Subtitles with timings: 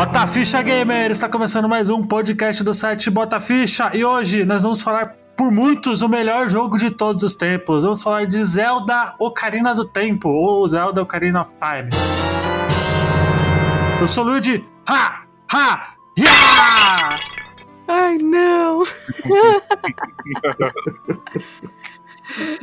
[0.00, 1.10] Bota Ficha Gamer!
[1.10, 5.52] Está começando mais um podcast do site Bota Ficha e hoje nós vamos falar por
[5.52, 7.82] muitos o melhor jogo de todos os tempos.
[7.84, 11.90] Vamos falar de Zelda Ocarina do Tempo ou Zelda Ocarina of Time.
[14.00, 14.64] Eu sou o Luigi.
[14.88, 15.24] Ha!
[15.52, 15.94] Ha!
[16.16, 17.18] Ya!
[17.86, 18.82] Ai, não!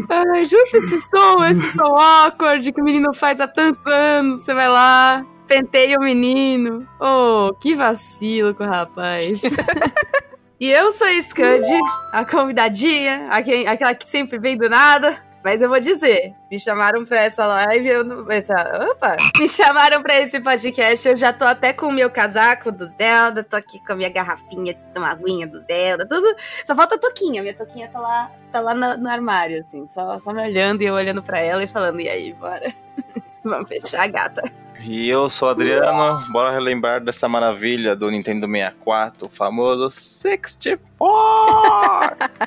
[0.10, 4.42] Ai, justo esse som, esse som awkward que o menino faz há tantos anos.
[4.42, 6.88] Você vai lá, penteia o menino.
[7.00, 9.42] Oh, que vacilo com o rapaz.
[10.60, 11.66] e eu sou a Scud,
[12.12, 15.26] a convidadinha, aquela que sempre vem do nada.
[15.48, 18.30] Mas eu vou dizer, me chamaram pra essa live, eu não.
[18.30, 18.54] Essa,
[18.92, 19.16] opa!
[19.40, 23.46] Me chamaram pra esse podcast, eu já tô até com o meu casaco do Zelda,
[23.46, 26.36] tô aqui com a minha garrafinha, uma aguinha do Zelda, tudo.
[26.66, 30.20] Só falta a toquinha, minha toquinha tá lá, tá lá no, no armário, assim, só,
[30.20, 32.74] só me olhando e eu olhando pra ela e falando, e aí, bora?
[33.42, 34.67] Vamos fechar a gata.
[34.82, 40.88] E eu sou o Adriano, bora relembrar dessa maravilha do Nintendo 64, o famoso 64!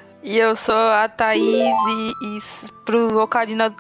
[0.23, 2.39] e eu sou a Thaís e, e
[2.85, 3.75] pro Ocarina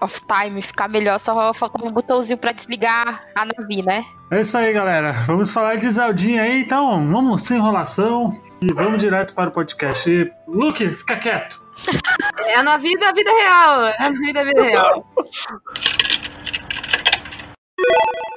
[0.00, 4.04] of Time ficar melhor, só faltava um botãozinho pra desligar a nave, né?
[4.30, 5.12] É isso aí, galera.
[5.26, 8.28] Vamos falar de Zeldinha aí, então vamos sem enrolação
[8.60, 10.10] e vamos direto para o podcast.
[10.10, 11.62] E, Luke, fica quieto.
[12.46, 13.86] É na vida, a vida real.
[13.86, 15.06] É na vida, a vida real.
[17.86, 18.33] Thank you.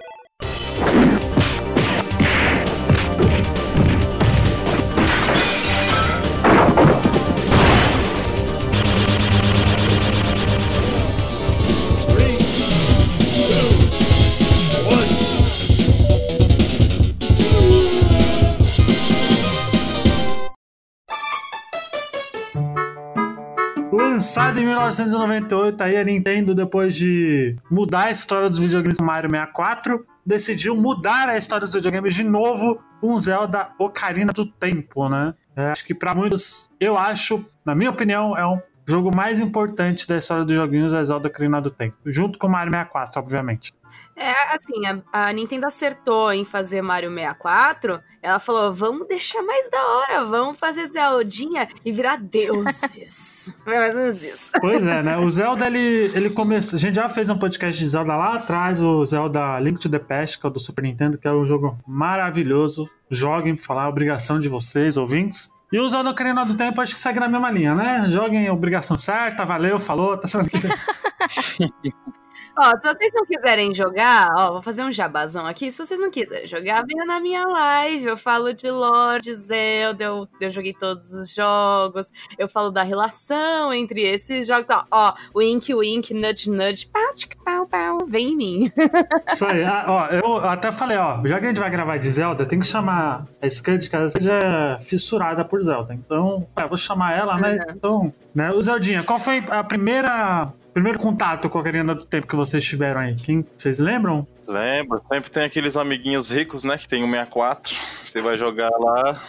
[24.17, 29.29] Lançado em 1998, aí a Nintendo, depois de mudar a história dos videogames do Mario
[29.29, 35.35] 64, decidiu mudar a história dos videogames de novo com Zelda Ocarina do Tempo, né?
[35.55, 40.07] É, acho que para muitos, eu acho, na minha opinião, é um jogo mais importante
[40.07, 43.71] da história dos joguinhos é Zelda Ocarina do Tempo, junto com Mario 64, obviamente.
[44.17, 48.01] É, assim, a, a, Nintendo acertou em fazer Mario 64.
[48.19, 53.55] Ela falou: vamos deixar mais da hora, vamos fazer Zeldinha e virar deuses.
[53.67, 54.51] é mais ou menos isso.
[54.59, 55.17] Pois é, né?
[55.19, 56.77] O Zelda, ele, ele começou.
[56.77, 59.99] A gente já fez um podcast de Zelda lá atrás, o Zelda Link to the
[59.99, 62.89] Past, que é o do Super Nintendo, que é um jogo maravilhoso.
[63.11, 65.51] Joguem, falar a obrigação de vocês, ouvintes.
[65.71, 68.07] E o Zelda Ocarina do Tempo acho que segue na mesma linha, né?
[68.09, 70.49] Joguem a obrigação certa, valeu, falou, tá sendo
[72.59, 75.71] Ó, se vocês não quiserem jogar, ó, vou fazer um jabazão aqui.
[75.71, 78.05] Se vocês não quiserem jogar, venha na minha live.
[78.05, 82.11] Eu falo de Lord Zelda, eu, eu joguei todos os jogos.
[82.35, 84.65] Eu falo da relação entre esses jogos.
[84.69, 87.13] Ó, ó wink, wink, nudge, nudge, pau,
[87.45, 88.71] pau, pau, vem em mim.
[89.31, 92.09] Isso aí, ah, ó, eu até falei, ó, já que a gente vai gravar de
[92.09, 95.93] Zelda, tem que chamar a Scud, que ela seja fissurada por Zelda.
[95.93, 97.53] Então, é, vou chamar ela, né?
[97.53, 97.75] Uhum.
[97.75, 102.27] Então, né, o Zeldinha, qual foi a primeira primeiro contato com a Ocarina do Tempo
[102.27, 103.15] que vocês tiveram aí?
[103.15, 104.27] Quem, vocês lembram?
[104.47, 107.75] Lembro, sempre tem aqueles amiguinhos ricos, né, que tem o 64.
[108.03, 109.19] Você vai jogar lá,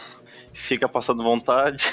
[0.52, 1.90] fica passando vontade.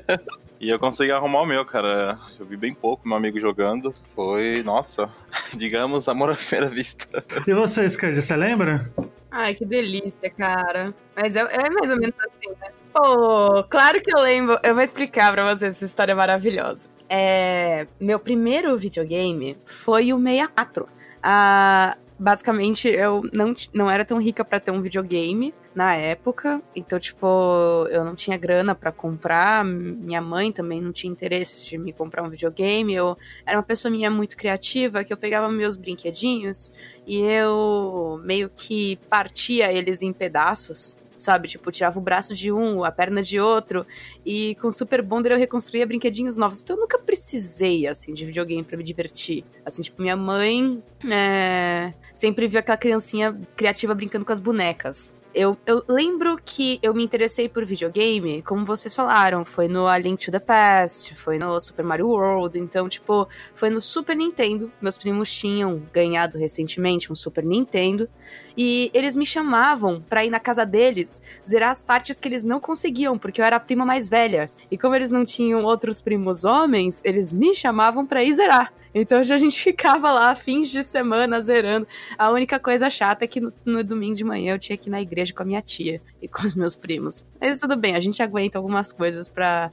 [0.60, 2.18] e eu consegui arrumar o meu, cara.
[2.38, 3.94] Eu vi bem pouco meu amigo jogando.
[4.14, 5.08] Foi, nossa,
[5.56, 7.24] digamos, amor à primeira vista.
[7.46, 8.92] E vocês, Cândido, você lembra?
[9.30, 10.92] Ai, que delícia, cara.
[11.16, 12.68] Mas é, é, mais ou menos assim, né?
[12.92, 14.58] Pô, claro que eu lembro.
[14.62, 16.97] Eu vou explicar pra vocês essa história maravilhosa.
[17.08, 20.88] É, meu primeiro videogame foi o 64.
[21.22, 26.60] Ah, basicamente, eu não, não era tão rica para ter um videogame na época.
[26.74, 29.64] Então, tipo, eu não tinha grana para comprar.
[29.64, 32.94] Minha mãe também não tinha interesse de me comprar um videogame.
[32.94, 36.72] Eu era uma pessoa minha muito criativa que eu pegava meus brinquedinhos
[37.06, 41.48] e eu meio que partia eles em pedaços sabe?
[41.48, 43.86] Tipo, tirava o braço de um, a perna de outro,
[44.24, 46.62] e com Super Bonder eu reconstruía brinquedinhos novos.
[46.62, 49.44] Então eu nunca precisei, assim, de videogame para me divertir.
[49.64, 55.14] Assim, tipo, minha mãe é, sempre viu aquela criancinha criativa brincando com as bonecas.
[55.40, 59.96] Eu, eu lembro que eu me interessei por videogame, como vocês falaram, foi no A
[59.96, 64.68] Link to the Past, foi no Super Mario World, então, tipo, foi no Super Nintendo.
[64.82, 68.08] Meus primos tinham ganhado recentemente um Super Nintendo,
[68.56, 72.58] e eles me chamavam pra ir na casa deles zerar as partes que eles não
[72.58, 74.50] conseguiam, porque eu era a prima mais velha.
[74.68, 78.72] E como eles não tinham outros primos homens, eles me chamavam pra ir zerar.
[78.94, 81.86] Então a gente ficava lá fins de semana zerando.
[82.16, 84.90] A única coisa chata é que no, no, domingo de manhã eu tinha que ir
[84.90, 87.26] na igreja com a minha tia e com os meus primos.
[87.40, 89.70] Mas tudo bem, a gente aguenta algumas coisas pra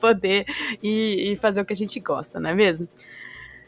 [0.00, 0.46] poder
[0.82, 2.88] ir, ir fazer o que a gente gosta, não é mesmo?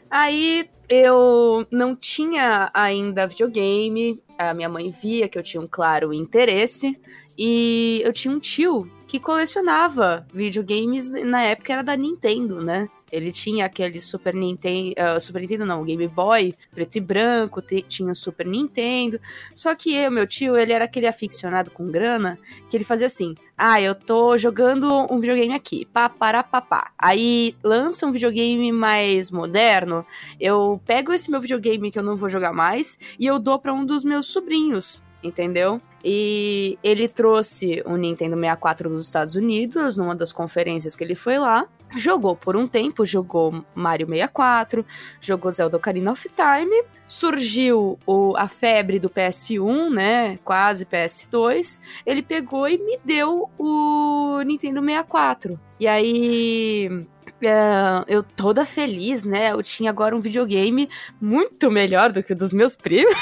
[0.09, 6.11] Aí eu não tinha ainda videogame, a minha mãe via que eu tinha um claro
[6.11, 6.99] interesse,
[7.37, 12.89] e eu tinha um tio que colecionava videogames, na época era da Nintendo, né?
[13.11, 18.13] Ele tinha aquele Super Nintendo, uh, Super Nintendo não, Game Boy, preto e branco, tinha
[18.13, 19.19] Super Nintendo.
[19.53, 22.37] Só que eu, meu tio, ele era aquele aficionado com grana,
[22.69, 26.91] que ele fazia assim: "Ah, eu tô jogando um videogame aqui, pá, para, papá.
[26.97, 30.05] Aí lança um videogame mais moderno,
[30.39, 33.73] eu pego esse meu videogame que eu não vou jogar mais e eu dou para
[33.73, 35.81] um dos meus sobrinhos entendeu?
[36.03, 41.37] E ele trouxe o Nintendo 64 dos Estados Unidos, numa das conferências que ele foi
[41.37, 41.67] lá.
[41.95, 44.85] Jogou por um tempo, jogou Mario 64,
[45.19, 46.83] jogou Zelda Ocarina of Time.
[47.05, 50.37] Surgiu o, a febre do PS1, né?
[50.43, 51.79] Quase PS2.
[52.05, 55.59] Ele pegou e me deu o Nintendo 64.
[55.79, 57.07] E aí
[57.41, 59.53] Uh, eu toda feliz, né?
[59.53, 60.89] Eu tinha agora um videogame
[61.21, 63.15] muito melhor do que o dos meus primos.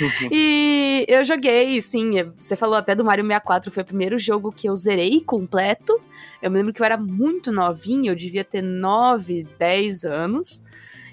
[0.00, 0.28] Uhum.
[0.30, 2.10] e eu joguei, sim.
[2.36, 5.98] Você falou até do Mario 64, foi o primeiro jogo que eu zerei completo.
[6.40, 10.62] Eu me lembro que eu era muito novinha, eu devia ter 9, 10 anos.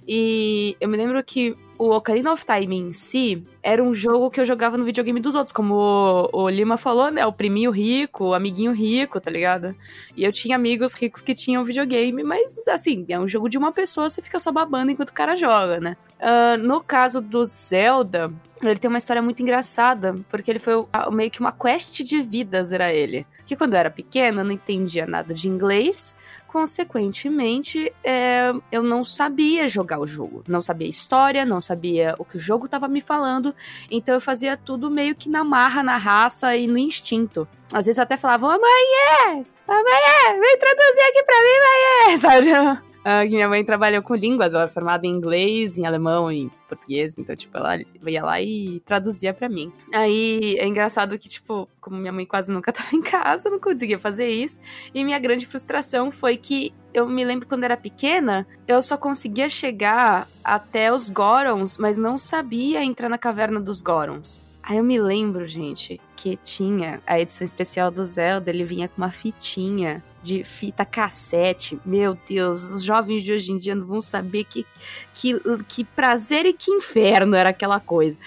[0.07, 4.39] E eu me lembro que o Ocarina of Time em si era um jogo que
[4.39, 7.25] eu jogava no videogame dos outros, como o, o, Lima falou, né?
[7.25, 9.75] O priminho rico, o amiguinho rico, tá ligado?
[10.15, 13.71] E eu tinha amigos ricos que tinham videogame, mas assim, é um jogo de uma
[13.71, 15.97] pessoa, você fica só babando enquanto o cara joga, né?
[16.19, 18.31] Uh, no caso do Zelda,
[18.61, 22.71] ele tem uma história muito engraçada, porque ele foi meio que uma quest de vidas,
[22.71, 23.25] era ele.
[23.45, 26.17] Que quando eu era pequena, eu não entendia nada de inglês
[26.55, 30.41] consequentemente, é, eu não sabia jogar o jogo.
[30.47, 33.53] Não sabia história, não sabia o que o jogo estava me falando.
[33.91, 37.45] Então eu fazia tudo meio que na marra, na raça e no instinto.
[37.73, 38.85] Às vezes até falava, ô mãe,
[39.19, 39.33] é!
[39.33, 41.59] Mãe, vem traduzir aqui pra mim,
[42.07, 42.17] mãe!
[42.23, 42.94] Sabe?
[43.05, 47.15] Uh, minha mãe trabalhou com línguas, ela é formada em inglês, em alemão, em português,
[47.19, 49.71] então, tipo, ela ia lá e traduzia para mim.
[49.93, 53.59] Aí é engraçado que, tipo, como minha mãe quase nunca tava em casa, eu não
[53.59, 54.59] conseguia fazer isso.
[54.91, 59.49] E minha grande frustração foi que eu me lembro quando era pequena, eu só conseguia
[59.49, 64.44] chegar até os Gorons, mas não sabia entrar na caverna dos Gorons.
[64.67, 68.97] Aí eu me lembro, gente, que tinha a edição especial do Zelda, ele vinha com
[68.97, 71.79] uma fitinha de fita cassete.
[71.85, 74.65] Meu Deus, os jovens de hoje em dia não vão saber que,
[75.13, 75.35] que,
[75.67, 78.17] que prazer e que inferno era aquela coisa.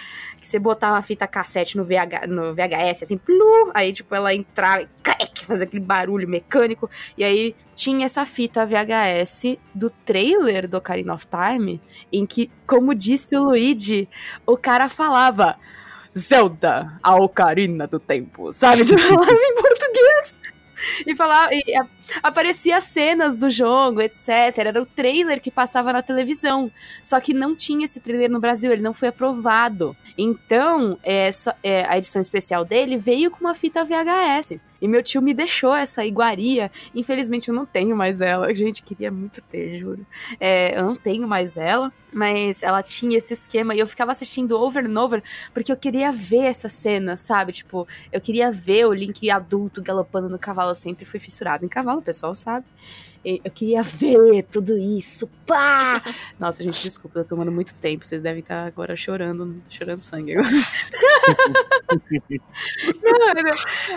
[0.41, 4.33] Que você botava a fita cassete no, VH, no VHS, assim, plu, aí tipo ela
[4.33, 6.89] entrava e fazia aquele barulho mecânico.
[7.17, 11.81] E aí tinha essa fita VHS do trailer do Ocarina of Time,
[12.13, 14.09] em que, como disse o Luigi,
[14.47, 15.59] o cara falava.
[16.19, 18.85] Zelda, a Ocarina do Tempo, sabe?
[18.87, 20.35] Tipo, falava em português
[21.07, 21.51] e falava.
[21.53, 21.63] E
[22.23, 24.29] aparecia cenas do jogo, etc.
[24.57, 26.71] Era o trailer que passava na televisão.
[27.03, 29.97] Só que não tinha esse trailer no Brasil, ele não foi aprovado.
[30.17, 34.59] Então, essa, é, a edição especial dele veio com uma fita VHS.
[34.81, 36.71] E meu tio me deixou essa iguaria.
[36.95, 38.53] Infelizmente eu não tenho mais ela.
[38.55, 40.07] Gente, queria muito ter, juro.
[40.39, 41.93] É, eu não tenho mais ela.
[42.13, 45.23] Mas ela tinha esse esquema e eu ficava assistindo over and over
[45.53, 47.53] porque eu queria ver essa cena, sabe?
[47.53, 50.71] Tipo, eu queria ver o Link adulto galopando no cavalo.
[50.71, 52.67] Eu sempre fui fissurado em cavalo, o pessoal sabe.
[53.25, 55.29] Eu queria ver tudo isso.
[55.45, 56.03] Pá!
[56.39, 58.07] Nossa, gente, desculpa, eu tô tomando muito tempo.
[58.07, 60.49] Vocês devem estar agora chorando, chorando sangue agora.
[63.03, 63.57] não, não.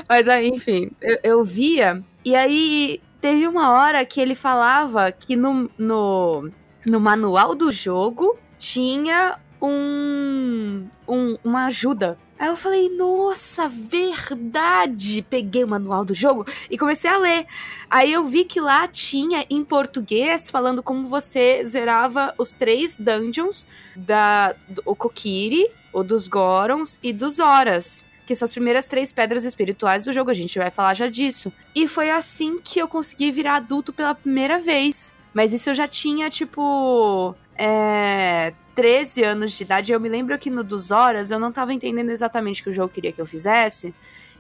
[0.10, 2.04] Mas aí, enfim, eu, eu via.
[2.26, 6.50] E aí teve uma hora que ele falava que no, no,
[6.86, 15.22] no manual do jogo tinha um, um, uma ajuda Aí eu falei, nossa, verdade!
[15.22, 17.46] Peguei o manual do jogo e comecei a ler.
[17.88, 23.68] Aí eu vi que lá tinha em português falando como você zerava os três dungeons
[23.96, 28.06] da o Kokiri, o dos Gorons e dos Horas.
[28.26, 31.54] Que são as primeiras três pedras espirituais do jogo, a gente vai falar já disso.
[31.76, 35.14] E foi assim que eu consegui virar adulto pela primeira vez.
[35.32, 37.36] Mas isso eu já tinha, tipo.
[37.64, 39.92] É, 13 anos de idade.
[39.92, 42.74] Eu me lembro que no dos Horas eu não tava entendendo exatamente o que o
[42.74, 43.94] jogo queria que eu fizesse.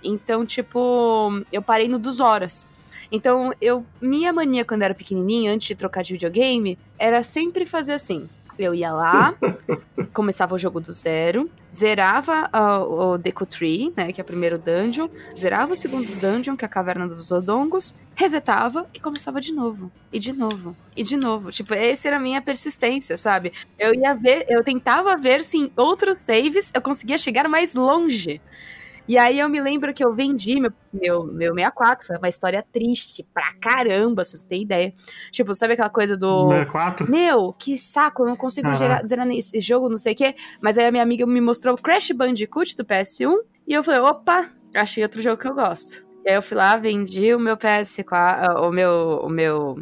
[0.03, 2.65] Então, tipo, eu parei no dos Horas.
[3.11, 7.93] Então, eu minha mania quando era pequenininha, antes de trocar de videogame, era sempre fazer
[7.93, 8.27] assim.
[8.63, 9.33] Eu ia lá,
[10.13, 14.57] começava o jogo do zero, zerava uh, o Deku Tree, né, que é o primeiro
[14.57, 19.51] dungeon, zerava o segundo dungeon, que é a Caverna dos Dodongos, resetava e começava de
[19.51, 21.51] novo, e de novo, e de novo.
[21.51, 23.51] Tipo, essa era a minha persistência, sabe?
[23.79, 28.41] Eu ia ver, eu tentava ver se em outros saves eu conseguia chegar mais longe.
[29.07, 32.63] E aí eu me lembro que eu vendi meu, meu, meu 64, foi uma história
[32.71, 34.93] triste pra caramba, vocês têm ideia.
[35.31, 36.49] Tipo, sabe aquela coisa do.
[36.49, 37.09] 64?
[37.11, 40.35] Meu, que saco, eu não consigo gerar, zerar esse jogo, não sei o quê.
[40.61, 43.33] Mas aí a minha amiga me mostrou o Crash Bandicoot do PS1
[43.67, 46.05] e eu falei, opa, achei outro jogo que eu gosto.
[46.23, 49.79] E aí eu fui lá, vendi o meu PS4, o meu, o meu,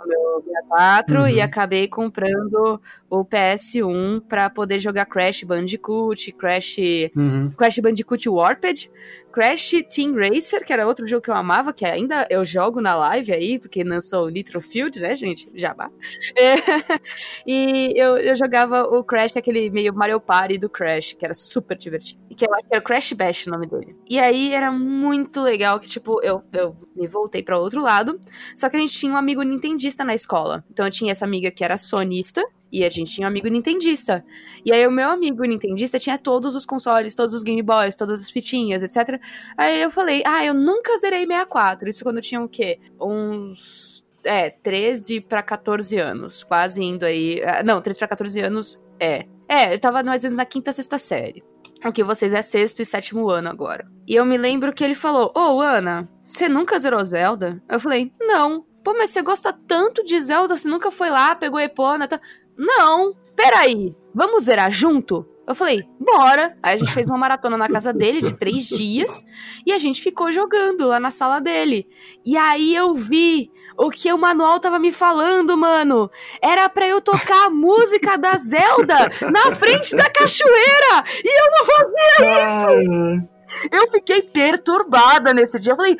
[0.00, 1.28] o meu 64 Uhum.
[1.28, 2.80] e acabei comprando
[3.12, 6.78] o PS1 pra poder jogar Crash Bandicoot, Crash
[7.14, 7.50] Uhum.
[7.50, 8.88] Crash Bandicoot Warped,
[9.30, 12.94] Crash Team Racer, que era outro jogo que eu amava, que ainda eu jogo na
[12.94, 15.46] live aí, porque lançou o Nitro Field, né, gente?
[15.54, 15.90] Jabá.
[16.36, 16.54] É.
[17.46, 21.76] E eu, eu jogava o Crash, aquele meio Mario Party do Crash, que era super
[21.76, 22.22] divertido.
[22.34, 23.96] Que eu acho que era Crash Bash o nome dele.
[24.08, 28.20] E aí era muito legal que, tipo, eu, eu me voltei pra outro lado.
[28.54, 30.62] Só que a gente tinha um amigo nintendista na escola.
[30.70, 32.42] Então eu tinha essa amiga que era sonista.
[32.72, 34.24] E a gente tinha um amigo nintendista.
[34.64, 38.22] E aí o meu amigo nintendista tinha todos os consoles, todos os Game Boys, todas
[38.22, 39.20] as fitinhas, etc.
[39.58, 41.88] Aí eu falei, ah, eu nunca zerei 64.
[41.90, 42.78] Isso quando eu tinha o quê?
[42.98, 43.92] Uns.
[44.24, 46.42] É, 13 pra 14 anos.
[46.44, 47.42] Quase indo aí.
[47.44, 49.26] ah, Não, 13 pra 14 anos é.
[49.48, 51.42] É, eu tava mais ou menos na quinta, sexta série.
[51.84, 53.84] O que vocês é sexto e sétimo ano agora.
[54.06, 57.60] E eu me lembro que ele falou: Ô, Ana, você nunca zerou Zelda?
[57.68, 58.64] Eu falei: Não.
[58.84, 62.20] Pô, mas você gosta tanto de Zelda, você nunca foi lá, pegou Epona, tá.
[62.64, 65.26] Não, peraí, vamos zerar junto?
[65.48, 66.56] Eu falei, bora.
[66.62, 69.24] Aí a gente fez uma maratona na casa dele de três dias
[69.66, 71.88] e a gente ficou jogando lá na sala dele.
[72.24, 76.08] E aí eu vi o que o manual tava me falando, mano.
[76.40, 81.64] Era pra eu tocar a música da Zelda na frente da cachoeira e eu não
[81.66, 83.31] fazia
[83.70, 85.72] eu fiquei perturbada nesse dia.
[85.72, 85.96] Eu falei,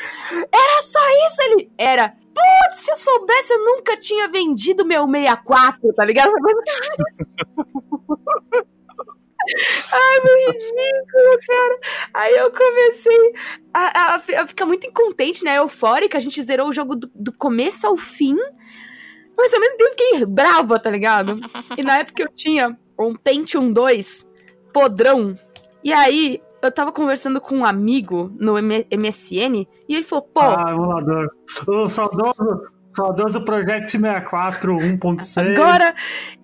[0.52, 1.42] era só isso?
[1.42, 2.09] Ele, era.
[2.09, 6.32] Putz, se eu soubesse, eu nunca tinha vendido meu 64, tá ligado?
[9.92, 11.78] Ai, meu ridículo, cara.
[12.14, 13.32] Aí eu comecei
[13.75, 15.59] a, a, a ficar muito incontente, né?
[15.59, 16.16] Eufórica.
[16.16, 18.37] A gente zerou o jogo do, do começo ao fim.
[19.37, 21.40] Mas ao mesmo tempo fiquei brava, tá ligado?
[21.76, 24.30] E na época eu tinha um Pentium 2
[24.73, 25.35] podrão.
[25.82, 30.40] E aí, eu tava conversando com um amigo no M- MSN e ele falou, pô,
[30.40, 31.28] Ah, emulador.
[31.66, 32.62] O saudoso,
[32.95, 35.54] saudoso Project 64 1.6.
[35.57, 35.95] agora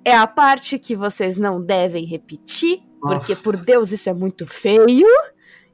[0.05, 3.43] é a parte que vocês não devem repetir, porque Nossa.
[3.45, 5.07] por Deus isso é muito feio.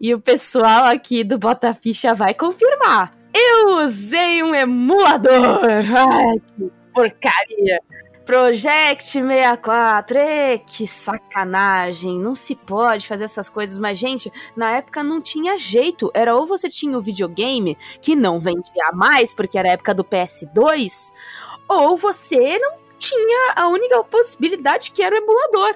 [0.01, 3.11] E o pessoal aqui do Bota Ficha vai confirmar.
[3.33, 5.65] Eu usei um emulador.
[5.97, 7.81] Ai, que porcaria.
[8.25, 15.03] Project 64, ê, que sacanagem, não se pode fazer essas coisas, mas gente, na época
[15.03, 19.69] não tinha jeito, era ou você tinha o videogame, que não vendia mais, porque era
[19.69, 21.13] a época do PS2,
[21.69, 25.75] ou você não tinha a única possibilidade que era o emulador.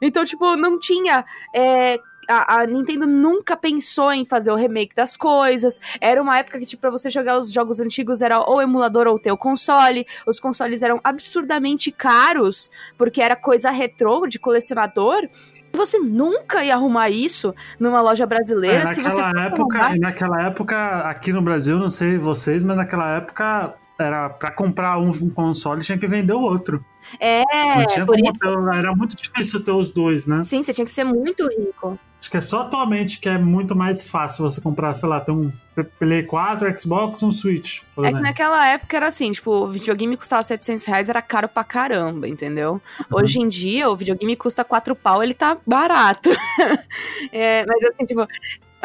[0.00, 1.24] Então, tipo, não tinha.
[1.54, 1.98] é,
[2.28, 5.80] a, a Nintendo nunca pensou em fazer o remake das coisas.
[6.00, 9.18] Era uma época que, tipo, pra você jogar os jogos antigos era ou emulador ou
[9.18, 10.06] ter o console.
[10.26, 15.28] Os consoles eram absurdamente caros, porque era coisa retrô de colecionador.
[15.72, 19.98] Você nunca ia arrumar isso numa loja brasileira É, se você época, arrumar.
[19.98, 25.08] naquela época, aqui no Brasil, não sei vocês, mas naquela época era pra comprar um,
[25.10, 26.84] um console tinha que vender o outro.
[27.20, 27.42] É,
[27.78, 28.38] não tinha por como isso.
[28.40, 30.42] ter- era muito difícil ter os dois, né?
[30.42, 31.98] Sim, você tinha que ser muito rico.
[32.18, 35.30] Acho que é só atualmente que é muito mais fácil você comprar, sei lá, ter
[35.30, 35.52] um
[35.98, 40.42] Play 4, Xbox, um Switch, É que naquela época era assim, tipo, o videogame custava
[40.42, 42.80] 700 reais, era caro pra caramba, entendeu?
[43.10, 43.18] Uhum.
[43.18, 46.30] Hoje em dia, o videogame custa 4 pau, ele tá barato.
[47.32, 48.26] É, mas assim, tipo...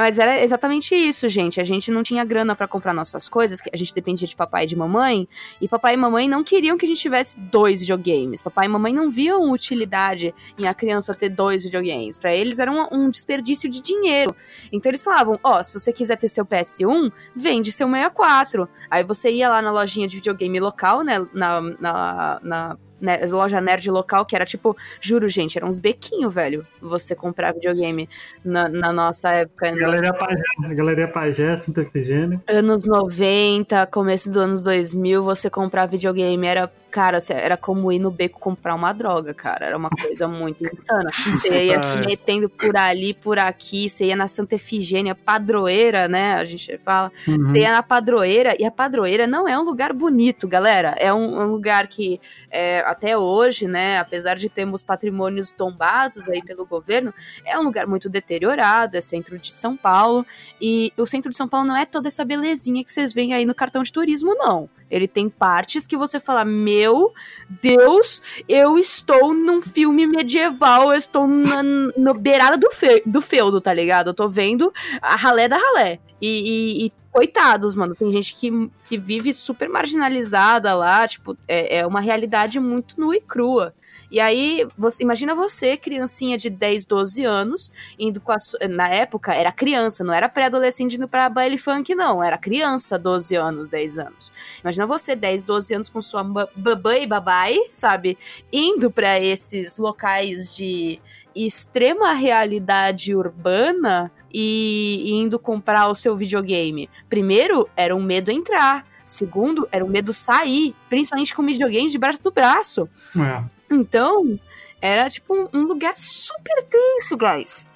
[0.01, 1.62] Mas era exatamente isso, gente.
[1.62, 4.67] A gente não tinha grana pra comprar nossas coisas, a gente dependia de papai e
[4.67, 5.29] de mamãe,
[5.62, 8.41] e papai e mamãe não queriam que a gente tivesse dois videogames.
[8.41, 12.17] Papai e mamãe não viam utilidade em a criança ter dois videogames.
[12.17, 14.36] Pra eles era um, um desperdício de dinheiro.
[14.72, 18.67] Então eles falavam: ó, se você quiser ter seu PS1, vende seu 64.
[18.89, 21.24] Aí você ia lá na lojinha de videogame local, né?
[21.31, 26.34] Na, na, na né, loja nerd local, que era tipo, juro, gente, era uns bequinhos,
[26.34, 26.65] velho.
[26.81, 28.08] Você comprar videogame
[28.43, 29.72] na, na nossa época.
[29.72, 32.41] Galeria Pajé, Galeria Pajé, Santa Efigênia.
[32.48, 38.00] Anos 90, começo dos anos 2000, você comprar videogame era, cara, cê- era como ir
[38.00, 39.65] no beco comprar uma droga, cara.
[39.65, 41.10] Era uma coisa muito insana.
[41.12, 46.33] Você ia se metendo por ali, por aqui, você ia na Santa Efigênia, padroeira, né?
[46.36, 47.12] A gente fala.
[47.27, 47.48] Uhum.
[47.48, 50.93] Você ia na padroeira, e a padroeira não é um lugar bonito, galera.
[50.98, 52.19] É um, um lugar que,
[52.50, 57.13] é, até hoje, né, apesar de termos patrimônios tombados aí pelo governo,
[57.45, 60.25] é um lugar muito deteriorado, é centro de São Paulo.
[60.60, 63.45] E o centro de São Paulo não é toda essa belezinha que vocês veem aí
[63.45, 64.69] no cartão de turismo, não.
[64.91, 67.13] Ele tem partes que você fala: Meu
[67.50, 71.63] Deus, eu estou num filme medieval, eu estou na,
[71.98, 74.10] na beirada do, fe, do feudo, tá ligado?
[74.10, 74.71] Eu tô vendo
[75.01, 76.00] a ralé da ralé.
[76.21, 77.95] E, e, e, coitados, mano.
[77.95, 83.15] Tem gente que, que vive super marginalizada lá, tipo, é, é uma realidade muito nua
[83.15, 83.74] e crua.
[84.11, 88.37] E aí, você, imagina você, criancinha de 10, 12 anos, indo com a,
[88.69, 92.21] Na época, era criança, não era pré-adolescente indo pra baile funk, não.
[92.21, 94.33] Era criança, 12 anos, 10 anos.
[94.61, 98.17] Imagina você, 10, 12 anos, com sua babã e babai, sabe?
[98.51, 100.99] Indo para esses locais de
[101.33, 106.89] extrema realidade urbana e, indo comprar o seu videogame.
[107.09, 108.85] Primeiro, era um medo entrar.
[109.05, 112.89] Segundo, era um medo sair, principalmente com videogame de braço do braço.
[113.17, 113.60] É.
[113.71, 114.39] Então,
[114.81, 117.69] era tipo um lugar super tenso, guys.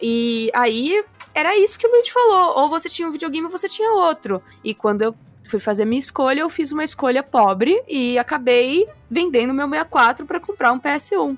[0.00, 2.58] E aí, era isso que o Luigi falou.
[2.58, 4.42] Ou você tinha um videogame ou você tinha outro.
[4.64, 9.52] E quando eu fui fazer minha escolha, eu fiz uma escolha pobre e acabei vendendo
[9.52, 11.36] meu 64 para comprar um PS1.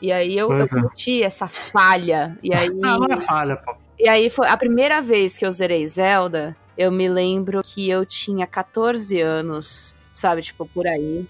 [0.00, 0.68] E aí eu, eu é.
[0.68, 2.36] curti essa falha.
[2.42, 2.70] E aí.
[2.74, 3.76] Não, não é falha, pô.
[3.98, 6.56] E aí foi a primeira vez que eu zerei Zelda.
[6.76, 10.42] Eu me lembro que eu tinha 14 anos, sabe?
[10.42, 11.24] Tipo, por aí.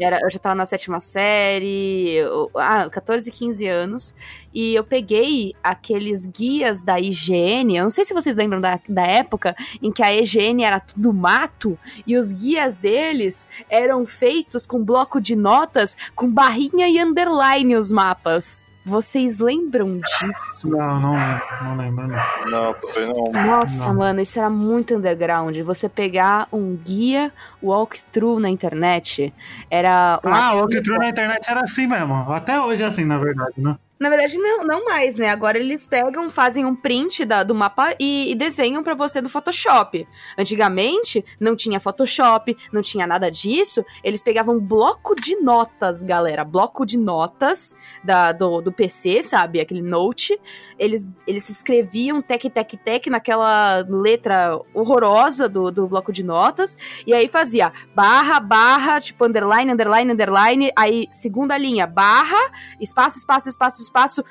[0.00, 4.14] Era, eu já tava na sétima série, eu, ah, 14, 15 anos.
[4.52, 7.76] E eu peguei aqueles guias da IGN.
[7.76, 11.12] Eu não sei se vocês lembram da, da época em que a IGN era tudo
[11.12, 17.76] mato e os guias deles eram feitos com bloco de notas, com barrinha e underline
[17.76, 18.69] os mapas.
[18.84, 20.66] Vocês lembram disso?
[20.68, 22.50] Não, não lembro, não lembro, não.
[22.50, 23.46] Não, também não.
[23.46, 23.94] Nossa, não.
[23.94, 25.56] mano, isso era muito underground.
[25.58, 27.30] Você pegar um guia
[27.62, 29.34] walkthrough na internet,
[29.70, 30.18] era...
[30.24, 32.14] Ah, walkthrough na internet era assim mesmo.
[32.32, 33.76] Até hoje é assim, na verdade, né?
[34.00, 35.28] Na verdade, não, não mais, né?
[35.28, 39.28] Agora eles pegam, fazem um print da, do mapa e, e desenham para você no
[39.28, 40.08] Photoshop.
[40.38, 43.84] Antigamente, não tinha Photoshop, não tinha nada disso.
[44.02, 46.44] Eles pegavam bloco de notas, galera.
[46.44, 49.60] Bloco de notas da, do, do PC, sabe?
[49.60, 50.40] Aquele note.
[50.78, 56.78] Eles, eles escreviam tec, tec, tec naquela letra horrorosa do, do bloco de notas.
[57.06, 60.72] E aí fazia barra, barra, tipo underline, underline, underline.
[60.74, 64.24] Aí, segunda linha, barra, espaço, espaço, espaço, espaço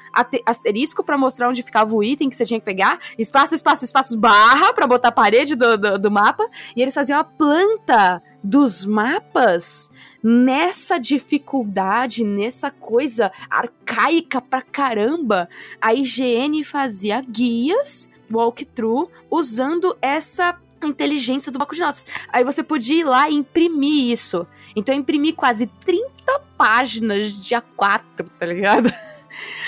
[0.46, 4.18] asterisco para mostrar onde ficava o item que você tinha que pegar, espaço, espaço, espaço,
[4.18, 8.86] barra para botar a parede do, do, do mapa, e eles faziam a planta dos
[8.86, 9.92] mapas
[10.24, 15.50] nessa dificuldade, nessa coisa arcaica pra caramba.
[15.82, 22.06] A IGN fazia guias, walkthrough, usando essa inteligência do banco de notas.
[22.32, 24.48] Aí você podia ir lá e imprimir isso.
[24.76, 26.10] Então eu imprimi quase 30
[26.58, 28.94] páginas de A4, tá ligado?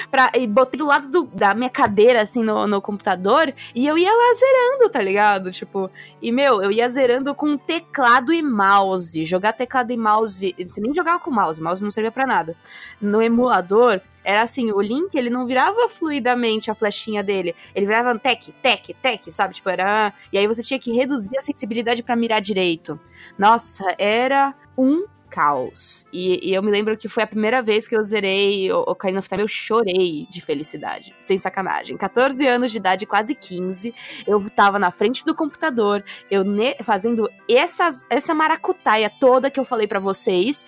[0.09, 3.97] Pra, e botei do lado do, da minha cadeira, assim, no, no computador, e eu
[3.97, 5.51] ia lá zerando, tá ligado?
[5.51, 5.89] Tipo,
[6.21, 9.23] e meu, eu ia zerando com teclado e mouse.
[9.25, 12.55] Jogar teclado e mouse, você nem jogava com mouse, mouse não servia para nada.
[13.01, 18.17] No emulador, era assim, o Link, ele não virava fluidamente a flechinha dele, ele virava
[18.19, 19.55] tec, tec, tec, sabe?
[19.55, 20.13] Tipo, era...
[20.31, 22.99] E aí você tinha que reduzir a sensibilidade para mirar direito.
[23.37, 26.05] Nossa, era um caos.
[26.11, 29.19] E, e, eu me lembro que foi a primeira vez que eu zerei o Ocarina
[29.19, 31.15] of Time, eu chorei de felicidade.
[31.21, 31.95] Sem sacanagem.
[31.95, 33.95] 14 anos de idade, quase 15.
[34.27, 36.43] Eu tava na frente do computador, eu
[36.83, 40.65] fazendo essas, essa maracutaia toda que eu falei para vocês.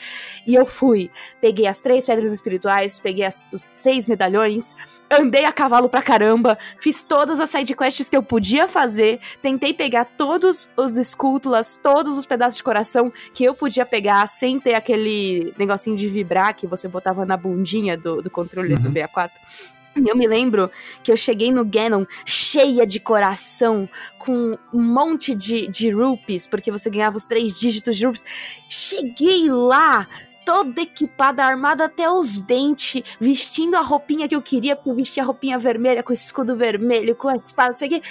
[0.48, 1.12] E eu fui.
[1.42, 4.76] Peguei as três pedras espirituais, peguei as, os seis medalhões,
[5.22, 10.06] andei a cavalo pra caramba, fiz todas as sidequests que eu podia fazer, tentei pegar
[10.06, 15.54] todos os escútulas, todos os pedaços de coração que eu podia pegar sem ter aquele
[15.58, 18.82] negocinho de vibrar que você botava na bundinha do, do controle uhum.
[18.82, 19.40] do 64.
[19.96, 20.72] Eu me lembro
[21.04, 26.72] que eu cheguei no Ganon cheia de coração, com um monte de, de rupees, porque
[26.72, 28.26] você ganhava os três dígitos de rupees.
[28.68, 30.08] Cheguei lá,
[30.46, 35.24] toda equipada, armada até os dentes, vestindo a roupinha que eu queria, porque eu vestia
[35.24, 38.02] a roupinha vermelha, com o escudo vermelho, com a espada, não sei o quê.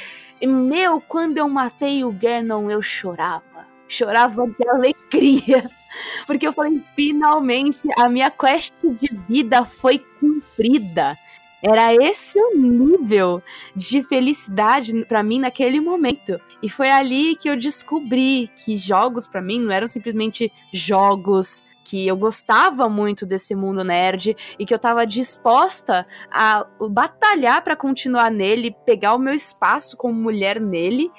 [0.46, 3.66] Meu, quando eu matei o Ganon, eu chorava.
[3.86, 5.70] Chorava de alegria.
[6.26, 11.16] Porque eu falei, finalmente, a minha quest de vida foi cumprida.
[11.62, 13.40] Era esse o nível
[13.76, 16.40] de felicidade para mim naquele momento.
[16.60, 22.06] E foi ali que eu descobri que jogos para mim não eram simplesmente jogos que
[22.06, 28.30] eu gostava muito desse mundo nerd e que eu tava disposta a batalhar para continuar
[28.30, 31.10] nele, pegar o meu espaço como mulher nele.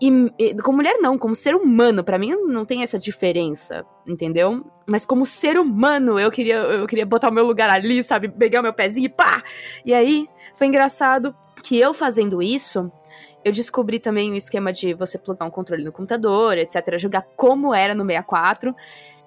[0.00, 4.64] E, e como mulher não, como ser humano, para mim não tem essa diferença, entendeu?
[4.86, 8.60] Mas como ser humano, eu queria eu queria botar o meu lugar ali, sabe, pegar
[8.60, 9.42] o meu pezinho e pá.
[9.84, 12.92] E aí foi engraçado que eu fazendo isso,
[13.44, 16.98] eu descobri também o esquema de você plugar um controle no computador, etc.
[16.98, 18.74] Jogar como era no 64.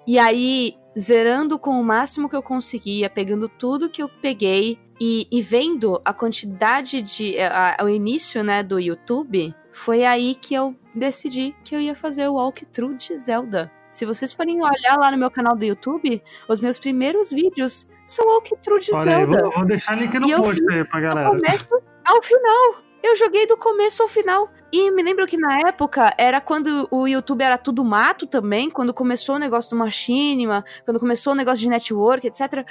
[0.08, 5.28] E aí, zerando com o máximo que eu conseguia, pegando tudo que eu peguei e,
[5.30, 7.38] e vendo a quantidade de.
[7.38, 11.94] A, a, o início, né, do YouTube, foi aí que eu decidi que eu ia
[11.94, 13.70] fazer o walkthrough de Zelda.
[13.90, 18.26] Se vocês forem olhar lá no meu canal do YouTube, os meus primeiros vídeos são
[18.26, 19.42] walkthrough de Olha aí, Zelda.
[19.42, 21.28] vou, vou deixar link no E post aí pra Do galera.
[21.28, 22.74] começo ao final.
[23.02, 24.48] Eu joguei do começo ao final.
[24.70, 28.92] E me lembro que na época era quando o YouTube era tudo mato também, quando
[28.92, 32.66] começou o negócio do machinima, quando começou o negócio de network, etc.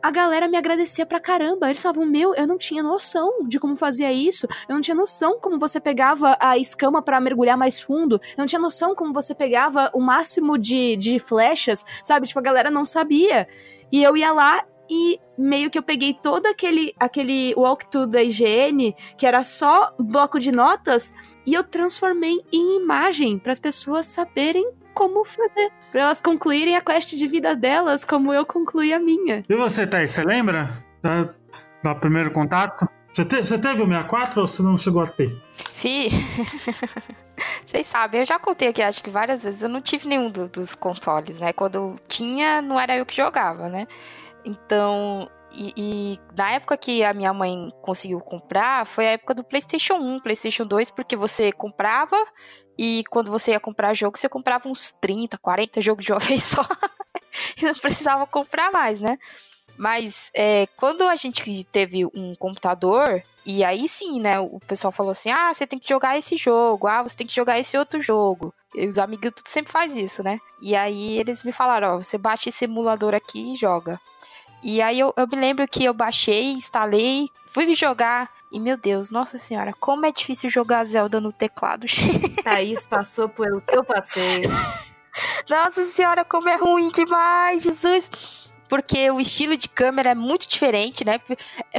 [0.00, 1.66] A galera me agradecia pra caramba.
[1.66, 4.46] Eles falavam, meu, eu não tinha noção de como fazia isso.
[4.68, 8.14] Eu não tinha noção como você pegava a escama pra mergulhar mais fundo.
[8.14, 12.28] Eu não tinha noção como você pegava o máximo de, de flechas, sabe?
[12.28, 13.48] Tipo, a galera não sabia.
[13.90, 18.94] E eu ia lá e meio que eu peguei todo aquele, aquele walkthrough da IGN,
[19.16, 21.14] que era só bloco de notas,
[21.46, 25.70] e eu transformei em imagem para as pessoas saberem como fazer.
[25.90, 29.42] Pra elas concluírem a quest de vida delas como eu concluí a minha.
[29.48, 30.68] E você, Thaís, você lembra
[31.02, 31.22] da,
[31.82, 32.88] do primeiro contato?
[33.12, 35.36] Você, te- você teve o 64 ou você não chegou a ter?
[35.74, 36.10] Fi.
[37.64, 40.48] Vocês sabem, eu já contei aqui, acho que várias vezes, eu não tive nenhum do-
[40.48, 41.52] dos consoles, né?
[41.54, 43.86] Quando eu tinha, não era eu que jogava, né?
[44.44, 49.44] Então, e, e na época que a minha mãe conseguiu comprar, foi a época do
[49.44, 52.16] PlayStation 1, PlayStation 2, porque você comprava
[52.78, 56.42] e quando você ia comprar jogo, você comprava uns 30, 40 jogos de uma vez
[56.42, 56.62] só.
[57.60, 59.18] e não precisava comprar mais, né?
[59.76, 64.38] Mas é, quando a gente teve um computador, e aí sim, né?
[64.38, 67.34] O pessoal falou assim: ah, você tem que jogar esse jogo, ah, você tem que
[67.34, 68.52] jogar esse outro jogo.
[68.74, 70.38] E os amigos tudo sempre faz isso, né?
[70.60, 73.98] E aí eles me falaram: ó, você bate esse emulador aqui e joga.
[74.62, 78.28] E aí eu, eu me lembro que eu baixei, instalei, fui jogar.
[78.52, 81.86] E meu Deus, nossa senhora, como é difícil jogar Zelda no teclado.
[82.42, 84.42] Thaís passou pelo que eu passei.
[85.48, 88.10] Nossa senhora, como é ruim demais, Jesus!
[88.68, 91.18] Porque o estilo de câmera é muito diferente, né?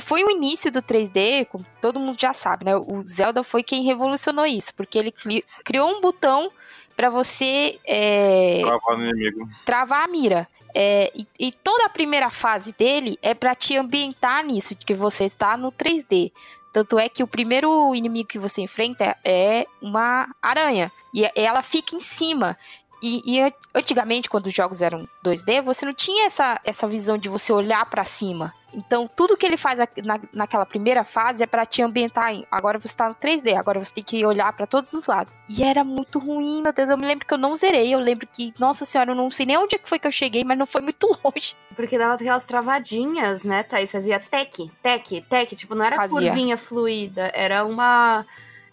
[0.02, 2.76] Foi o início do 3D, como todo mundo já sabe, né?
[2.76, 6.50] O Zelda foi quem revolucionou isso, porque ele cri- criou um botão
[6.94, 9.50] para você é, Travar no inimigo.
[9.66, 10.48] travar a mira.
[10.74, 14.94] É, e, e toda a primeira fase dele é para te ambientar nisso, de que
[14.94, 16.32] você tá no 3D.
[16.74, 20.92] Tanto é que o primeiro inimigo que você enfrenta é uma aranha.
[21.14, 22.58] E ela fica em cima.
[23.02, 27.18] E, e an- antigamente, quando os jogos eram 2D, você não tinha essa, essa visão
[27.18, 28.54] de você olhar pra cima.
[28.74, 32.46] Então, tudo que ele faz na, naquela primeira fase é pra te ambientar em.
[32.50, 35.34] Agora você tá no 3D, agora você tem que olhar pra todos os lados.
[35.50, 36.90] E era muito ruim, meu Deus.
[36.90, 37.94] Eu me lembro que eu não zerei.
[37.94, 40.12] Eu lembro que, nossa senhora, eu não sei nem onde é que foi que eu
[40.12, 41.56] cheguei, mas não foi muito longe.
[41.76, 43.92] Porque dava aquelas travadinhas, né, Thaís?
[43.92, 45.56] Fazia tec, tec, tec.
[45.56, 46.18] Tipo, não era Fazia.
[46.18, 48.26] curvinha fluida, era uma.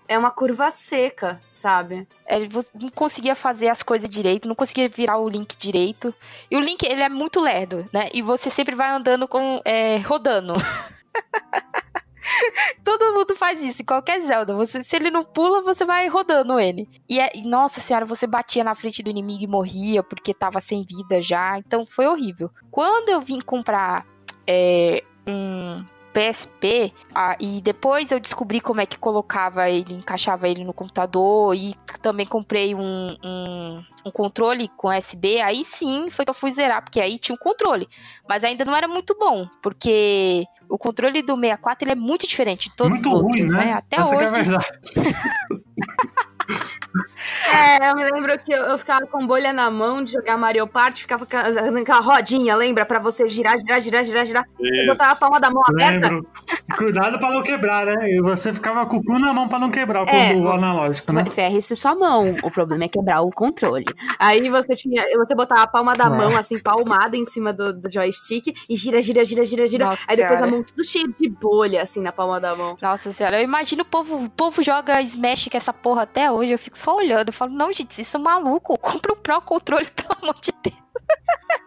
[0.09, 2.09] É uma curva seca, sabe?
[2.27, 6.15] Ele vo- não conseguia fazer as coisas direito, não conseguia virar o link direito.
[6.51, 8.09] E o link, ele é muito lerdo, né?
[8.15, 9.61] E você sempre vai andando com.
[9.67, 10.55] é, rodando.
[12.85, 14.55] Todo mundo faz isso, qualquer Zelda.
[14.55, 16.89] Você, se ele não pula, você vai rodando ele.
[17.09, 20.85] E, é- nossa senhora, você batia na frente do inimigo e morria porque tava sem
[20.85, 21.59] vida já.
[21.59, 22.51] Então foi horrível.
[22.71, 24.05] Quando eu vim comprar
[24.47, 25.85] é, um
[26.19, 31.55] PSP, ah, e depois eu descobri como é que colocava ele, encaixava ele no computador,
[31.55, 36.51] e também comprei um, um, um controle com USB, aí sim foi que eu fui
[36.51, 37.89] zerar, porque aí tinha um controle.
[38.29, 42.69] Mas ainda não era muito bom, porque o controle do 64 ele é muito diferente
[42.69, 43.73] de todos Muito os outros, ruim, né?
[43.75, 44.43] Até Essa é a hoje.
[44.43, 44.67] verdade.
[47.53, 50.67] É, eu me lembro que eu, eu ficava com bolha na mão de jogar Mario
[50.67, 52.85] Party, ficava ca- naquela rodinha, lembra?
[52.85, 54.45] Pra você girar, girar, girar, girar, girar.
[54.59, 54.87] Eu Isso.
[54.93, 56.09] botava a palma da mão aberta.
[56.09, 56.27] Lembro.
[56.77, 58.11] Cuidado pra não quebrar, né?
[58.11, 61.13] E você ficava com o cu na mão pra não quebrar o É, combo analógico,
[61.13, 61.25] né?
[61.27, 62.37] Ferre-se sua mão.
[62.43, 63.85] O problema é quebrar o controle.
[64.19, 65.03] Aí você tinha.
[65.19, 69.01] Você botava a palma da mão, assim, palmada em cima do, do joystick e gira,
[69.01, 69.87] gira, gira, gira, gira.
[69.87, 70.55] Nossa Aí depois Senhora.
[70.55, 72.77] a mão tudo cheia de bolha, assim, na palma da mão.
[72.81, 76.53] Nossa senhora, eu imagino o povo, o povo joga Smash com essa porra até hoje,
[76.53, 79.91] eu fico só olhando, eu falo, não, gente, isso é maluco, compra um Pro Controle,
[79.91, 80.88] pelo amor de Deus.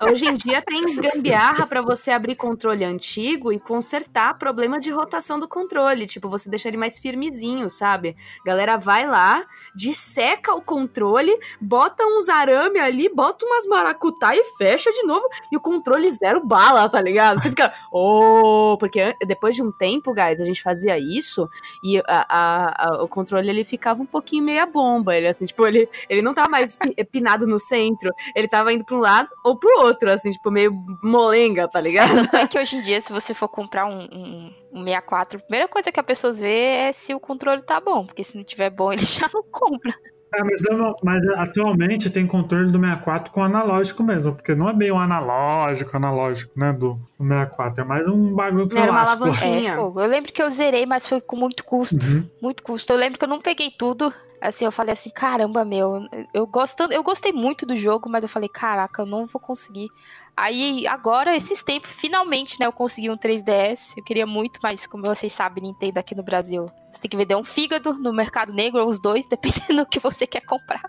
[0.04, 5.38] Hoje em dia tem gambiarra pra você abrir controle antigo e consertar problema de rotação
[5.40, 6.08] do controle.
[6.08, 8.18] Tipo, você deixa ele mais firmezinho, sabe?
[8.44, 14.92] Galera vai lá, disseca o controle, bota uns arame ali, bota umas maracutá e fecha
[14.92, 15.28] de novo.
[15.52, 17.40] E o controle zero bala, tá ligado?
[17.40, 21.48] Você fica, oh, porque depois de um tempo, guys, a gente fazia isso
[21.84, 25.16] e a- a- a- o controle ele ficava um pouquinho meia bomba.
[25.16, 28.84] Ele, assim, tipo, ele, ele não tava mais pi- pinado no centro, ele tava indo
[28.84, 30.72] pra um lado, ou pro outro, assim, tipo, meio
[31.04, 32.28] molenga, tá ligado?
[32.36, 35.68] É que hoje em dia, se você for comprar um, um, um 64, a primeira
[35.68, 38.70] coisa que a pessoa vê é se o controle tá bom, porque se não tiver
[38.70, 39.94] bom, ele já não compra.
[40.34, 44.70] É, mas, eu não- mas atualmente tem controle do 64 com analógico mesmo, porque não
[44.70, 48.88] é bem um analógico, analógico, né, do, do 64, é mais um bagulho que Era
[48.88, 49.46] eu uma alavanca.
[49.46, 49.76] É.
[49.76, 51.98] Eu lembro que eu zerei, mas foi com muito custo.
[51.98, 52.30] Uhum.
[52.42, 52.94] Muito custo.
[52.94, 54.14] Eu lembro que eu não peguei tudo.
[54.40, 58.30] Assim, eu falei assim, caramba, meu, eu, gosto, eu gostei muito do jogo, mas eu
[58.30, 59.90] falei, caraca, eu não vou conseguir.
[60.36, 63.94] Aí, agora, esses tempos, finalmente, né, eu consegui um 3DS.
[63.98, 67.36] Eu queria muito, mas como vocês sabem, Nintendo aqui no Brasil, você tem que vender
[67.36, 70.82] um fígado no mercado negro, ou os dois, dependendo do que você quer comprar.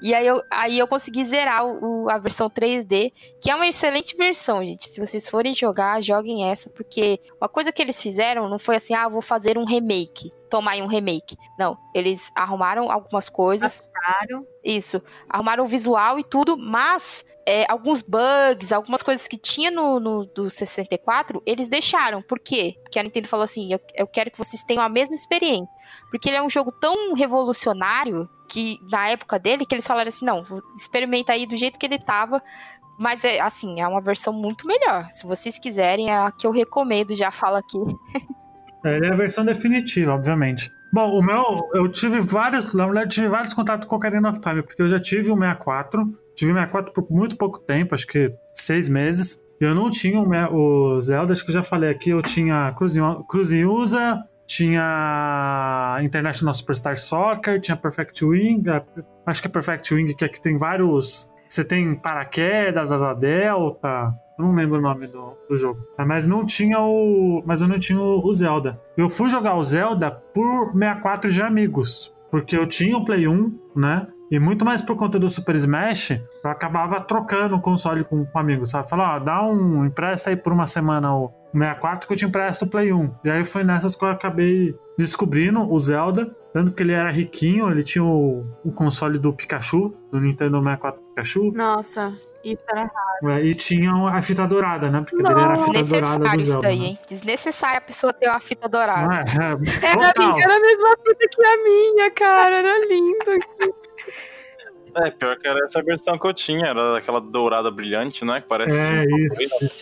[0.00, 4.16] E aí eu, aí eu consegui zerar o, a versão 3D, que é uma excelente
[4.16, 4.88] versão, gente.
[4.88, 8.94] Se vocês forem jogar, joguem essa, porque uma coisa que eles fizeram não foi assim,
[8.94, 10.30] ah, vou fazer um remake.
[10.50, 11.36] Tomar aí um remake.
[11.58, 13.82] Não, eles arrumaram algumas coisas.
[14.64, 15.02] Isso.
[15.28, 20.26] Arrumaram o visual e tudo, mas é, alguns bugs, algumas coisas que tinha no, no
[20.26, 22.20] do 64, eles deixaram.
[22.20, 22.76] Por quê?
[22.82, 25.66] Porque a Nintendo falou assim: eu, eu quero que vocês tenham a mesma experiência.
[26.10, 30.26] Porque ele é um jogo tão revolucionário que, na época dele, que eles falaram assim:
[30.26, 30.42] não,
[30.76, 32.42] experimenta aí do jeito que ele tava.
[32.98, 35.06] Mas é assim, é uma versão muito melhor.
[35.10, 37.78] Se vocês quiserem, é a que eu recomendo, já falo aqui.
[38.84, 40.70] É, é a versão definitiva, obviamente.
[40.92, 44.40] Bom, o meu, eu tive vários, na verdade, tive vários contatos com o Ocarina of
[44.40, 46.02] Time, porque eu já tive o 64,
[46.34, 49.42] tive o 64 por muito pouco tempo, acho que seis meses.
[49.60, 52.98] Eu não tinha o, o Zelda, acho que eu já falei aqui, eu tinha Cruise-
[53.28, 58.82] Cruise Usa, tinha International Superstar Soccer, tinha Perfect Wing, é,
[59.26, 61.30] acho que é Perfect Wing, que aqui tem vários.
[61.48, 64.12] Você tem paraquedas, asa delta.
[64.38, 65.80] Não lembro o nome do, do jogo.
[65.98, 67.42] É, Mas não tinha o.
[67.44, 68.80] Mas eu não tinha o Zelda.
[68.96, 72.14] Eu fui jogar o Zelda por 64 de amigos.
[72.30, 74.06] Porque eu tinha o Play 1, né?
[74.30, 78.38] E muito mais por conta do Super Smash, eu acabava trocando o console com, com
[78.38, 78.88] amigos, sabe?
[78.88, 79.84] Falar, ó, dá um.
[79.86, 83.10] Empresta aí por uma semana o 64 que eu te empresto o Play 1.
[83.24, 86.30] E aí foi nessas que eu acabei descobrindo o Zelda.
[86.52, 91.02] Tanto que ele era riquinho, ele tinha o, o console do Pikachu, do Nintendo 64
[91.04, 91.52] Pikachu.
[91.52, 92.12] Nossa,
[92.42, 92.90] isso era
[93.24, 95.00] É, E tinha a fita dourada, né?
[95.02, 96.66] Porque ele era a fita dourada do Desnecessário isso Zelda.
[96.66, 96.84] daí, né?
[96.86, 96.98] hein?
[97.06, 99.06] Desnecessário a pessoa ter uma fita dourada.
[99.06, 99.20] Não é?
[99.20, 100.38] É, Era, total.
[100.40, 102.58] era a mesma fita que a minha, cara.
[102.58, 103.77] Era lindo.
[105.04, 108.40] É, pior que era essa versão que eu tinha, era aquela dourada brilhante, né?
[108.40, 108.76] Que parece.
[108.76, 109.72] É, um isso.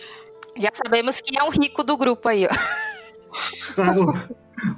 [0.57, 2.49] Já sabemos quem é o rico do grupo aí, ó.
[3.77, 3.93] Ah,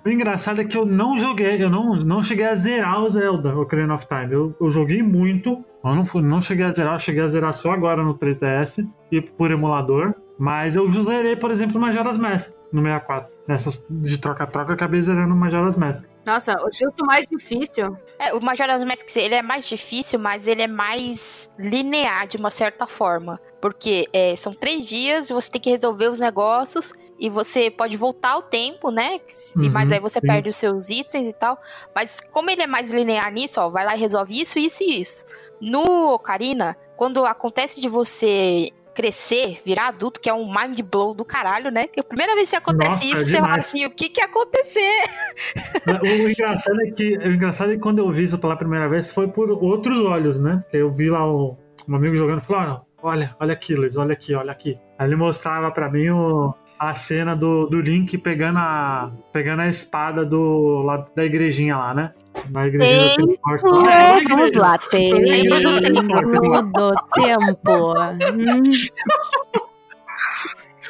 [0.05, 3.55] O, engraçado é que eu não joguei, eu não, não cheguei a zerar o Zelda,
[3.55, 4.33] o Ocarina of Time.
[4.33, 7.53] Eu, eu joguei muito, eu não, fui- não cheguei a zerar, eu cheguei a zerar
[7.53, 10.13] só agora no 3DS e por emulador.
[10.39, 13.35] Mas eu zerei, por exemplo, Majora's Mask no 64.
[13.45, 16.05] Nessas de troca-troca, acabei zerando Majora's Mask.
[16.25, 17.97] Nossa, o justo mais difícil.
[18.17, 22.49] É, o Majora's Mask, ele é mais difícil, mas ele é mais linear, de uma
[22.49, 23.37] certa forma.
[23.59, 28.31] Porque é, são três dias, você tem que resolver os negócios, e você pode voltar
[28.31, 29.19] ao tempo, né?
[29.57, 30.27] E, Uhum, mas aí você sim.
[30.27, 31.59] perde os seus itens e tal.
[31.93, 35.01] Mas como ele é mais linear nisso, ó, vai lá e resolve isso, isso e
[35.01, 35.25] isso.
[35.59, 41.23] No Ocarina, quando acontece de você crescer, virar adulto, que é um mind blow do
[41.23, 41.87] caralho, né?
[41.87, 44.19] Que a primeira vez que acontece Nossa, isso, é você fala assim, o que que
[44.19, 45.03] ia acontecer?
[46.03, 49.13] O engraçado é que, o engraçado é que quando eu vi isso pela primeira vez
[49.13, 50.59] foi por outros olhos, né?
[50.73, 51.57] Eu vi lá o,
[51.87, 54.77] um amigo jogando e falou: olha, olha, olha aqui, Luiz, olha aqui, olha aqui.
[54.97, 59.67] Aí ele mostrava pra mim o, a cena do, do Link pegando a, pegando a
[59.69, 62.13] espada do lado da igrejinha lá, né?
[62.47, 62.61] Da
[63.15, 63.67] Triforce.
[63.67, 63.93] lá.
[63.93, 64.61] É, Vamos igreja.
[64.61, 67.93] lá, tem Tempo do tempo.
[67.93, 68.63] Hum,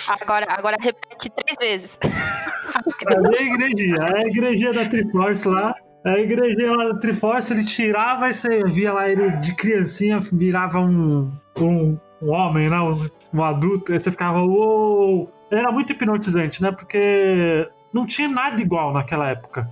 [0.07, 1.99] Agora, agora repete três vezes.
[2.01, 3.95] Cadê a igrejinha?
[4.01, 5.73] É a igrejinha da Triforce lá.
[6.05, 10.79] A igrejinha lá da Triforce, ele tirava e você via lá ele de criancinha, virava
[10.79, 12.79] um, um, um homem, né?
[12.79, 13.91] Um, um adulto.
[13.91, 15.29] Aí você ficava, uou!
[15.51, 16.71] Era muito hipnotizante, né?
[16.71, 19.69] Porque não tinha nada igual naquela época.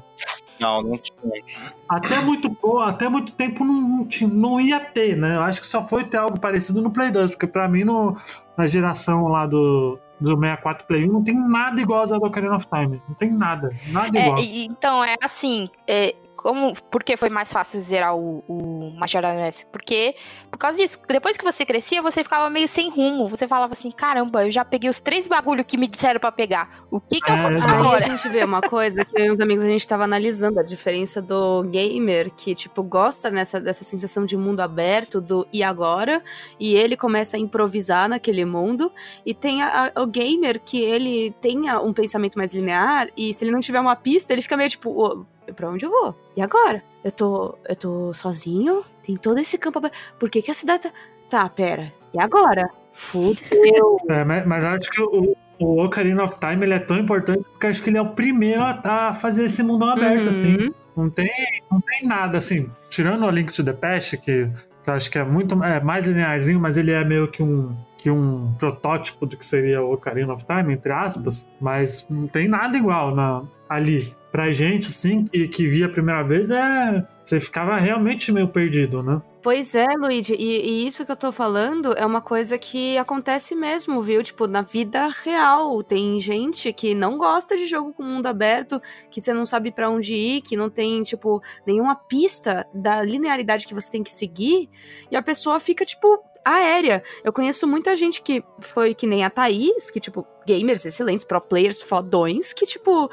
[0.59, 1.43] Não, não tinha.
[1.89, 5.35] Até muito, até muito tempo não, não, tinha- não ia ter, né?
[5.37, 8.15] Eu acho que só foi ter algo parecido no Play 2, porque pra mim, no,
[8.57, 12.55] na geração lá do, do 64 Play 1, não tem nada igual a Zelda Ocarina
[12.55, 13.01] of Time.
[13.07, 13.69] Não tem nada.
[13.87, 14.39] Nada É, igual.
[14.39, 19.39] e- então, é assim, é, como, por que foi mais fácil zerar o, o Majora's
[19.39, 19.67] Mask?
[19.71, 20.15] Porque,
[20.57, 23.27] por causa disso, depois que você crescia, você ficava meio sem rumo.
[23.29, 26.83] Você falava assim, caramba, eu já peguei os três bagulho que me disseram pra pegar.
[26.89, 27.73] O que que eu É, faço exato.
[27.75, 28.05] Aí agora?
[28.05, 31.61] a gente vê uma coisa que uns amigos a gente tava analisando, a diferença do
[31.65, 36.23] gamer que, tipo, gosta nessa, dessa sensação de mundo aberto, do e agora,
[36.59, 38.91] e ele começa a improvisar naquele mundo,
[39.23, 43.45] e tem a- a- o gamer que ele tem um pensamento mais linear, e se
[43.45, 45.23] ele não tiver uma pista, ele fica meio tipo, "Ô,
[45.55, 46.15] pra onde eu vou?
[46.35, 46.83] E agora?
[47.07, 48.83] Eu tô, eu tô sozinho?
[49.01, 49.95] Tem todo esse campo aberto.
[50.19, 50.91] Por que que a cidade tá...
[51.29, 51.93] Tá, pera.
[52.13, 52.69] E agora?
[52.91, 53.97] Fudeu.
[54.09, 57.81] É, mas, acho que o, o Ocarina of Time ele é tão importante porque acho
[57.81, 60.29] que ele é o primeiro a, a fazer esse mundão aberto, Uhum.
[60.29, 60.73] assim.
[60.97, 61.29] Não tem,
[61.71, 62.69] não tem nada, assim.
[62.89, 64.49] Tirando o Link to the Past, que,
[64.83, 67.73] que eu acho que é muito é, mais linearzinho, mas ele é meio que um,
[67.97, 71.47] que um protótipo do que seria o Ocarina of Time, entre aspas.
[71.59, 74.13] Mas não tem nada igual na, ali.
[74.31, 77.05] Pra gente, assim, que, que via a primeira vez, é.
[77.23, 79.21] Você ficava realmente meio perdido, né?
[79.41, 83.55] Pois é, Luigi, e, e isso que eu tô falando é uma coisa que acontece
[83.55, 84.21] mesmo, viu?
[84.21, 85.81] Tipo, na vida real.
[85.81, 89.89] Tem gente que não gosta de jogo com mundo aberto, que você não sabe pra
[89.89, 94.69] onde ir, que não tem, tipo, nenhuma pista da linearidade que você tem que seguir,
[95.09, 97.03] e a pessoa fica, tipo, aérea.
[97.23, 101.41] Eu conheço muita gente que foi que nem a Thaís, que, tipo, gamers excelentes, pro
[101.41, 103.09] players fodões, que, tipo,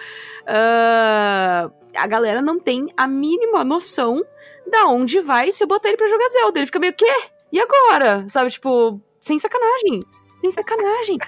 [0.47, 4.25] ah, a galera não tem a mínima noção
[4.67, 6.59] da onde vai se eu botar ele pra jogar Zelda.
[6.59, 7.13] Ele fica meio, quê?
[7.53, 8.25] E agora?
[8.29, 10.01] Sabe, tipo, sem sacanagem.
[10.41, 11.19] Sem sacanagem.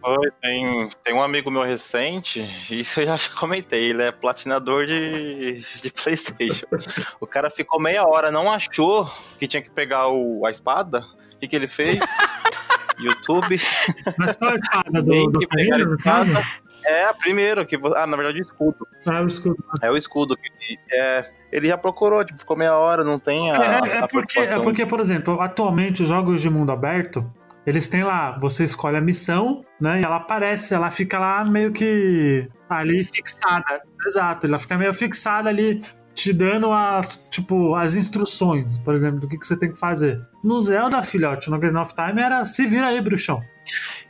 [0.00, 5.60] Foi, tem, tem um amigo meu recente, isso eu já comentei, ele é platinador de,
[5.82, 6.66] de Playstation.
[7.20, 11.00] O cara ficou meia hora, não achou que tinha que pegar o, a espada.
[11.34, 11.98] O que, que ele fez?
[12.98, 13.60] YouTube.
[14.16, 15.40] Mas qual a espada do, do
[15.88, 16.32] no caso?
[16.84, 18.88] É a primeira que Ah, na verdade o escudo.
[19.06, 19.64] Ah, o escudo.
[19.82, 23.50] É o escudo que ele- é, ele já procurou, tipo, ficou meia hora, não tem
[23.52, 23.56] a.
[23.56, 27.30] É, é a porque, é porque, por exemplo, atualmente os jogos de mundo aberto,
[27.66, 30.00] eles têm lá, você escolhe a missão, né?
[30.00, 33.82] E ela aparece, ela fica lá meio que ali fixada.
[34.06, 35.82] Exato, ela fica meio fixada ali,
[36.14, 40.20] te dando as, tipo, as instruções, por exemplo, do que, que você tem que fazer.
[40.42, 43.40] No Zelda, filhote, no Green of Time era se vira aí, bruxão.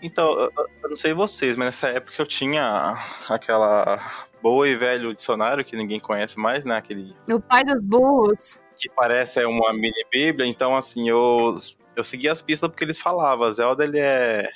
[0.00, 0.52] Então, eu,
[0.88, 2.96] não sei vocês, mas nessa época eu tinha
[3.28, 4.00] aquela
[4.42, 6.76] boa e velho dicionário que ninguém conhece mais, né?
[6.76, 8.60] Aquele O pai dos burros.
[8.76, 11.60] que parece é uma mini bíblia, então assim, eu
[11.98, 14.48] eu segui as pistas porque eles falavam, Zelda ele é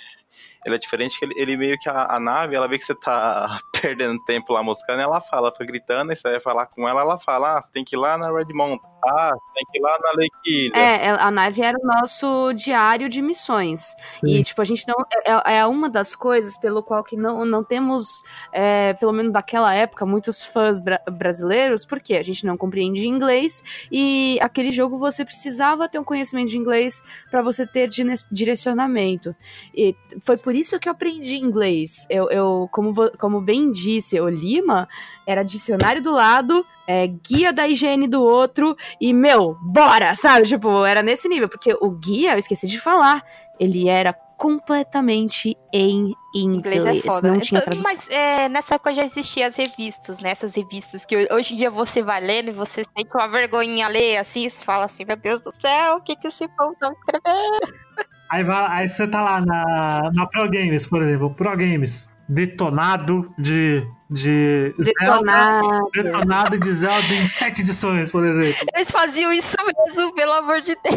[0.65, 2.95] ele é diferente que ele, ele meio que a, a nave, ela vê que você
[2.95, 7.01] tá perdendo tempo lá moscando, ela fala, fica gritando, e você vai falar com ela,
[7.01, 9.79] ela fala, ah, você tem que ir lá na Red Mountain, ah, você tem que
[9.79, 10.77] ir lá na Lake Ilha.
[10.77, 13.95] É, a nave era o nosso diário de missões.
[14.25, 14.95] E, tipo, a gente não.
[15.45, 18.23] É, é uma das coisas pelo qual que não, não temos,
[18.53, 23.63] é, pelo menos daquela época, muitos fãs bra- brasileiros, porque a gente não compreende inglês
[23.91, 29.35] e aquele jogo você precisava ter um conhecimento de inglês para você ter dire- direcionamento.
[29.75, 32.07] E foi por isso que eu aprendi inglês.
[32.09, 34.89] Eu, eu como, como bem disse, o Lima
[35.27, 40.47] era dicionário do lado, é, guia da higiene do outro, e, meu, bora, sabe?
[40.47, 43.23] Tipo, era nesse nível, porque o guia, eu esqueci de falar,
[43.59, 46.85] ele era completamente em inglês.
[46.85, 47.29] Inglês é foda.
[47.29, 47.95] Não tinha Então, tradução.
[47.95, 50.31] mas é, nessa época já existiam as revistas, né?
[50.31, 54.17] Essas revistas que hoje em dia você vai lendo e você sente uma vergonhinha ler
[54.17, 57.73] assim, você fala assim, meu Deus do céu, o que que esse povo tá escrevendo?
[58.33, 63.31] Aí, vai, aí você tá lá na, na Pro Games, por exemplo, Pro Games, detonado
[63.39, 65.91] de, de Zelda, Detonado.
[65.93, 68.67] detonado de Zelda em sete edições, por exemplo.
[68.75, 69.55] Eles faziam isso
[69.87, 70.97] mesmo, pelo amor de Deus.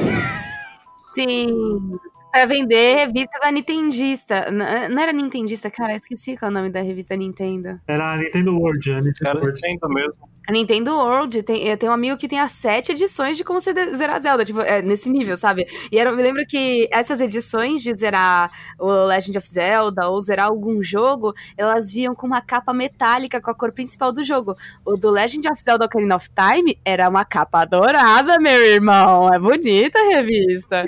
[1.13, 1.91] Sim.
[2.31, 4.49] Pra vender revista da Nintendista.
[4.49, 7.81] Não era Nintendista, cara, esqueci qual é o nome da revista Nintendo.
[7.85, 9.59] Era a Nintendo World, a Nintendo Cara, World.
[9.61, 10.29] Nintendo mesmo.
[10.47, 13.59] A Nintendo World, tem, eu tenho um amigo que tem as sete edições de como
[13.59, 15.67] você zerar Zelda, tipo, é, nesse nível, sabe?
[15.91, 20.21] E era, eu me lembro que essas edições de zerar o Legend of Zelda ou
[20.21, 24.55] zerar algum jogo, elas vinham com uma capa metálica com a cor principal do jogo.
[24.85, 29.33] O do Legend of Zelda Ocarina of Time era uma capa dourada, meu irmão.
[29.33, 30.85] É bonita a revista.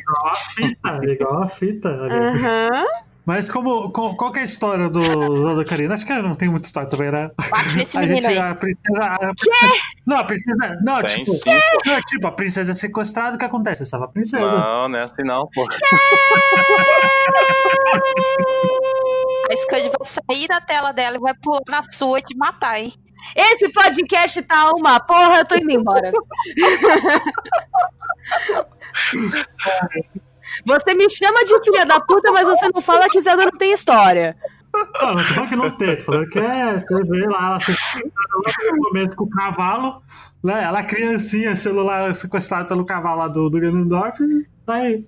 [0.55, 1.89] Fita, igual a fita.
[1.89, 3.06] Aham.
[3.27, 5.93] Mas como, qual, qual que é a história do Zelda Ocarina?
[5.93, 7.29] Acho que não tem muita história também, né?
[7.51, 8.37] Bate nesse A menino gente, aí.
[8.37, 9.03] a princesa...
[9.03, 9.73] A princesa
[10.05, 10.79] não, a princesa...
[10.81, 13.83] Não, Tem tipo, sim, não, tipo, a princesa é sequestrada, o que acontece?
[13.83, 14.49] Você salva a princesa.
[14.49, 15.67] Não, não é assim não, pô.
[19.51, 22.79] A Scud vai sair da tela dela e vai pular na sua e te matar,
[22.79, 22.93] hein?
[23.35, 26.13] Esse podcast tá uma porra, eu tô indo embora.
[30.65, 33.73] Você me chama de filha da puta, mas você não fala que Zelda não tem
[33.73, 34.35] história.
[34.73, 38.71] Não, não tô falando que não tem, falando que é, você vê lá, ela lá
[38.71, 40.01] no momento com o cavalo,
[40.43, 40.63] né?
[40.63, 45.05] Ela criancinha, celular sequestrada pelo cavalo lá do, do Ganondorf, e tá aí.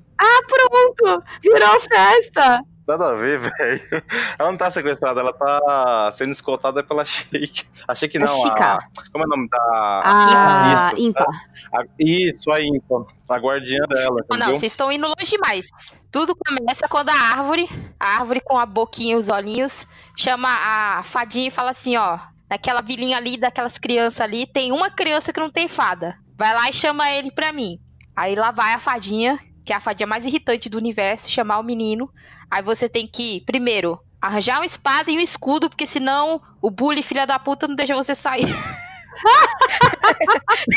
[0.48, 2.62] Pronto, virou festa.
[2.90, 4.04] Nada a ver, velho.
[4.38, 7.66] Ela não tá sequestrada, ela tá sendo escoltada pela Sheik.
[7.88, 8.66] A Sheik não, A Chica.
[8.76, 8.80] a...
[9.12, 10.02] Como é o nome da...
[10.04, 11.28] Ah, Isso, ímpar.
[11.74, 13.06] a- Isso, aí, então.
[13.30, 14.60] A guardiã dela, Ah, não, entendeu?
[14.60, 15.68] vocês estão indo longe demais.
[16.12, 19.86] Tudo começa quando a árvore, a árvore com a boquinha e os olhinhos,
[20.18, 22.18] chama a fadinha e fala assim, ó,
[22.50, 26.16] naquela vilinha ali, daquelas crianças ali, tem uma criança que não tem fada.
[26.36, 27.80] Vai lá e chama ele pra mim.
[28.16, 29.38] Aí lá vai a fadinha,
[29.70, 32.10] que é a fadinha mais irritante do universo, chamar o menino.
[32.50, 37.04] Aí você tem que, primeiro, arranjar uma espada e um escudo, porque senão o bully,
[37.04, 38.48] filha da puta, não deixa você sair.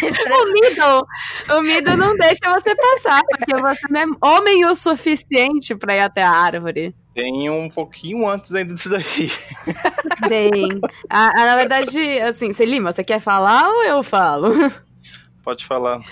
[0.02, 1.06] o Middle,
[1.56, 6.00] o Middle não deixa você passar, porque você não é homem o suficiente pra ir
[6.00, 6.94] até a árvore.
[7.14, 9.32] Tem um pouquinho antes ainda disso daí.
[10.28, 10.68] Tem.
[11.08, 14.52] A, a, na verdade, assim, Celima, você quer falar ou eu falo?
[15.42, 16.02] Pode falar.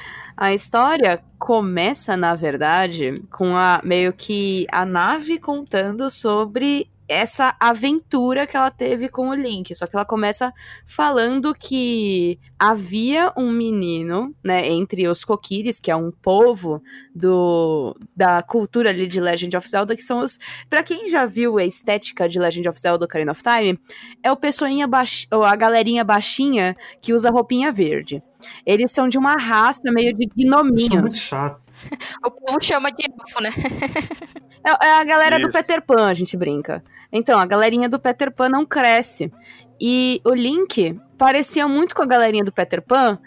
[0.40, 8.46] A história começa, na verdade, com a meio que a nave contando sobre essa aventura
[8.46, 9.74] que ela teve com o Link.
[9.74, 10.50] Só que ela começa
[10.86, 16.82] falando que havia um menino, né, entre os Kokiris, que é um povo
[17.14, 20.38] do da cultura ali de Legend of Zelda, que são os,
[20.70, 23.78] para quem já viu a estética de Legend of Zelda Ocarina of Time,
[24.22, 28.22] é o pessoinha baix, a galerinha baixinha que usa roupinha verde.
[28.64, 30.82] Eles são de uma raça meio de gnominhos.
[30.82, 31.64] Isso é muito chato.
[32.24, 33.50] o povo chama de elfo, né?
[34.62, 35.46] É, é a galera Isso.
[35.46, 36.84] do Peter Pan, a gente brinca.
[37.10, 39.32] Então, a galerinha do Peter Pan não cresce.
[39.80, 43.18] E o Link parecia muito com a galerinha do Peter Pan,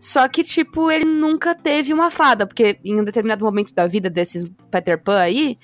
[0.00, 4.08] só que, tipo, ele nunca teve uma fada, porque em um determinado momento da vida
[4.08, 5.58] desses Peter Pan aí,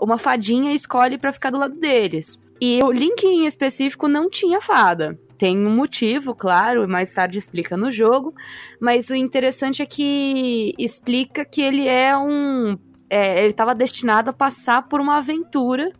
[0.00, 2.40] uma fadinha escolhe para ficar do lado deles.
[2.60, 5.18] E o Link em específico não tinha fada.
[5.38, 8.34] Tem um motivo, claro, mais tarde explica no jogo,
[8.80, 12.78] mas o interessante é que explica que ele é um
[13.08, 15.92] é, ele estava destinado a passar por uma aventura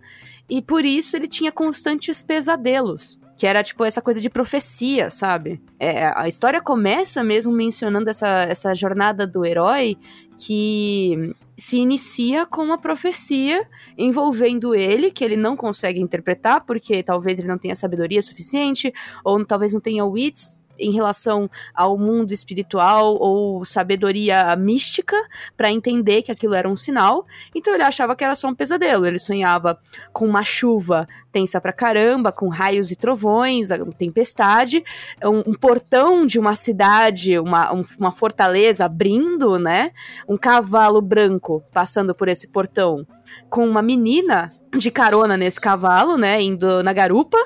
[0.48, 3.18] e por isso ele tinha constantes pesadelos.
[3.36, 5.60] Que era tipo essa coisa de profecia, sabe?
[5.78, 9.98] É, a história começa mesmo mencionando essa, essa jornada do herói
[10.38, 17.38] que se inicia com uma profecia envolvendo ele, que ele não consegue interpretar, porque talvez
[17.38, 18.92] ele não tenha sabedoria suficiente,
[19.24, 25.16] ou talvez não tenha wits em relação ao mundo espiritual ou sabedoria mística
[25.56, 27.26] para entender que aquilo era um sinal.
[27.54, 29.06] Então ele achava que era só um pesadelo.
[29.06, 29.78] Ele sonhava
[30.12, 33.68] com uma chuva tensa pra caramba, com raios e trovões,
[33.98, 34.82] tempestade,
[35.24, 39.92] um, um portão de uma cidade, uma, um, uma fortaleza abrindo, né?
[40.28, 43.06] Um cavalo branco passando por esse portão
[43.48, 47.38] com uma menina de carona nesse cavalo, né, indo na garupa,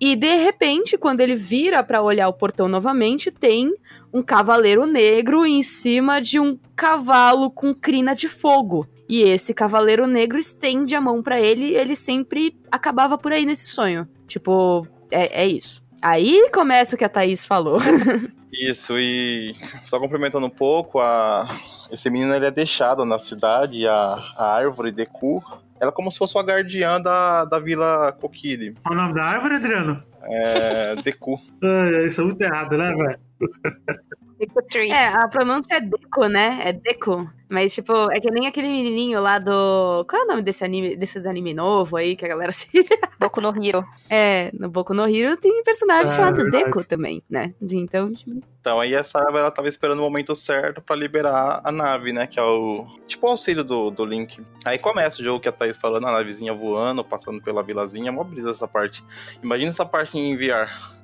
[0.00, 3.74] e de repente, quando ele vira para olhar o portão novamente, tem
[4.12, 8.86] um cavaleiro negro em cima de um cavalo com crina de fogo.
[9.08, 13.46] E esse cavaleiro negro estende a mão para ele e ele sempre acabava por aí
[13.46, 14.08] nesse sonho.
[14.26, 15.82] Tipo, é, é isso.
[16.02, 17.78] Aí começa o que a Thaís falou.
[18.52, 21.60] Isso, e só complementando um pouco, a...
[21.90, 25.44] esse menino ele é deixado na cidade, a, a árvore Deku,
[25.80, 28.74] ela é como se fosse a guardiã da, da Vila Kokiri.
[28.82, 30.02] Qual o nome da árvore, Adriano?
[30.22, 30.96] É.
[30.96, 31.40] Deku.
[32.06, 33.18] isso é muito errado, né, velho?
[34.90, 36.60] É, a pronúncia é Deco, né?
[36.62, 37.28] É Deco.
[37.48, 40.04] Mas, tipo, é que nem aquele menininho lá do.
[40.08, 42.68] Qual é o nome desse anime, desses anime novo aí que a galera se.
[43.18, 43.84] Boku no Hiro.
[44.10, 46.64] É, no Boku no Hiro tem um personagem é, chamado verdade.
[46.64, 47.54] Deco também, né?
[47.62, 48.42] Então, tipo...
[48.60, 52.26] Então, aí essa ela tava esperando o momento certo para liberar a nave, né?
[52.26, 52.84] Que é o.
[53.06, 54.44] Tipo o auxílio do, do Link.
[54.64, 58.10] Aí começa o jogo que a Thaís falando, a navezinha voando, passando pela vilazinha.
[58.10, 59.04] Mó brisa essa parte.
[59.40, 60.96] Imagina essa parte em VR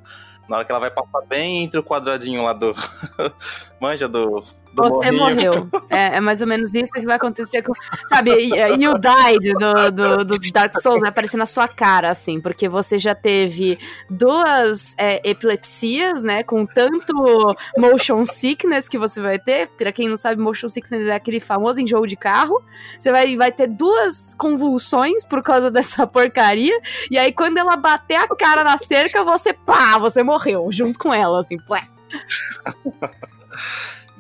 [0.49, 2.75] na hora que ela vai passar bem entre o quadradinho lá do.
[3.81, 4.45] Manja do.
[4.75, 5.69] Você morreu.
[5.89, 7.73] É, é, mais ou menos isso que vai acontecer com.
[8.09, 12.69] Sabe, You Died do, do, do, Dark Souls vai aparecer na sua cara, assim, porque
[12.69, 16.43] você já teve duas é, epilepsias, né?
[16.43, 19.69] Com tanto motion sickness que você vai ter.
[19.69, 22.63] Pra quem não sabe, motion sickness é aquele famoso enjoo de carro.
[22.99, 26.79] Você vai, vai ter duas convulsões por causa dessa porcaria.
[27.11, 30.99] E aí, quando ela bater a cara na cerca, você pá, você morreu morreu junto
[30.99, 31.83] com ela, assim, plé.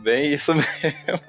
[0.03, 1.21] Bem isso mesmo.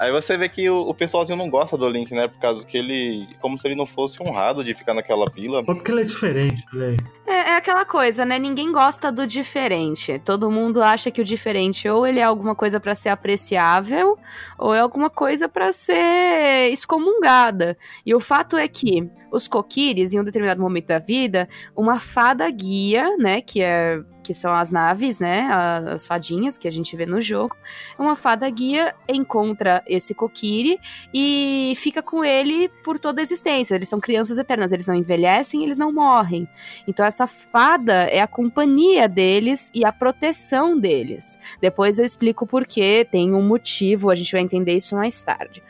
[0.00, 2.26] Aí você vê que o, o, pessoalzinho não gosta do Link, né?
[2.26, 3.28] Por causa que ele.
[3.38, 5.62] Como se ele não fosse honrado de ficar naquela vila.
[5.62, 6.96] Porque ele é diferente, né?
[7.26, 8.38] É, é aquela coisa, né?
[8.38, 10.18] Ninguém gosta do diferente.
[10.24, 14.18] Todo mundo acha que o diferente ou ele é alguma coisa para ser apreciável,
[14.58, 17.76] ou é alguma coisa para ser excomungada.
[18.04, 21.46] E o fato é que os Kokiris, em um determinado momento da vida,
[21.76, 25.48] uma fada guia, né, que é que são as naves, né,
[25.92, 27.56] as fadinhas que a gente vê no jogo,
[27.98, 30.78] uma fada guia encontra esse Kokiri
[31.12, 33.74] e fica com ele por toda a existência.
[33.74, 36.48] Eles são crianças eternas, eles não envelhecem, eles não morrem.
[36.86, 41.36] Então essa fada é a companhia deles e a proteção deles.
[41.60, 45.60] Depois eu explico por quê, tem um motivo, a gente vai entender isso mais tarde.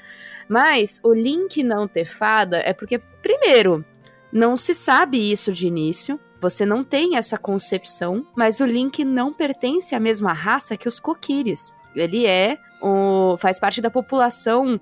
[0.47, 3.83] Mas o link não ter fada é porque, primeiro,
[4.31, 6.21] não se sabe isso de início.
[6.41, 10.99] Você não tem essa concepção, mas o Link não pertence à mesma raça que os
[10.99, 11.75] Kokiris.
[11.95, 14.81] Ele é o, faz parte da população,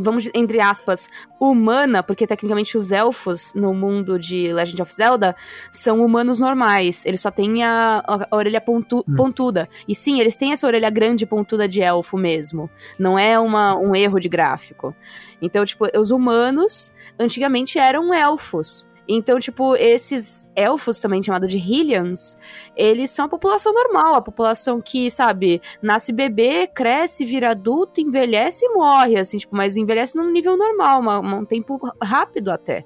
[0.00, 5.36] vamos entre aspas, humana, porque tecnicamente os elfos no mundo de Legend of Zelda
[5.70, 7.06] são humanos normais.
[7.06, 9.14] Eles só têm a, a, a orelha pontu, hum.
[9.14, 9.68] pontuda.
[9.86, 12.68] E sim, eles têm essa orelha grande pontuda de elfo mesmo.
[12.98, 14.94] Não é uma, um erro de gráfico.
[15.40, 18.88] Então, tipo, os humanos antigamente eram elfos.
[19.08, 22.38] Então, tipo, esses elfos também chamados de Hylians,
[22.76, 28.66] eles são a população normal, a população que, sabe, nasce bebê, cresce, vira adulto, envelhece
[28.66, 32.84] e morre, assim, tipo, mas envelhece num nível normal, uma, um tempo rápido até.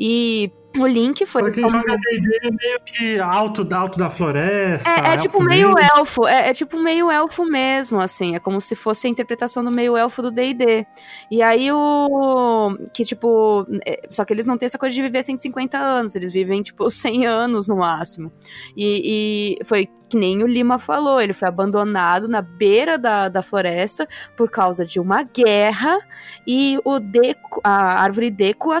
[0.00, 1.42] E o Link foi.
[1.42, 1.74] Porque como...
[1.74, 4.88] joga D&D meio que alto, alto da floresta.
[4.88, 6.26] É, é tipo meio elfo.
[6.26, 8.34] É, é, tipo meio elfo mesmo, assim.
[8.34, 10.86] É como se fosse a interpretação do meio elfo do D&D.
[11.30, 12.76] E aí o...
[12.92, 13.66] Que, tipo...
[13.86, 16.14] É, só que eles não têm essa coisa de viver 150 anos.
[16.14, 18.32] Eles vivem, tipo, 100 anos no máximo.
[18.76, 21.20] E, e foi que nem o Lima falou.
[21.20, 25.98] Ele foi abandonado na beira da, da floresta por causa de uma guerra.
[26.46, 27.60] E o Deco...
[27.62, 28.72] A árvore Deco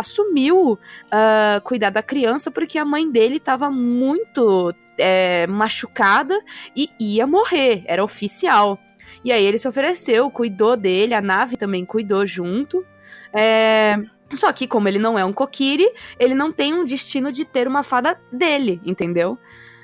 [0.00, 6.38] assumiu uh, cuidar da criança porque a mãe dele estava muito é, machucada
[6.76, 8.78] e ia morrer, era oficial.
[9.24, 12.84] E aí ele se ofereceu, cuidou dele, a nave também cuidou junto.
[13.32, 13.96] É,
[14.32, 15.88] só que, como ele não é um Kokiri,
[16.18, 19.38] ele não tem um destino de ter uma fada dele, entendeu?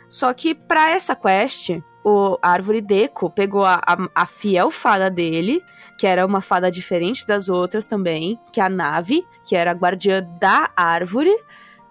[0.08, 5.62] Só que para essa quest, o Árvore Deco pegou a, a, a fiel fada dele
[5.96, 9.74] que era uma fada diferente das outras também, que é a Nave, que era a
[9.74, 11.34] guardiã da árvore,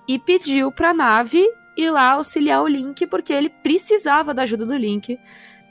[0.07, 1.45] e pediu pra Nave
[1.75, 5.19] ir lá auxiliar o Link, porque ele precisava da ajuda do Link,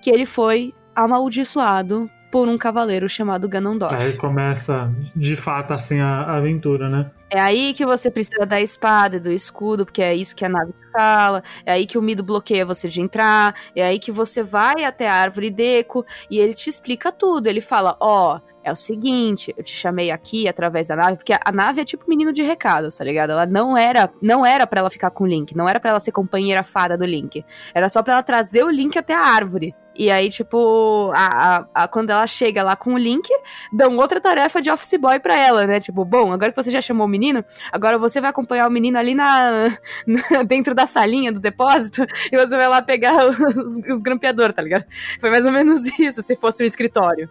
[0.03, 3.95] que ele foi amaldiçoado por um cavaleiro chamado Ganondorf.
[3.95, 7.09] Aí começa, de fato, assim, a aventura, né?
[7.31, 10.49] É aí que você precisa da espada e do escudo, porque é isso que a
[10.49, 11.45] nave fala.
[11.65, 13.55] É aí que o Mido bloqueia você de entrar.
[13.77, 17.47] É aí que você vai até a árvore Deco e ele te explica tudo.
[17.47, 21.35] Ele fala: Ó, oh, é o seguinte, eu te chamei aqui através da nave, porque
[21.39, 23.31] a, nave é tipo menino de recado, tá ligado?
[23.31, 26.01] Ela não era, não era para ela ficar com o Link, não era para ela
[26.01, 27.45] ser companheira fada do Link.
[27.75, 29.75] Era só para ela trazer o Link até a árvore.
[29.97, 33.29] E aí, tipo, a, a, a, quando ela chega lá com o Link,
[33.73, 35.79] dão outra tarefa de office boy pra ela, né?
[35.79, 38.99] Tipo, bom, agora que você já chamou o menino, agora você vai acompanhar o menino
[38.99, 39.69] ali na,
[40.07, 44.63] na dentro da salinha do depósito e você vai lá pegar os, os grampeadores, tá
[44.63, 44.85] ligado?
[45.21, 47.29] Foi mais ou menos isso, se fosse um escritório.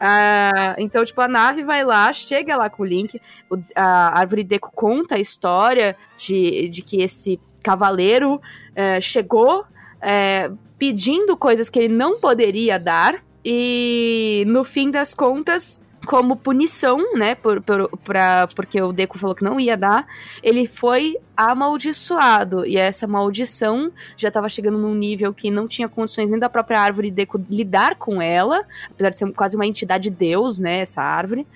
[0.00, 3.20] Ah, então, tipo, a nave vai lá, chega lá com o Link,
[3.50, 8.40] o, a Árvore Deco conta a história de, de que esse cavaleiro
[8.74, 9.64] é, chegou
[10.00, 17.14] é, pedindo coisas que ele não poderia dar, e no fim das contas como punição,
[17.14, 20.06] né, por, por, pra, porque o Deco falou que não ia dar,
[20.42, 22.64] ele foi amaldiçoado.
[22.64, 26.80] E essa maldição já estava chegando num nível que não tinha condições nem da própria
[26.80, 31.46] árvore Deco lidar com ela, apesar de ser quase uma entidade deus, né, essa árvore.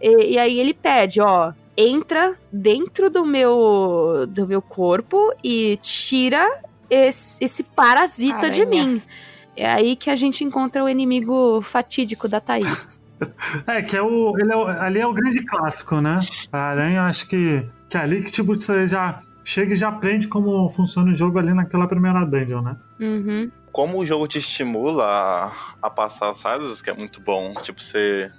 [0.00, 6.46] E, e aí ele pede, ó, entra dentro do meu, do meu corpo e tira
[6.88, 8.52] esse, esse parasita Aranha.
[8.52, 9.02] de mim.
[9.56, 13.00] É aí que a gente encontra o inimigo fatídico da Thaís.
[13.66, 16.20] É, que é o, ele é Ali é o grande clássico, né?
[16.52, 20.26] A aranha, acho que, que é ali que tipo, você já chega e já aprende
[20.28, 22.76] como funciona o jogo ali naquela primeira dungeon, né?
[23.00, 23.50] Uhum.
[23.70, 25.52] Como o jogo te estimula a,
[25.82, 27.54] a passar as fases, que é muito bom.
[27.62, 28.30] Tipo, você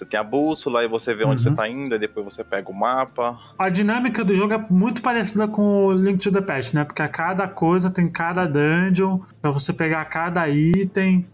[0.00, 1.50] você tem a bússola e você vê onde uhum.
[1.50, 3.38] você tá indo, e depois você pega o mapa.
[3.58, 6.84] A dinâmica do jogo é muito parecida com o Link to the Past, né?
[6.84, 11.26] Porque a cada coisa tem cada dungeon, pra você pegar cada item.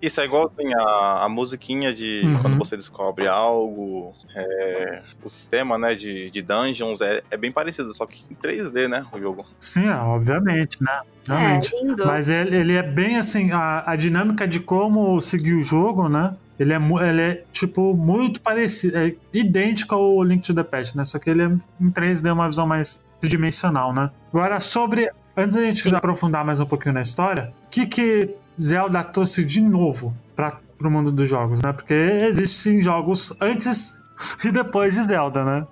[0.00, 2.38] Isso é igualzinho a, a musiquinha de uhum.
[2.40, 4.14] quando você descobre algo.
[4.34, 8.88] É, o sistema né, de, de dungeons é, é bem parecido, só que em 3D,
[8.88, 9.04] né?
[9.12, 9.44] O jogo.
[9.58, 11.00] Sim, é, obviamente, né?
[11.28, 11.74] Obviamente.
[11.74, 12.06] É, lindo.
[12.06, 16.34] Mas ele, ele é bem assim, a, a dinâmica de como seguir o jogo, né?
[16.58, 16.76] Ele é,
[17.08, 21.04] ele é, tipo, muito parecido, é idêntico ao Link to the Past, né?
[21.04, 21.46] Só que ele é
[21.80, 24.10] em 3D, uma visão mais tridimensional, né?
[24.32, 25.10] Agora, sobre.
[25.36, 29.60] Antes da gente aprofundar mais um pouquinho na história, o que, que Zelda trouxe de
[29.60, 31.72] novo para o mundo dos jogos, né?
[31.72, 33.98] Porque existem jogos antes
[34.44, 35.66] e depois de Zelda, né?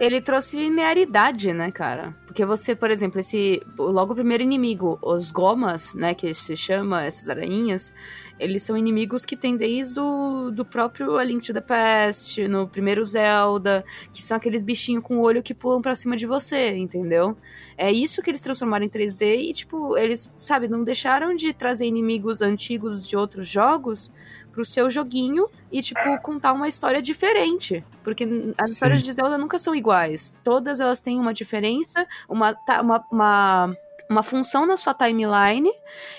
[0.00, 2.16] Ele trouxe linearidade, né, cara?
[2.24, 3.62] Porque você, por exemplo, esse.
[3.76, 7.92] Logo o primeiro inimigo, os Gomas, né, que se chama, essas aranhas,
[8.38, 12.66] eles são inimigos que tem desde o do próprio A Link to the Past, no
[12.66, 17.36] primeiro Zelda, que são aqueles bichinhos com olho que pulam para cima de você, entendeu?
[17.76, 21.84] É isso que eles transformaram em 3D e, tipo, eles, sabe, não deixaram de trazer
[21.84, 24.10] inimigos antigos de outros jogos
[24.52, 27.84] pro seu joguinho e, tipo, contar uma história diferente.
[28.02, 28.24] Porque
[28.58, 28.74] as Sim.
[28.74, 30.38] histórias de Zelda nunca são iguais.
[30.42, 33.76] Todas elas têm uma diferença, uma, uma, uma
[34.10, 35.70] uma função na sua timeline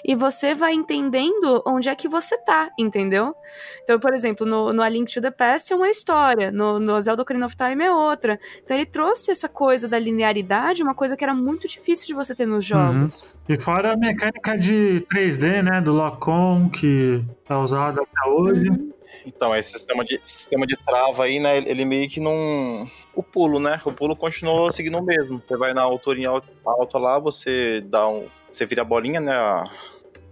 [0.03, 3.35] e você vai entendendo onde é que você tá, entendeu?
[3.83, 7.01] Então, por exemplo, no, no A Link to the Past é uma história, no, no
[7.01, 8.39] Zelda Ocarina of Time é outra.
[8.63, 12.33] Então ele trouxe essa coisa da linearidade, uma coisa que era muito difícil de você
[12.33, 13.23] ter nos jogos.
[13.23, 13.29] Uhum.
[13.49, 18.69] E fora a mecânica de 3D, né, do Lock-on, que é usada até hoje.
[18.69, 19.00] Uhum.
[19.26, 22.89] Então, esse sistema de, sistema de trava aí, né, ele meio que não...
[23.13, 23.82] O pulo, né?
[23.84, 25.41] O pulo continuou seguindo o mesmo.
[25.45, 26.30] Você vai na alturinha
[26.65, 28.26] alta lá, você dá um...
[28.49, 29.34] Você vira a bolinha, né,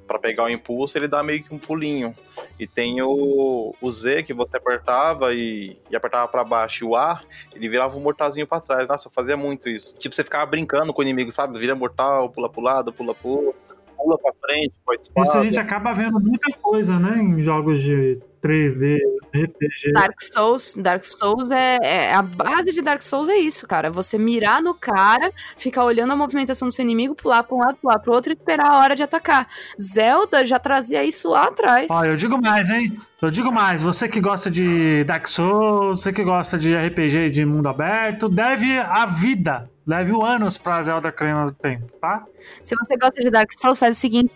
[0.09, 2.15] para pegar o impulso, ele dá meio que um pulinho.
[2.59, 6.95] E tem o, o Z que você apertava e, e apertava para baixo e o
[6.95, 7.21] A,
[7.53, 8.87] ele virava um mortalzinho para trás.
[8.87, 9.93] Nossa, eu fazia muito isso.
[9.99, 11.59] Tipo, você ficava brincando com o inimigo, sabe?
[11.59, 13.53] Vira mortal, pula pro lado, pula pro
[13.95, 15.27] pula pra frente com a espada.
[15.27, 18.97] Isso a gente acaba vendo muita coisa, né, em jogos de 3D,
[19.33, 19.93] RPG.
[19.93, 23.91] Dark Souls, Dark Souls é, é, a base de Dark Souls é isso, cara.
[23.91, 27.77] Você mirar no cara, ficar olhando a movimentação do seu inimigo, pular para um lado,
[27.77, 29.47] pular para outro e esperar a hora de atacar.
[29.79, 31.87] Zelda já trazia isso lá atrás.
[31.91, 32.97] Ó, eu digo mais, hein?
[33.21, 37.45] Eu digo mais, você que gosta de Dark Souls, você que gosta de RPG de
[37.45, 42.23] mundo aberto, deve a vida leve o anos pra Zelda Ocarina do Tempo, tá?
[42.61, 44.31] Se você gosta de Dark Souls, faz o seguinte: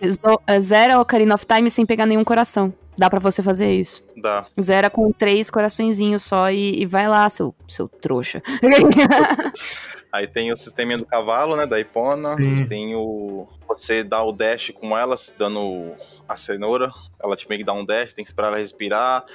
[0.60, 2.74] zera Ocarina of Time sem pegar nenhum coração.
[2.98, 4.04] Dá para você fazer isso.
[4.16, 4.46] Dá.
[4.62, 8.41] Zera com três coraçõezinhos só e, e vai lá, seu, seu trouxa.
[10.14, 11.66] Aí tem o sisteminha do cavalo, né?
[11.66, 12.36] Da Ipona.
[12.36, 12.68] Sim.
[12.68, 13.48] Tem o.
[13.68, 15.94] Você dá o dash com ela, dando
[16.30, 16.91] a cenoura.
[17.20, 19.26] Ela te meio que dá um dash, tem que esperar ela respirar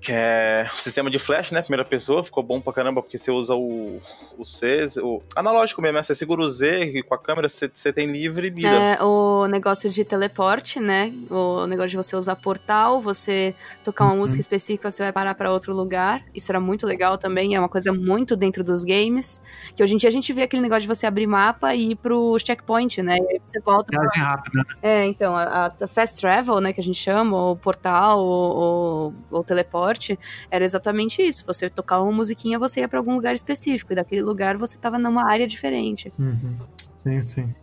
[0.00, 1.62] que é o sistema de flash, né?
[1.62, 4.00] Primeira pessoa, ficou bom pra caramba, porque você usa o,
[4.38, 6.02] o C, o analógico mesmo, né?
[6.02, 8.68] Você segura o Z e com a câmera você, você tem livre e mira.
[8.68, 11.12] É, o negócio de teleporte, né?
[11.30, 14.18] O negócio de você usar portal, você tocar uma uhum.
[14.20, 16.22] música específica, você vai parar para outro lugar.
[16.34, 19.42] Isso era muito legal também, é uma coisa muito dentro dos games.
[19.74, 21.96] Que hoje em dia a gente vê aquele negócio de você abrir mapa e ir
[21.96, 23.16] pro checkpoint, né?
[23.18, 23.92] E aí você volta.
[23.92, 24.08] Pra...
[24.22, 24.58] rápida.
[24.58, 24.64] Né?
[24.82, 29.38] É, então, a, a, fast travel, né, que a gente chama, o portal, o, o,
[29.38, 29.85] o teleporte
[30.50, 31.44] era exatamente isso.
[31.46, 34.98] Você tocava uma musiquinha, você ia para algum lugar específico, e daquele lugar você tava
[34.98, 36.12] numa área diferente.
[36.18, 36.56] Uhum.
[36.96, 37.54] Sim, sim.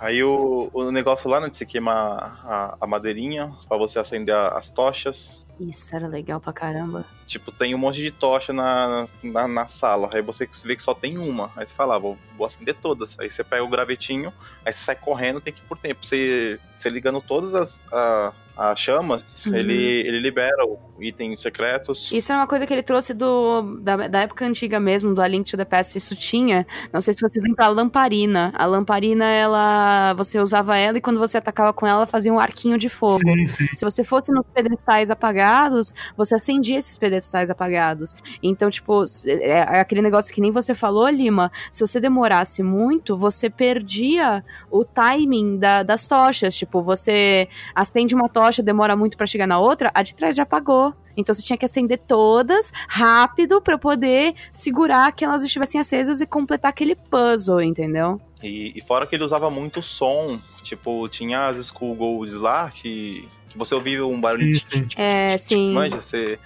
[0.00, 4.34] Aí o, o negócio lá, né, de você queimar a, a madeirinha, para você acender
[4.34, 5.44] as tochas.
[5.60, 7.04] Isso era legal pra caramba.
[7.26, 10.08] Tipo, tem um monte de tocha na, na, na, sala.
[10.10, 11.52] Aí você vê que só tem uma.
[11.54, 13.14] Aí você fala, ah, vou, vou acender todas.
[13.20, 14.32] Aí você pega o gravetinho,
[14.64, 16.04] aí você sai correndo, tem que ir por tempo.
[16.04, 19.54] Você, você ligando todas as, a, a chamas, uhum.
[19.54, 19.74] ele,
[20.06, 20.66] ele libera
[21.00, 22.12] itens secretos.
[22.12, 25.26] Isso é uma coisa que ele trouxe do, da, da época antiga mesmo, do A
[25.26, 26.66] Link to the Past, isso tinha.
[26.92, 28.52] Não sei se vocês lembram, a lamparina.
[28.54, 30.12] A lamparina, ela.
[30.12, 33.18] Você usava ela e quando você atacava com ela, fazia um arquinho de fogo.
[33.20, 33.66] Sim, sim.
[33.74, 38.14] Se você fosse nos pedestais apagados, você acendia esses pedestais apagados.
[38.42, 41.50] Então, tipo, é, é aquele negócio que nem você falou, Lima.
[41.72, 46.54] Se você demorasse muito, você perdia o timing da, das tochas.
[46.54, 50.34] Tipo, você acende uma tocha tocha demora muito para chegar na outra, a de trás
[50.34, 50.92] já apagou.
[51.16, 56.26] Então você tinha que acender todas rápido para poder segurar que elas estivessem acesas e
[56.26, 58.20] completar aquele puzzle, entendeu?
[58.42, 63.28] E, e, fora que ele usava muito som, tipo, tinha as Skull Golds lá que,
[63.48, 64.54] que você ouvia um barulho.
[64.54, 64.88] Sim, sim.
[64.96, 65.74] É, sim.
[65.74, 66.38] Manja, você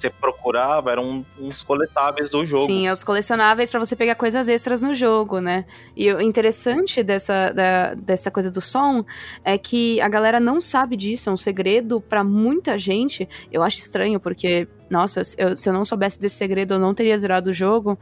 [0.00, 2.66] você procurava eram uns coletáveis do jogo.
[2.66, 5.64] Sim, os colecionáveis para você pegar coisas extras no jogo, né?
[5.96, 9.04] E o interessante dessa, da, dessa coisa do som
[9.44, 13.28] é que a galera não sabe disso, é um segredo para muita gente.
[13.50, 17.18] Eu acho estranho, porque, nossa, eu, se eu não soubesse desse segredo, eu não teria
[17.18, 17.98] zerado o jogo.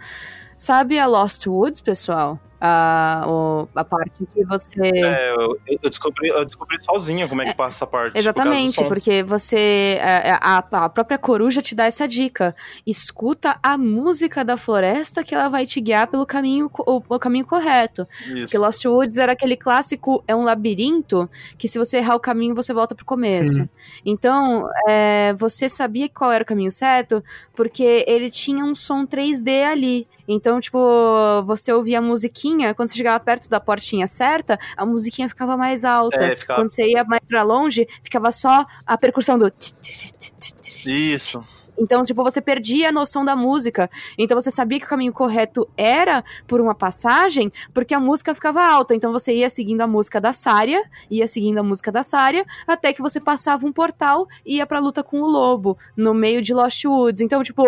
[0.56, 2.40] Sabe a Lost Woods, pessoal?
[2.60, 4.80] A, o, a parte que você.
[4.82, 8.18] É, eu, eu, descobri, eu descobri sozinho como é que é, passa essa parte.
[8.18, 9.98] Exatamente, por porque você.
[10.00, 12.56] É, é, a, a, própria coruja te dá essa dica.
[12.86, 17.44] Escuta a música da floresta que ela vai te guiar pelo caminho, o, o caminho
[17.44, 18.06] correto.
[18.26, 18.40] Isso.
[18.40, 21.28] Porque Lost Woods era aquele clássico, é um labirinto
[21.58, 23.54] que se você errar o caminho, você volta pro começo.
[23.54, 23.68] Sim.
[24.04, 27.22] Então, é, você sabia qual era o caminho certo,
[27.54, 30.08] porque ele tinha um som 3D ali.
[30.28, 30.78] Então, tipo,
[31.44, 35.84] você ouvia a musiquinha, quando você chegava perto da portinha certa, a musiquinha ficava mais
[35.84, 36.24] alta.
[36.24, 36.60] É, ficava...
[36.60, 39.52] Quando você ia mais para longe, ficava só a percussão do.
[40.86, 41.44] Isso.
[41.78, 43.90] Então, tipo, você perdia a noção da música.
[44.18, 48.62] Então, você sabia que o caminho correto era por uma passagem, porque a música ficava
[48.62, 48.94] alta.
[48.94, 52.92] Então, você ia seguindo a música da Sária, ia seguindo a música da Sária, até
[52.92, 56.54] que você passava um portal e ia pra luta com o lobo, no meio de
[56.54, 57.20] Lost Woods.
[57.20, 57.62] Então, tipo,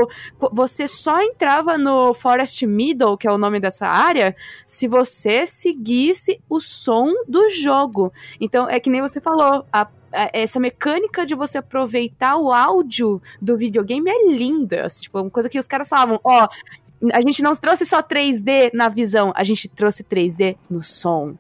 [0.52, 4.34] você só entrava no Forest Middle, que é o nome dessa área,
[4.66, 8.12] se você seguisse o som do jogo.
[8.40, 13.56] Então, é que nem você falou, a essa mecânica de você aproveitar o áudio do
[13.56, 14.86] videogame é linda.
[14.86, 18.02] Assim, tipo, uma coisa que os caras falavam, ó, oh, a gente não trouxe só
[18.02, 21.36] 3D na visão, a gente trouxe 3D no som.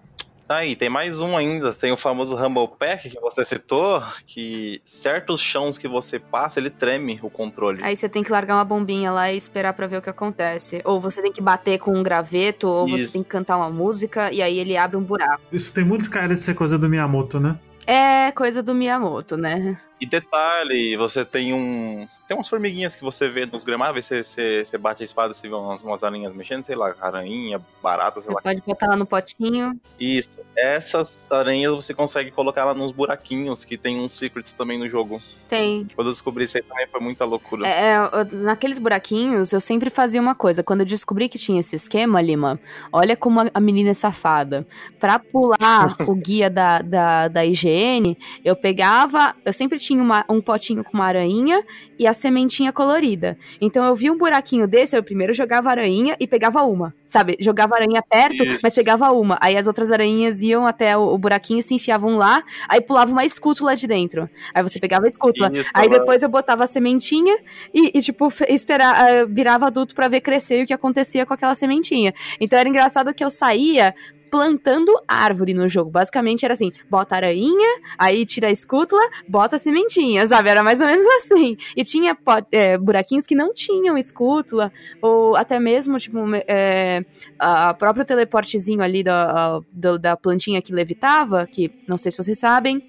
[0.48, 1.74] Aí, tem mais um ainda.
[1.74, 6.70] Tem o famoso Rumble Pack que você citou, que certos chãos que você passa, ele
[6.70, 7.84] treme o controle.
[7.84, 10.80] Aí você tem que largar uma bombinha lá e esperar para ver o que acontece.
[10.86, 12.98] Ou você tem que bater com um graveto, ou Isso.
[12.98, 15.42] você tem que cantar uma música, e aí ele abre um buraco.
[15.52, 17.58] Isso tem muito cara de ser coisa do Miyamoto, né?
[17.90, 19.80] É coisa do Miyamoto, né?
[19.98, 24.64] E detalhe, você tem um tem umas formiguinhas que você vê nos gramáveis, você, você,
[24.64, 28.28] você bate a espada, você vê umas, umas aranhas mexendo, sei lá, aranha, barata, sei
[28.28, 28.42] você lá.
[28.42, 29.80] Pode botar lá no potinho.
[29.98, 30.40] Isso.
[30.54, 35.22] Essas aranhas você consegue colocar lá nos buraquinhos, que tem uns secrets também no jogo.
[35.48, 35.86] Tem.
[35.94, 37.66] Quando eu descobri isso aí também foi muita loucura.
[37.66, 40.62] É, é, naqueles buraquinhos, eu sempre fazia uma coisa.
[40.62, 42.60] Quando eu descobri que tinha esse esquema, Lima,
[42.92, 44.66] olha como a menina é safada.
[45.00, 48.14] Pra pular o guia da, da, da IGN,
[48.44, 49.34] eu pegava.
[49.42, 51.64] Eu sempre tinha uma, um potinho com uma aranha
[51.98, 53.38] e a sementinha colorida.
[53.60, 57.36] Então eu vi um buraquinho desse, eu primeiro jogava aranha e pegava uma, sabe?
[57.40, 58.58] Jogava aranha perto, Isso.
[58.62, 59.38] mas pegava uma.
[59.40, 63.24] Aí as outras aranhas iam até o, o, buraquinho, se enfiavam lá, aí pulava uma
[63.24, 64.28] escútula de dentro.
[64.52, 65.50] Aí você pegava a escútula.
[65.52, 67.38] Isso, aí depois eu botava a sementinha
[67.72, 71.54] e, e tipo, esperar, uh, virava adulto para ver crescer o que acontecia com aquela
[71.54, 72.12] sementinha.
[72.38, 73.94] Então era engraçado que eu saía
[74.30, 75.90] plantando árvore no jogo.
[75.90, 80.48] Basicamente era assim: bota aranha, aí tira a escútula, bota sementinha, sabe?
[80.48, 81.56] Era mais ou menos assim.
[81.76, 82.16] E tinha
[82.52, 87.04] é, buraquinhos que não tinham escútula, ou até mesmo, tipo, é,
[87.38, 92.38] a próprio teleportezinho ali da, da, da plantinha que levitava, que não sei se vocês
[92.38, 92.82] sabem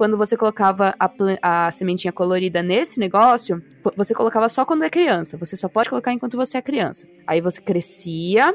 [0.00, 1.10] quando você colocava a,
[1.42, 3.62] a, sementinha colorida nesse negócio,
[3.94, 5.36] você colocava só quando é criança.
[5.36, 7.06] Você só pode colocar enquanto você é criança.
[7.26, 8.54] Aí você crescia,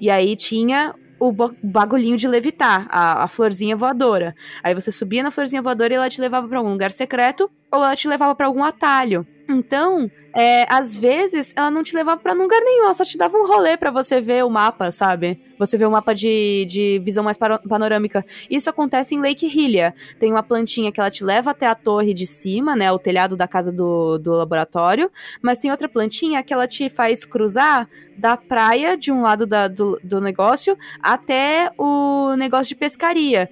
[0.00, 4.34] e aí tinha o bagulhinho de levitar, a, a, florzinha voadora.
[4.62, 7.84] Aí você subia na florzinha voadora e ela te levava para algum lugar secreto ou
[7.84, 9.26] ela te levava para algum atalho.
[9.48, 13.38] Então, é, às vezes, ela não te levava para lugar nenhum, ela só te dava
[13.38, 15.40] um rolê para você ver o mapa, sabe?
[15.58, 18.24] Você vê o um mapa de, de visão mais panorâmica.
[18.50, 19.94] Isso acontece em Lake Hylia.
[20.18, 22.92] Tem uma plantinha que ela te leva até a torre de cima, né?
[22.92, 25.10] O telhado da casa do, do laboratório.
[25.40, 29.68] Mas tem outra plantinha que ela te faz cruzar da praia, de um lado da,
[29.68, 33.48] do, do negócio, até o negócio de pescaria.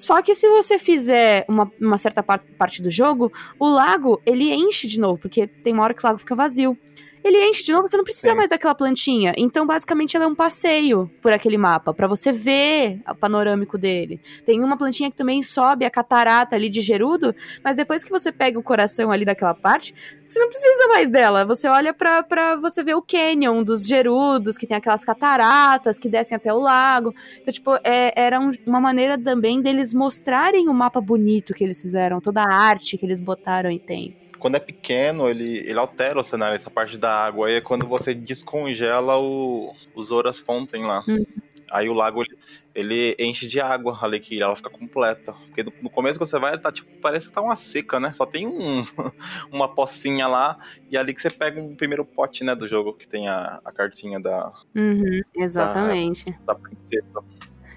[0.00, 4.50] Só que se você fizer uma, uma certa parte, parte do jogo, o lago ele
[4.50, 6.74] enche de novo, porque tem uma hora que o lago fica vazio
[7.22, 8.36] ele enche de novo, você não precisa Sim.
[8.36, 9.34] mais daquela plantinha.
[9.36, 14.20] Então, basicamente, ela é um passeio por aquele mapa, para você ver o panorâmico dele.
[14.46, 18.32] Tem uma plantinha que também sobe a catarata ali de Gerudo, mas depois que você
[18.32, 19.94] pega o coração ali daquela parte,
[20.24, 21.44] você não precisa mais dela.
[21.44, 26.08] Você olha pra, pra você ver o canyon dos Gerudos, que tem aquelas cataratas que
[26.08, 27.14] descem até o lago.
[27.40, 31.80] Então, tipo, é, era um, uma maneira também deles mostrarem o mapa bonito que eles
[31.80, 36.18] fizeram, toda a arte que eles botaram e tem quando é pequeno, ele, ele altera
[36.18, 37.46] o cenário, essa parte da água.
[37.46, 41.04] Aí é quando você descongela o, os Horas Fountain lá.
[41.06, 41.24] Uhum.
[41.70, 42.36] Aí o lago ele,
[42.74, 45.32] ele, enche de água, a Lequilha, ela fica completa.
[45.32, 48.12] Porque no, no, começo que você vai, tá tipo, parece que tá uma seca, né?
[48.14, 48.84] Só tem um,
[49.52, 50.56] uma pocinha lá,
[50.90, 53.60] e é ali que você pega um primeiro pote, né, do jogo, que tem a,
[53.64, 54.50] a cartinha da.
[54.74, 56.24] Uhum, exatamente.
[56.44, 57.22] Da, da princesa.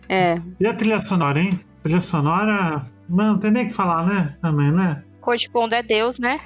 [0.10, 0.42] É.
[0.60, 1.60] E a trilha sonora, hein?
[1.80, 2.82] A trilha sonora.
[3.08, 4.36] Não, não tem nem o que falar, né?
[4.42, 5.04] Também, né?
[5.52, 6.40] Kondo é Deus, né?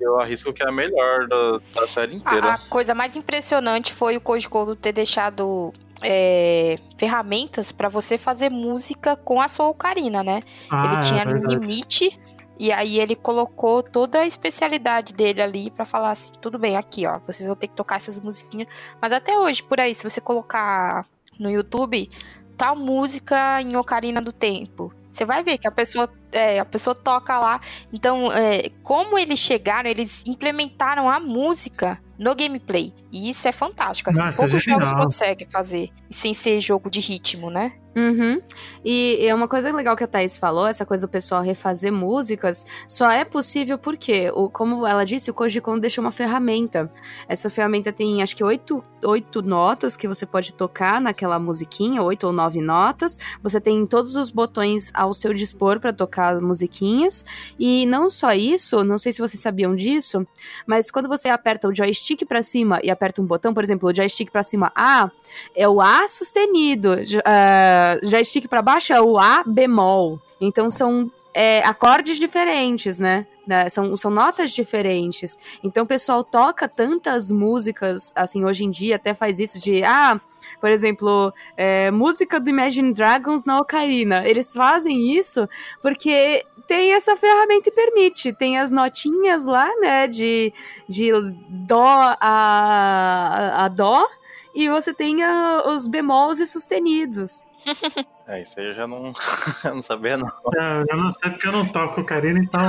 [0.00, 2.46] Eu arrisco que é a melhor da, da série inteira.
[2.46, 8.18] A, a, coisa mais impressionante foi o Koji Kondo ter deixado é, ferramentas para você
[8.18, 10.40] fazer música com a sua ocarina, né?
[10.70, 12.18] Ah, ele tinha é limite
[12.58, 17.06] e aí ele colocou toda a especialidade dele ali para falar assim, tudo bem, aqui
[17.06, 18.68] ó, vocês vão ter que tocar essas musiquinhas.
[19.00, 21.06] Mas até hoje, por aí, se você colocar
[21.38, 22.10] no YouTube,
[22.56, 26.94] tal música em Ocarina do Tempo, você vai ver que a pessoa, é, a pessoa
[26.94, 27.60] toca lá.
[27.92, 32.92] Então, é, como eles chegaram, eles implementaram a música no gameplay.
[33.16, 34.10] E isso é fantástico.
[34.10, 37.72] Assim, Nossa, poucos jogos conseguem fazer sem ser jogo de ritmo, né?
[37.96, 38.42] Uhum.
[38.84, 42.66] E é uma coisa legal que a Thaís falou, essa coisa do pessoal refazer músicas,
[42.86, 46.92] só é possível porque, o, como ela disse, o Koji Kondo deixou uma ferramenta.
[47.26, 52.26] Essa ferramenta tem, acho que, oito, oito notas que você pode tocar naquela musiquinha, oito
[52.26, 53.18] ou nove notas.
[53.42, 57.24] Você tem todos os botões ao seu dispor para tocar musiquinhas.
[57.58, 60.26] E não só isso, não sei se vocês sabiam disso,
[60.66, 63.94] mas quando você aperta o joystick para cima e aperta um botão, por exemplo, o
[63.94, 65.10] joystick para cima A,
[65.54, 66.94] é o A sustenido.
[66.94, 70.20] Uh, joystick para baixo é o A bemol.
[70.40, 73.26] Então são é, acordes diferentes, né?
[73.46, 73.68] né?
[73.68, 75.38] São, são notas diferentes.
[75.62, 80.20] Então o pessoal toca tantas músicas, assim, hoje em dia até faz isso de, ah,
[80.60, 84.26] por exemplo, é, música do Imagine Dragons na ocarina.
[84.26, 85.48] Eles fazem isso
[85.82, 88.32] porque tem essa ferramenta e permite.
[88.32, 90.52] Tem as notinhas lá, né, de,
[90.88, 91.10] de
[91.48, 94.06] dó a, a dó,
[94.54, 97.42] e você tem a, os bemols e sustenidos.
[98.28, 99.12] É, isso aí eu já não,
[99.64, 100.26] não sabia, não.
[100.26, 102.60] É, eu não sei porque eu não toco Karina, então.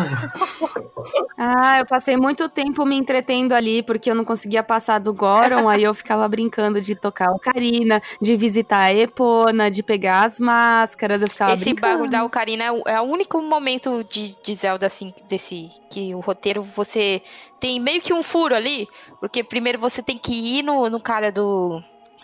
[1.36, 5.68] Ah, eu passei muito tempo me entretendo ali, porque eu não conseguia passar do Goron,
[5.68, 11.24] aí eu ficava brincando de tocar Ocarina, de visitar a Epona, de pegar as máscaras,
[11.24, 11.94] eu ficava Esse brincando.
[11.94, 15.70] bagulho da Ocarina é o, é o único momento de, de Zelda, assim, desse.
[15.90, 17.22] Que o roteiro você
[17.60, 18.88] tem meio que um furo ali.
[19.20, 21.82] Porque primeiro você tem que ir no, no cara do.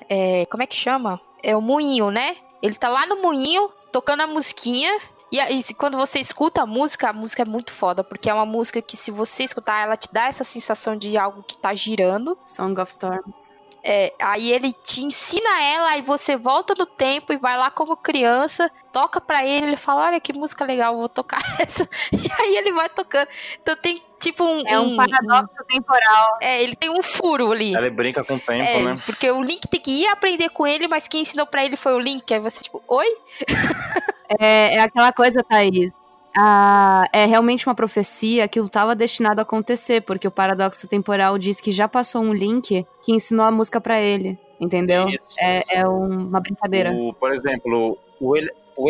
[0.07, 1.19] é, como é que chama?
[1.41, 2.35] É o moinho, né?
[2.63, 4.89] Ele tá lá no moinho, tocando a musiquinha.
[5.31, 8.45] E se- quando você escuta a música, a música é muito foda, porque é uma
[8.45, 12.37] música que, se você escutar, ela te dá essa sensação de algo que tá girando.
[12.45, 13.51] Song of Storms.
[13.85, 17.97] É, aí ele te ensina ela, aí você volta no tempo e vai lá como
[17.97, 21.83] criança, toca pra ele, ele fala, olha que música legal, vou tocar essa.
[22.13, 23.27] E aí ele vai tocando.
[23.61, 24.63] Então tem tipo um...
[24.65, 26.37] É um paradoxo temporal.
[26.41, 27.75] é, ele tem um furo ali.
[27.75, 29.01] Ele brinca com o tempo, É, né?
[29.05, 31.93] porque o Link tem que ir aprender com ele, mas quem ensinou pra ele foi
[31.93, 32.33] o Link.
[32.33, 33.17] Aí você, tipo, oi?
[34.39, 35.93] É, é aquela coisa, Thaís.
[36.35, 41.61] Ah, é realmente uma profecia, aquilo estava destinado a acontecer, porque o paradoxo temporal diz
[41.61, 45.05] que já passou um link que ensinou a música pra ele, entendeu?
[45.39, 46.91] É, é um- uma brincadeira.
[46.91, 48.89] O, por exemplo, o ele, o,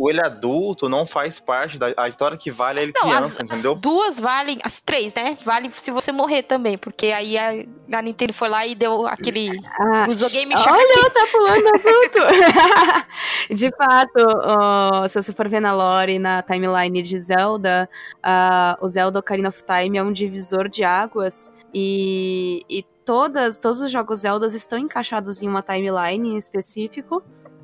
[0.00, 3.16] o ele adulto não faz parte da a história que vale é ele Não, as,
[3.16, 3.74] criança, entendeu?
[3.74, 5.36] as duas valem, as três, né?
[5.44, 7.50] Vale se você morrer também, porque aí a,
[7.92, 9.50] a Nintendo foi lá e deu aquele.
[9.78, 10.70] Ah, Usou Game Shark.
[10.72, 13.52] Olha, tá pulando assunto.
[13.54, 17.86] de fato, ó, se você for ver na lore, na timeline de Zelda,
[18.22, 23.82] ah, o Zelda Ocarina of Time é um divisor de águas e, e todas, todos
[23.82, 27.22] os jogos Zeldas estão encaixados em uma timeline em específico.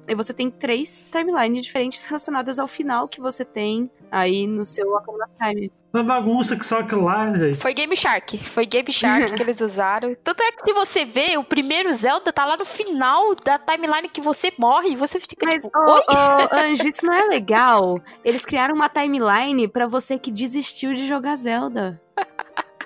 [0.09, 4.95] E você tem três timelines diferentes relacionadas ao final que você tem aí no seu
[4.95, 5.07] of
[5.41, 5.71] Time.
[5.93, 7.57] Uma bagunça que só aquilo lá, gente.
[7.57, 8.37] Foi Game Shark.
[8.45, 10.15] Foi Game Shark que eles usaram.
[10.23, 14.09] Tanto é que se você vê, o primeiro Zelda tá lá no final da timeline
[14.09, 16.01] que você morre e você fica Mas, tipo, ô, oi?
[16.01, 17.99] ô, Anjo, isso não é legal.
[18.23, 22.01] Eles criaram uma timeline pra você que desistiu de jogar Zelda.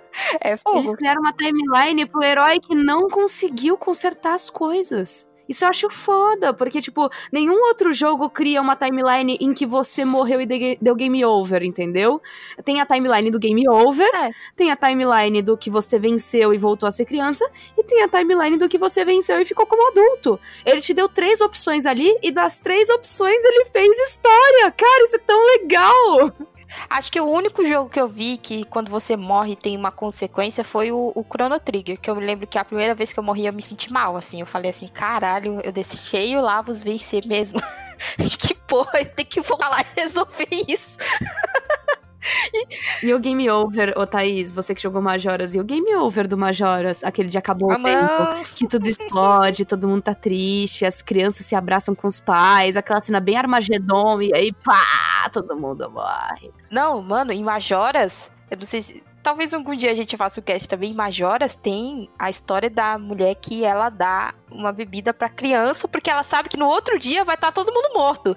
[0.41, 0.79] É fogo.
[0.79, 5.30] Eles criaram uma timeline pro herói que não conseguiu consertar as coisas.
[5.51, 10.05] Isso eu acho foda, porque, tipo, nenhum outro jogo cria uma timeline em que você
[10.05, 12.23] morreu e de- deu game over, entendeu?
[12.65, 14.31] Tem a timeline do game over, É.
[14.55, 17.45] tem a timeline do que você venceu e voltou a ser criança,
[17.77, 20.39] e tem a timeline do que você venceu e ficou como adulto.
[20.65, 24.71] Ele te deu três opções ali, e das três opções ele fez história.
[24.71, 26.33] Cara, isso é tão legal!
[26.89, 30.63] Acho que o único jogo que eu vi que quando você morre tem uma consequência
[30.65, 33.25] foi o, o Chrono Trigger, que eu me lembro que a primeira vez que eu
[33.25, 34.41] morri eu me senti mal, assim.
[34.41, 37.61] Eu falei assim, caralho, eu deixei o Lavos vencer mesmo.
[38.39, 40.97] que porra, eu tenho que voltar lá e resolver isso.
[43.03, 46.37] E o game over, ô Thaís, você que jogou Majoras, e o game over do
[46.37, 48.45] Majoras, aquele de acabou Ah, o tempo, não.
[48.57, 53.01] que tudo explode, todo mundo tá triste, as crianças se abraçam com os pais, aquela
[53.01, 56.51] cena bem Armagedon, e aí pá, todo mundo morre.
[56.71, 59.03] Não, mano, em Majoras, eu não sei se.
[59.23, 60.93] Talvez algum dia a gente faça o cast também.
[60.93, 66.09] Em Majoras tem a história da mulher que ela dá uma bebida pra criança, porque
[66.09, 68.35] ela sabe que no outro dia vai estar todo mundo morto.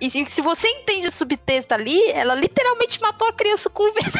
[0.00, 4.12] E se, você entende o subtexto ali, ela literalmente matou a criança com veneno.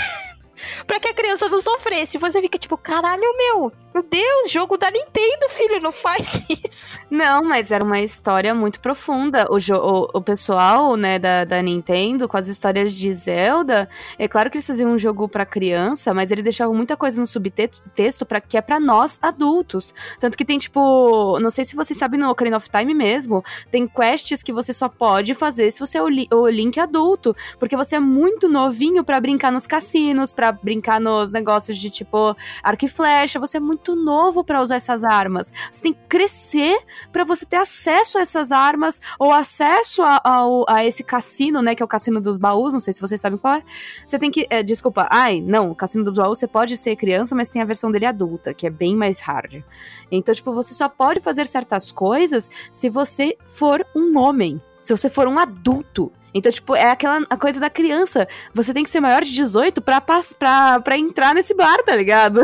[0.86, 2.16] pra que a criança não sofresse.
[2.16, 6.98] E você fica tipo, caralho, meu, meu Deus, jogo da Nintendo, filho, não faz isso.
[7.10, 9.46] Não, mas era uma história muito profunda.
[9.50, 13.88] O, o, o pessoal, né, da, da Nintendo, com as histórias de Zelda,
[14.18, 17.26] é claro que eles faziam um jogo pra criança, mas eles deixavam muita coisa no
[17.26, 19.94] subtexto para que é pra nós adultos.
[20.20, 23.88] Tanto que tem, tipo, não sei se vocês sabem no Ocarina of Time mesmo, tem
[23.88, 27.74] quests que você só pode fazer se você é o, Li- o Link adulto, porque
[27.76, 32.84] você é muito novinho pra brincar nos cassinos, pra brincar nos negócios de, tipo, arco
[32.84, 35.52] e flecha, você é muito novo pra usar essas armas.
[35.70, 36.78] Você tem que crescer
[37.12, 41.74] pra você ter acesso a essas armas ou acesso a, ao- a esse cassino, né,
[41.74, 43.62] que é o cassino dos baús, não sei se vocês sabem qual é.
[44.04, 47.34] Você tem que, é, desculpa, ai, não, o cassino dos baús você pode ser criança,
[47.34, 49.62] mas tem a versão dele adulta, que é bem mais hard.
[50.10, 55.10] Então, tipo, você só pode fazer certas coisas se você for um homem, se você
[55.10, 56.12] for um adulto.
[56.32, 58.28] Então, tipo, é aquela a coisa da criança.
[58.52, 62.42] Você tem que ser maior de 18 pra, pra, pra entrar nesse bar, tá ligado?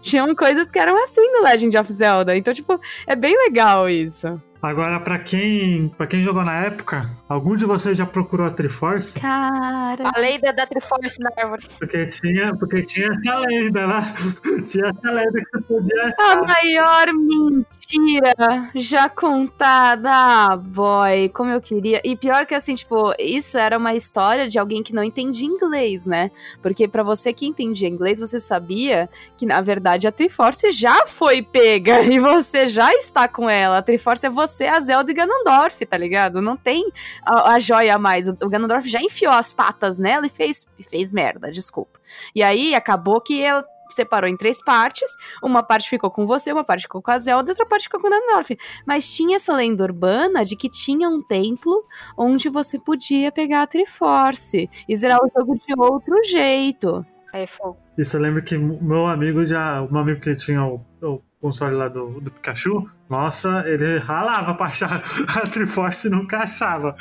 [0.00, 2.36] Tinham coisas que eram assim no Legend of Zelda.
[2.36, 4.40] Então, tipo, é bem legal isso.
[4.60, 9.20] Agora, pra quem, pra quem jogou na época, algum de vocês já procurou a Triforce?
[9.20, 10.10] Cara.
[10.14, 11.66] A lei da, da Triforce na árvore.
[11.78, 14.00] Porque tinha, porque tinha essa lenda lá.
[14.66, 16.42] tinha essa lenda que você podia A achar.
[16.46, 22.00] maior mentira já contada, ah, boy, como eu queria.
[22.04, 26.04] E pior que assim, tipo, isso era uma história de alguém que não entendia inglês,
[26.04, 26.30] né?
[26.60, 31.42] Porque pra você que entendia inglês, você sabia que na verdade a Triforce já foi
[31.42, 33.78] pega e você já está com ela.
[33.78, 36.42] A Triforce é você você a Zelda e Ganondorf, tá ligado?
[36.42, 36.90] Não tem
[37.22, 38.26] a, a joia a mais.
[38.26, 42.00] O, o Ganondorf já enfiou as patas nela e fez, fez merda, desculpa.
[42.34, 45.10] E aí acabou que ela separou em três partes.
[45.42, 48.08] Uma parte ficou com você, uma parte ficou com a Zelda, outra parte ficou com
[48.08, 48.56] o Ganondorf.
[48.86, 51.84] Mas tinha essa lenda urbana de que tinha um templo
[52.16, 57.04] onde você podia pegar a Triforce e zerar o jogo de outro jeito.
[57.32, 57.76] É fogo.
[57.96, 59.82] E você lembra que meu amigo já.
[59.82, 64.66] Um amigo que tinha o, o console lá do, do Pikachu, nossa, ele ralava pra
[64.66, 65.02] achar
[65.36, 66.96] a Triforce e nunca achava.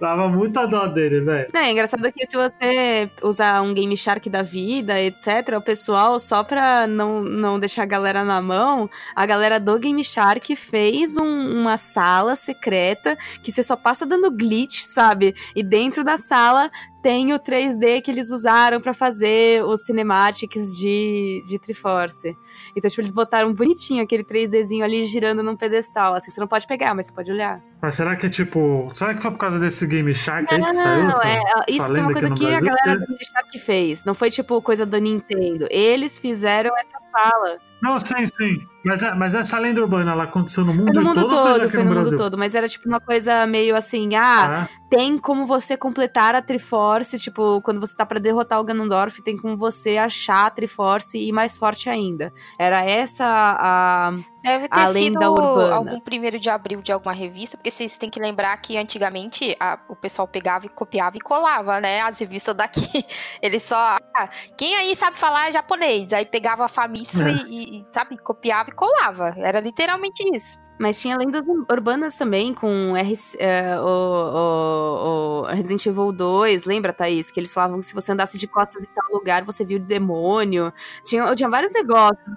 [0.00, 1.48] Dava muita dó dele, velho.
[1.52, 6.42] É engraçado que se você usar um Game Shark da vida, etc., o pessoal, só
[6.44, 11.60] pra não, não deixar a galera na mão, a galera do Game Shark fez um-
[11.60, 15.34] uma sala secreta que você só passa dando glitch, sabe?
[15.54, 16.70] E dentro da sala
[17.02, 22.36] tem o 3D que eles usaram pra fazer os cinematics de, de Triforce.
[22.76, 26.14] Então, tipo, eles botaram bonitinho aquele 3Dzinho ali girando num pedestal.
[26.14, 27.60] Assim, você não pode pegar, mas você pode olhar.
[27.80, 28.88] Mas será que é tipo.
[28.94, 31.04] Será que foi por causa desse Game Shark aí que Não, saiu?
[31.04, 34.04] não, é, isso foi uma coisa que a galera do Game Shark fez.
[34.04, 35.66] Não foi tipo coisa do Nintendo.
[35.70, 37.58] Eles fizeram essa sala.
[37.82, 38.58] Não, sim, sim.
[38.84, 41.70] Mas, mas essa lenda urbana, ela aconteceu no mundo, Foi no mundo todo, foi todo,
[41.70, 42.38] foi no, no mundo todo.
[42.38, 47.18] Mas era tipo uma coisa meio assim, ah, Ah, tem como você completar a Triforce,
[47.18, 51.28] tipo, quando você tá pra derrotar o Ganondorf, tem como você achar a Triforce e
[51.28, 52.32] ir mais forte ainda.
[52.58, 54.12] Era essa a...
[54.42, 55.74] Deve ter A sido lenda urbana.
[55.74, 59.78] algum primeiro de abril de alguma revista, porque vocês têm que lembrar que antigamente a-
[59.86, 62.00] o pessoal pegava e copiava e colava, né?
[62.00, 62.80] As revistas daqui.
[63.42, 63.76] Eles só.
[64.16, 66.10] ah, quem aí sabe falar japonês?
[66.14, 67.32] Aí pegava a Famitsu É.
[67.48, 69.34] e, e, sabe, copiava e colava.
[69.36, 70.58] Era literalmente isso.
[70.78, 76.64] Mas tinha lendas ur- urbanas também com R, é, o, o- o Resident Evil 2,
[76.64, 77.30] lembra, Thaís?
[77.30, 79.82] Que eles falavam que se você andasse de costas em tal lugar, você viu o
[79.84, 80.72] demônio.
[81.04, 82.34] Tinha, tinha vários negócios.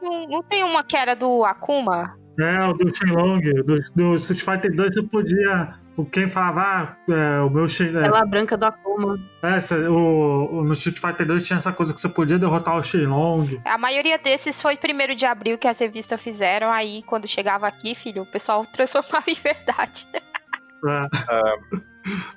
[0.00, 2.14] Não, não tem uma que era do Akuma?
[2.40, 5.74] é, o do Shenlong, do, do Street Fighter 2, você podia.
[5.96, 9.18] O- Quem falava, ah, é, o meu Shen, é, Tela branca do Akuma.
[9.42, 12.82] essa, o, o- no Street Fighter 2 tinha essa coisa que você podia derrotar o
[12.82, 13.60] Shenlong.
[13.64, 16.70] A maioria desses foi primeiro de abril que as revistas fizeram.
[16.70, 20.06] Aí, quando chegava aqui, filho, o pessoal transformava em verdade.
[20.84, 21.06] É,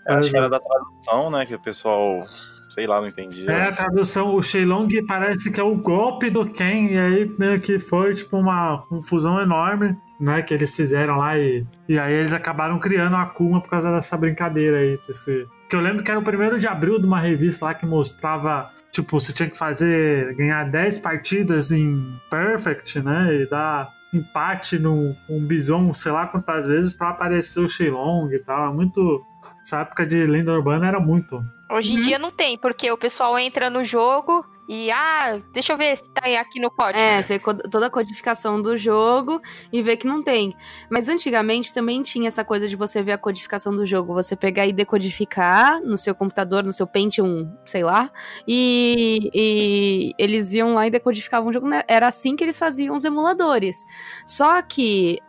[0.07, 1.45] Eu acho que era da tradução, né?
[1.45, 2.23] Que o pessoal,
[2.69, 3.49] sei lá, não entendia.
[3.51, 7.59] É, a tradução, o Shenlong parece que é o golpe do Ken, e aí meio
[7.59, 12.33] que foi tipo uma confusão enorme, né, que eles fizeram lá, e, e aí eles
[12.33, 15.45] acabaram criando a Akuma por causa dessa brincadeira aí, desse...
[15.69, 18.69] Que eu lembro que era o primeiro de abril de uma revista lá que mostrava,
[18.91, 25.15] tipo, você tinha que fazer, ganhar 10 partidas em Perfect, né, e dar empate num
[25.29, 29.23] um bison, sei lá quantas vezes, pra aparecer o Shenlong e tal, é muito...
[29.63, 31.43] Essa época de lenda urbana era muito.
[31.71, 32.01] Hoje em Uhum.
[32.01, 36.09] dia não tem, porque o pessoal entra no jogo e, ah, deixa eu ver se
[36.09, 36.99] tá aqui no código.
[36.99, 39.41] É, ver toda a codificação do jogo
[39.71, 40.55] e ver que não tem.
[40.89, 44.13] Mas antigamente também tinha essa coisa de você ver a codificação do jogo.
[44.13, 48.09] Você pegar e decodificar no seu computador, no seu Pentium, sei lá.
[48.47, 51.67] E, e eles iam lá e decodificavam o jogo.
[51.87, 53.85] Era assim que eles faziam os emuladores.
[54.25, 55.19] Só que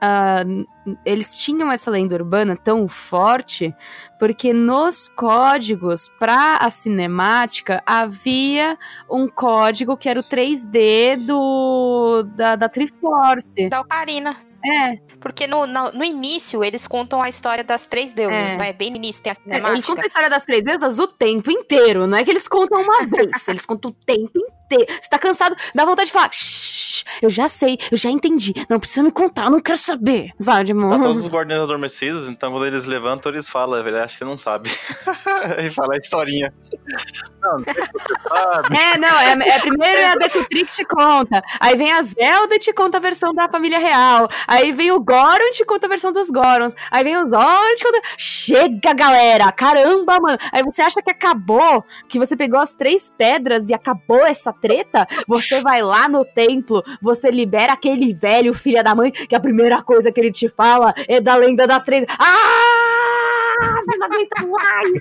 [0.45, 0.66] n-
[1.05, 3.74] eles tinham essa lenda urbana tão forte
[4.18, 8.78] porque nos códigos para a cinemática havia
[9.11, 13.68] um código que era o 3D do da, da Triforce.
[13.68, 14.37] Da Ocarina.
[14.64, 18.57] É, Porque no, no, no início eles contam a história das três deusas, É.
[18.57, 18.72] né?
[18.72, 19.87] Bem no início tem a eles cinemática.
[19.87, 23.05] contam a história das três deusas o tempo inteiro, não é que eles contam uma
[23.07, 24.56] vez, eles contam o tempo inteiro.
[24.69, 28.79] Você tá cansado, dá vontade de falar, "Shh, eu já sei, eu já entendi, não
[28.81, 31.05] precisa me contar, eu não quero saber, sabe, Tá mano?
[31.05, 34.39] todos os guardiões adormecidos, então quando eles levantam, eles falam, velho, acho que você não
[34.39, 34.71] sabe.
[35.64, 36.53] e fala a historinha.
[37.43, 37.64] Não, não
[38.29, 38.77] sabe.
[38.77, 42.59] É, não, é, é primeiro é a Decutrix te conta, aí vem a Zelda e
[42.59, 45.89] te conta a versão da família real, aí vem o Goron e te conta a
[45.89, 48.01] versão dos Gorons, aí vem o Zoro e te conta...
[48.19, 53.69] Chega, galera, caramba, mano, aí você acha que acabou, que você pegou as três pedras
[53.69, 58.95] e acabou essa treta, você vai lá no templo, você libera aquele velho filha da
[58.95, 62.05] mãe, que a primeira coisa que ele te fala é da lenda das três...
[62.19, 63.77] Ah!
[63.77, 65.01] Você não aguenta mais!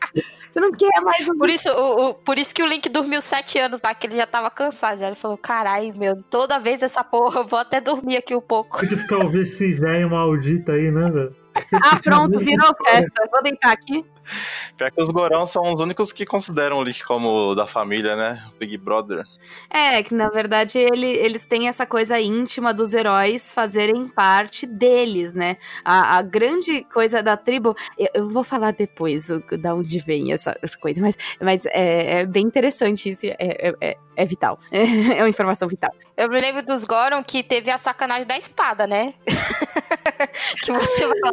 [0.49, 3.59] Você não quer mais Por isso, o, o- por isso que o Link dormiu sete
[3.59, 4.99] anos lá, que ele já tava cansado.
[4.99, 8.39] Já ele falou, carai, meu, toda vez essa porra, eu vou até dormir aqui um
[8.41, 8.79] pouco.
[8.79, 11.35] Tem que ficar ouvindo esse velho maldito aí, né, velho?
[11.73, 13.29] Ah, pronto, virou festa.
[13.29, 14.05] Vou deitar aqui.
[14.77, 18.43] Pior que os Gorão são os únicos que consideram o Lick como da família, né?
[18.59, 19.23] Big Brother.
[19.69, 25.33] É, que na verdade ele- eles têm essa coisa íntima dos heróis fazerem parte deles,
[25.33, 25.57] né?
[25.83, 27.75] A, a grande coisa da tribo.
[27.97, 32.21] Eu, eu vou falar depois o- da onde vem essa, essa coisa, mas, mas é,
[32.21, 33.25] é bem interessante isso.
[33.25, 34.59] É, é, é- é vital.
[34.71, 35.91] É, uma informação vital.
[36.17, 39.13] Eu me lembro dos Goron que teve a sacanagem da espada, né?
[40.63, 41.31] que você vai lá.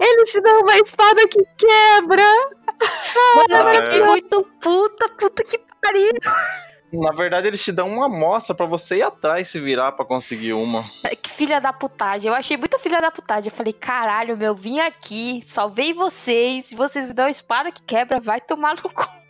[0.00, 2.15] Eles te dão uma espada que quebra.
[2.16, 4.04] Mano, eu fiquei é.
[4.04, 6.12] muito puta, puta que pariu.
[6.92, 10.52] Na verdade, eles te dão uma amostra pra você ir atrás se virar pra conseguir
[10.52, 10.84] uma.
[11.22, 12.28] Que filha da putagem.
[12.28, 13.50] Eu achei muito filha da putagem.
[13.50, 16.66] Eu falei, caralho, meu, vim aqui, salvei vocês.
[16.66, 19.25] Se vocês me dão uma espada que quebra, vai tomar no cu.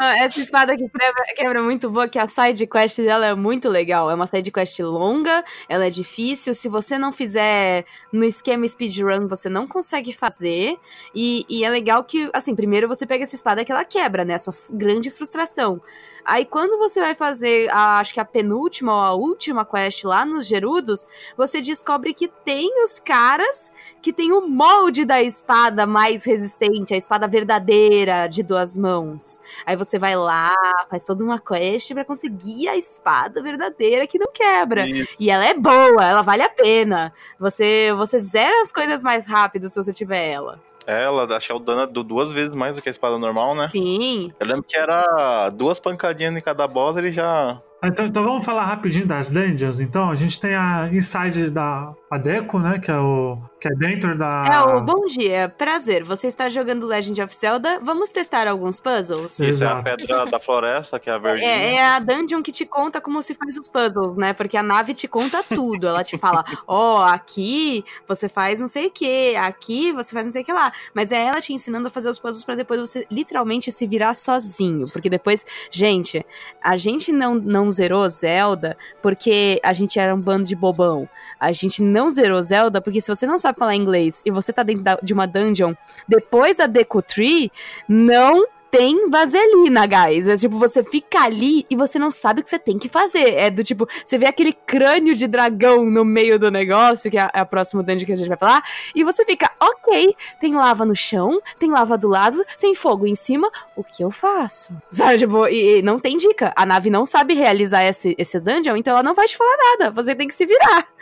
[0.00, 3.68] Ah, Essa espada que quebra, quebra muito boa, que a side quest dela é muito
[3.68, 4.10] legal.
[4.10, 6.54] É uma side quest longa, ela é difícil.
[6.54, 10.76] Se você não fizer no esquema speedrun, você não consegue fazer.
[11.14, 14.36] E, e é legal que, assim, primeiro você pega essa espada que ela quebra, né?
[14.38, 15.80] Sua f- grande frustração.
[16.24, 20.24] Aí quando você vai fazer, a, acho que a penúltima ou a última quest lá
[20.24, 21.06] nos Gerudos,
[21.36, 26.96] você descobre que tem os caras que tem o molde da espada mais resistente, a
[26.96, 29.40] espada verdadeira de duas mãos.
[29.66, 30.54] Aí você vai lá,
[30.88, 34.88] faz toda uma quest pra conseguir a espada verdadeira que não quebra.
[34.88, 35.22] Isso.
[35.22, 37.12] E ela é boa, ela vale a pena.
[37.38, 40.69] Você você zera as coisas mais rápido se você tiver ela.
[40.90, 43.68] Ela, acho que o dano du- duas vezes mais do que a espada normal, né?
[43.68, 44.32] Sim.
[44.40, 47.60] Eu lembro que era duas pancadinhas em cada boss, ele já.
[47.84, 49.80] Então, então vamos falar rapidinho das dungeons.
[49.80, 52.80] Então, a gente tem a inside da a Deco, né?
[52.80, 53.38] Que é o.
[53.60, 54.42] Que é dentro da.
[54.44, 56.02] É o bom dia, prazer.
[56.02, 57.78] Você está jogando Legend of Zelda?
[57.80, 59.38] Vamos testar alguns puzzles?
[59.38, 59.84] Isso é a Exato.
[59.84, 61.46] pedra da floresta, que é a verdinha.
[61.46, 64.32] É, é a dungeon que te conta como se faz os puzzles, né?
[64.32, 65.86] Porque a nave te conta tudo.
[65.86, 70.32] Ela te fala, ó, aqui você faz não sei o que, aqui você faz não
[70.32, 70.72] sei o que lá.
[70.92, 74.14] Mas é ela te ensinando a fazer os puzzles pra depois você literalmente se virar
[74.14, 74.90] sozinho.
[74.90, 76.26] Porque depois, gente,
[76.60, 81.08] a gente não, não zerou Zelda porque a gente era um bando de bobão.
[81.40, 84.62] A gente não zerou Zelda porque se você não sabe falar inglês e você tá
[84.62, 85.74] dentro da- de uma dungeon
[86.06, 87.50] depois da Deku Tree,
[87.88, 90.26] não tem vaselina, guys.
[90.26, 93.34] É tipo, você fica ali e você não sabe o que você tem que fazer.
[93.34, 97.22] É do tipo, você vê aquele crânio de dragão no meio do negócio, que é
[97.22, 98.62] a, é a próxima dungeon que a gente vai falar,
[98.94, 103.14] e você fica, ok, tem lava no chão, tem lava do lado, tem fogo em
[103.14, 104.72] cima, o que eu faço?
[104.90, 106.52] Sabe, tipo, e, e não tem dica.
[106.56, 109.90] A nave não sabe realizar esse, esse dungeon, então ela não vai te falar nada.
[109.90, 110.86] Você tem que se virar.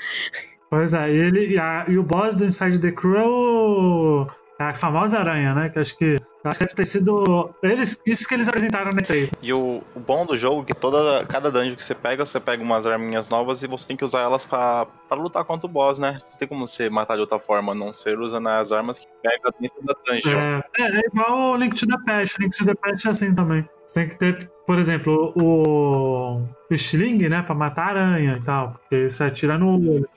[0.71, 4.27] Pois é, ele, e, a- e o boss do Inside the Crew é o.
[4.59, 5.69] é a famosa aranha, né?
[5.69, 6.19] Que acho que.
[6.45, 7.55] Acho que deve ter sido.
[7.63, 9.31] Eles, isso que eles apresentaram na E3.
[9.41, 12.41] E o, o bom do jogo é que toda, cada dungeon que você pega, você
[12.41, 15.71] pega umas arminhas novas e você tem que usar elas pra, pra lutar contra o
[15.71, 16.21] boss, né?
[16.31, 19.55] Não tem como você matar de outra forma, não ser usando as armas que pega
[19.61, 20.39] dentro da dungeon.
[20.39, 22.37] É, é, é igual o Link to the Past.
[22.39, 23.69] O Link to the Past é assim também.
[23.87, 27.43] Você tem que ter, por exemplo, o, o Sling, né?
[27.43, 28.73] Pra matar a aranha e tal.
[28.73, 30.09] Porque você atira no olho.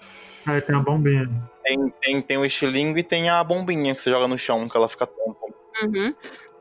[0.45, 1.29] Aí tem a bombinha.
[1.63, 4.75] Tem, tem, tem o estilingue e tem a bombinha que você joga no chão, que
[4.75, 5.39] ela fica tonta.
[5.83, 6.13] Uhum.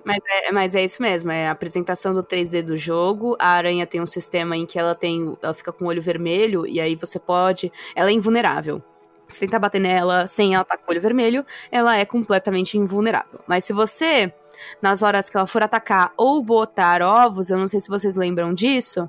[0.04, 3.36] Mas é, mas é isso mesmo, é a apresentação do 3D do jogo.
[3.38, 5.36] A aranha tem um sistema em que ela tem.
[5.42, 7.72] Ela fica com o olho vermelho, e aí você pode.
[7.94, 8.82] Ela é invulnerável.
[9.28, 13.40] Se tentar bater nela sem ela estar com o olho vermelho, ela é completamente invulnerável.
[13.46, 14.32] Mas se você,
[14.80, 18.52] nas horas que ela for atacar ou botar ovos, eu não sei se vocês lembram
[18.54, 19.08] disso,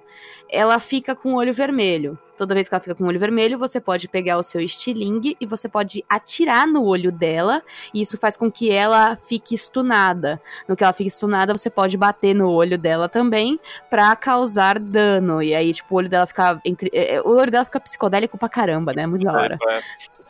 [0.49, 2.17] ela fica com o olho vermelho.
[2.37, 5.37] Toda vez que ela fica com o olho vermelho, você pode pegar o seu estilingue
[5.39, 7.61] e você pode atirar no olho dela,
[7.93, 10.41] e isso faz com que ela fique stunada.
[10.67, 13.59] No que ela fica stunada, você pode bater no olho dela também
[13.91, 15.43] pra causar dano.
[15.43, 16.89] E aí, tipo, o olho dela fica entre.
[16.91, 19.05] é, é, O olho dela fica psicodélico pra caramba, né?
[19.05, 19.59] Muito da hora.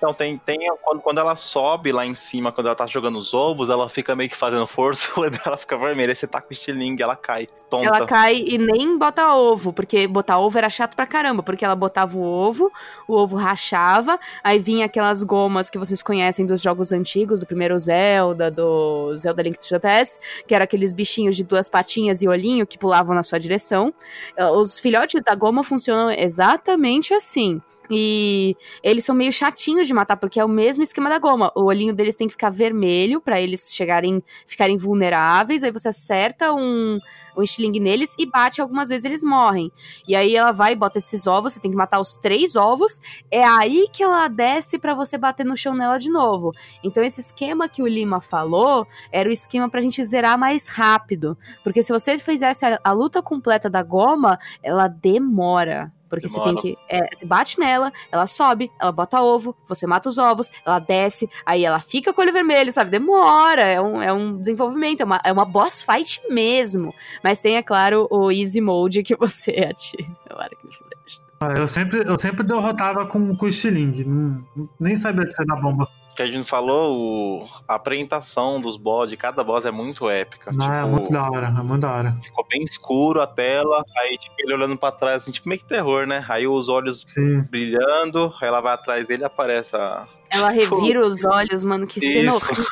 [0.02, 3.36] Então, tem, tem quando, quando ela sobe lá em cima, quando ela tá jogando os
[3.36, 6.10] ovos, ela fica meio que fazendo força, o dela fica vermelho.
[6.10, 7.86] Aí você tá com o estilingue, ela cai, tonta.
[7.86, 11.76] Ela cai e nem bota ovo, porque botar ovo era chato pra caramba, porque ela
[11.76, 12.72] botava o ovo,
[13.08, 17.78] o ovo rachava, aí vinha aquelas gomas que vocês conhecem dos jogos antigos, do primeiro
[17.78, 22.28] Zelda, do Zelda Link to the Past, que era aqueles bichinhos de duas patinhas e
[22.28, 23.94] olhinho que pulavam na sua direção.
[24.56, 27.62] Os filhotes da goma funcionam exatamente assim.
[27.94, 31.52] E eles são meio chatinhos de matar, porque é o mesmo esquema da goma.
[31.54, 35.62] O olhinho deles tem que ficar vermelho pra eles chegarem, ficarem vulneráveis.
[35.62, 36.98] Aí você acerta um,
[37.36, 39.70] um estilingue neles e bate, algumas vezes eles morrem.
[40.08, 43.02] E aí ela vai e bota esses ovos, você tem que matar os três ovos.
[43.30, 46.54] É aí que ela desce pra você bater no chão nela de novo.
[46.82, 51.38] Então esse esquema que o Lima falou era o esquema pra gente zerar mais rápido.
[51.62, 55.92] Porque se você fizesse a, a luta completa da goma, ela demora.
[56.12, 56.62] Porque você tem Demora.
[56.62, 56.78] que.
[56.90, 61.30] É, você bate nela, ela sobe, ela bota ovo, você mata os ovos, ela desce,
[61.46, 62.92] aí ela fica com o olho vermelho, sabe?
[62.92, 66.94] Demora, é um, é um desenvolvimento, é uma, é uma boss fight mesmo.
[67.24, 70.10] Mas tem, é claro, o easy mode que você atira.
[70.30, 71.22] É hora que me flecha.
[71.40, 74.06] Ah, Eu sempre, eu sempre derrotava com, com o estilingue.
[74.78, 75.88] Nem sabia de ser da bomba.
[76.16, 80.52] Que a gente falou, o- a apresentação dos boss, de cada boss é muito épica.
[80.52, 82.16] Não, é tipo, muito da hora, é muito da hora.
[82.22, 85.68] ficou bem escuro a tela, aí tipo, ele olhando pra trás, assim, tipo meio que
[85.68, 86.26] terror, né?
[86.28, 87.42] Aí os olhos Sim.
[87.50, 92.00] brilhando, aí ela vai atrás dele e aparece a, Ela revira os olhos, mano, que
[92.02, 92.66] cena horrível.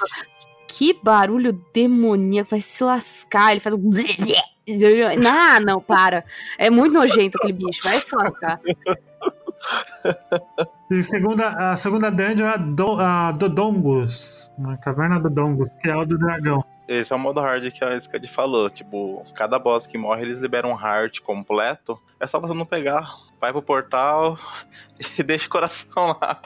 [0.68, 3.52] Que barulho demoníaco, vai se lascar.
[3.52, 3.90] Ele faz um.
[5.20, 6.24] Não, não, para.
[6.56, 8.60] É muito nojento aquele bicho, vai se lascar.
[10.90, 14.52] E segunda, a segunda dungeon é a, do, a Dodongus.
[14.66, 16.66] A caverna do Dongus, que é o do dragão.
[16.88, 18.68] Esse é o modo hard que a Skad falou.
[18.68, 22.02] Tipo, cada boss que morre, eles liberam um heart completo.
[22.20, 23.07] É só você não pegar.
[23.40, 24.40] Vai pro portal
[25.18, 26.41] e deixa o coração lá.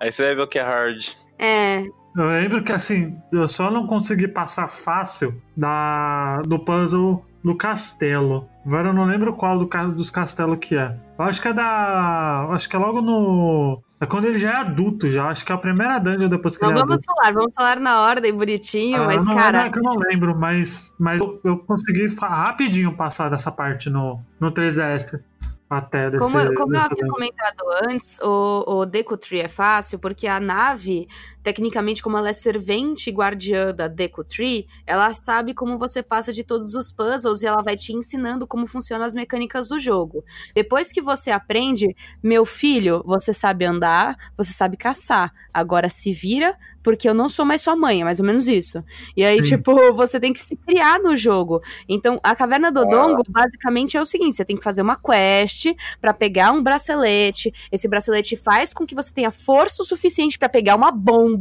[0.00, 1.08] Aí você vai ver o que é hard.
[1.40, 1.82] É,
[2.16, 8.48] Eu lembro que assim, eu só não consegui passar fácil da, do puzzle do castelo.
[8.66, 10.96] Agora eu não lembro qual do, dos castelos que é.
[11.16, 12.48] Eu acho que é da.
[12.50, 13.80] Acho que é logo no.
[14.00, 15.28] É quando ele já é adulto, já.
[15.28, 17.06] Acho que é a primeira dungeon depois que não ele é vamos adulto.
[17.06, 19.94] falar, vamos falar na ordem bonitinho, Ah, mas, não, cara, Não é que eu não
[19.94, 25.20] lembro, mas, mas eu, eu consegui rapidinho passar dessa parte no, no 3DS.
[25.68, 30.28] Até desse, Como, como eu havia comentado antes, o, o Deku Tree é fácil porque
[30.28, 31.08] a nave,
[31.46, 36.32] tecnicamente, como ela é servente e guardiã da Deku Tree, ela sabe como você passa
[36.32, 40.24] de todos os puzzles e ela vai te ensinando como funcionam as mecânicas do jogo.
[40.56, 45.32] Depois que você aprende, meu filho, você sabe andar, você sabe caçar.
[45.54, 48.80] Agora se vira, porque eu não sou mais sua mãe, é mais ou menos isso.
[49.16, 49.56] E aí, Sim.
[49.56, 51.60] tipo, você tem que se criar no jogo.
[51.88, 55.74] Então, a Caverna do Dongo, basicamente, é o seguinte: você tem que fazer uma quest
[56.00, 57.52] pra pegar um bracelete.
[57.72, 61.35] Esse bracelete faz com que você tenha força o suficiente pra pegar uma bomba,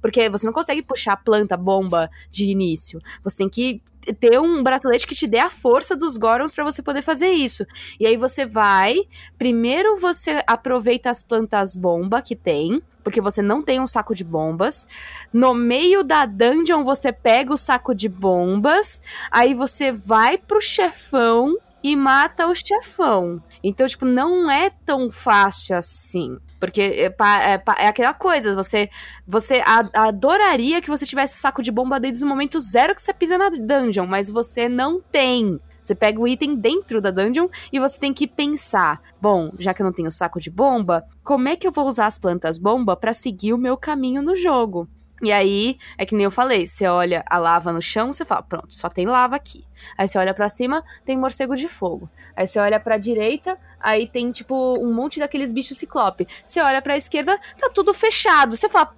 [0.00, 3.00] porque você não consegue puxar a planta bomba de início.
[3.22, 6.82] Você tem que ter um bracelete que te dê a força dos Gorons pra você
[6.82, 7.64] poder fazer isso.
[7.98, 8.96] E aí você vai,
[9.38, 14.24] primeiro você aproveita as plantas bomba que tem, porque você não tem um saco de
[14.24, 14.86] bombas.
[15.32, 21.56] No meio da dungeon você pega o saco de bombas, aí você vai pro chefão
[21.82, 23.42] e mata o chefão.
[23.62, 26.38] Então, tipo, não é tão fácil assim.
[26.66, 28.88] Porque é, é é aquela coisa, você
[29.26, 29.62] você
[29.92, 33.38] adoraria que você tivesse o saco de bomba desde o momento zero que você pisa
[33.38, 35.60] na dungeon, mas você não tem.
[35.84, 39.82] Você pega o item dentro da dungeon e você tem que pensar: bom, já que
[39.82, 42.96] eu não tenho saco de bomba, como é que eu vou usar as plantas bomba
[42.96, 44.88] pra seguir o meu caminho no jogo?
[45.24, 48.42] E aí, é que nem eu falei, você olha a lava no chão, você fala,
[48.42, 49.64] pronto, só tem lava aqui.
[49.96, 52.08] Aí você olha pra cima, tem morcego de fogo.
[52.36, 56.26] Aí você olha pra direita, aí tem tipo um monte daqueles bichos ciclope.
[56.44, 58.56] Você olha pra esquerda, tá tudo fechado.
[58.56, 58.94] Você fala,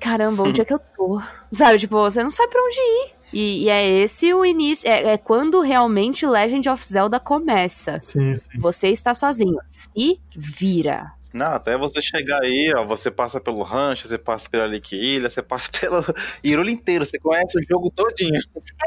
[0.00, 1.20] caramba, onde é que eu tô?
[1.50, 3.22] Sabe, tipo, você não sabe pra onde ir.
[3.32, 7.98] E, e é esse o início, é, é quando realmente Legend of Zelda começa.
[8.00, 8.58] Sim, sim.
[8.58, 11.12] Você está sozinho, se vira.
[11.32, 15.30] Não, até você chegar aí, ó, você passa pelo rancho, você passa pela Lick Ilha,
[15.30, 16.04] você passa pelo
[16.44, 18.40] Hyrule inteiro, você conhece o jogo todinho.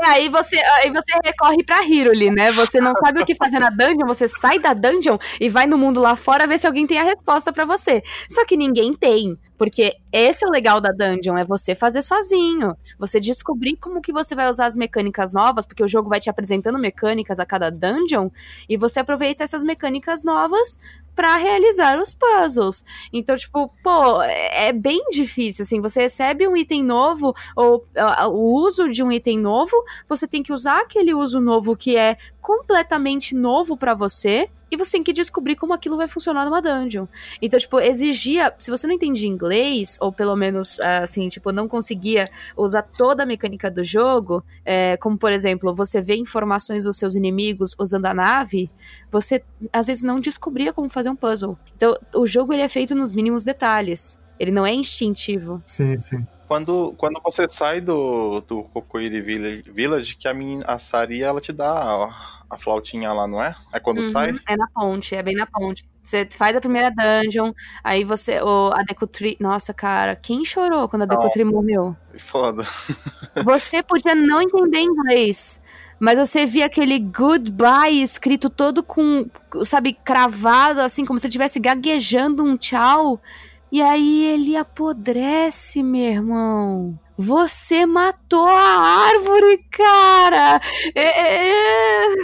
[0.04, 2.52] É, aí você, aí você recorre pra Hyrule, né?
[2.54, 5.78] Você não sabe o que fazer na dungeon, você sai da dungeon e vai no
[5.78, 8.04] mundo lá fora ver se alguém tem a resposta pra você.
[8.30, 9.38] Só que ninguém tem.
[9.58, 12.76] Porque esse é o legal da dungeon, é você fazer sozinho.
[13.00, 16.30] Você descobrir como que você vai usar as mecânicas novas, porque o jogo vai te
[16.30, 18.30] apresentando mecânicas a cada dungeon,
[18.68, 20.80] e você aproveita essas mecânicas novas
[21.16, 22.84] pra realizar os puzzles.
[23.14, 28.28] Então, tipo, pô, é é bem difícil, assim, você recebe um item novo, ou ah,
[28.28, 29.76] o uso de um item novo,
[30.10, 34.94] você tem que usar aquele uso novo que é completamente novo pra você, e você
[34.94, 37.06] tem que descobrir como aquilo vai funcionar numa dungeon.
[37.42, 41.68] Então, tipo, exigia, se você não entendia inglês, ou pelo menos, ah, assim, tipo, não
[41.68, 46.98] conseguia usar toda a mecânica do jogo, é, como, por exemplo, você vê informações dos
[46.98, 48.70] seus inimigos usando a nave,
[49.12, 51.58] você, às vezes, não descobria como fazer um puzzle.
[51.76, 54.20] Então, o jogo, ele é feito nos mínimos detalhes.
[54.40, 55.62] Ele não é instintivo.
[55.66, 56.26] Sim, sim.
[56.48, 60.34] Quando, quando você sai do, do Kokoiri Village, Village, que a,
[60.68, 63.56] a Sari, ela te dá a, a flautinha lá, não é?
[63.74, 65.84] Aí quando Uhum, sai, É na ponte, é bem na ponte.
[66.04, 67.52] Você faz a primeira dungeon,
[67.84, 68.40] aí você.
[68.42, 69.36] O, a Decutri.
[69.40, 71.16] Nossa, cara, quem chorou quando a Não.
[71.18, 71.96] Decutri morreu?
[72.20, 72.64] foda.
[73.44, 75.62] Você podia não entender inglês,
[76.00, 79.30] mas você via aquele goodbye escrito todo com,
[79.66, 83.22] sabe, cravado, assim, como se estivesse gaguejando um tchau.
[83.72, 87.00] E aí ele apodrece, meu irmão.
[87.18, 90.62] Você matou a árvore, cara!
[90.94, 92.16] É- é-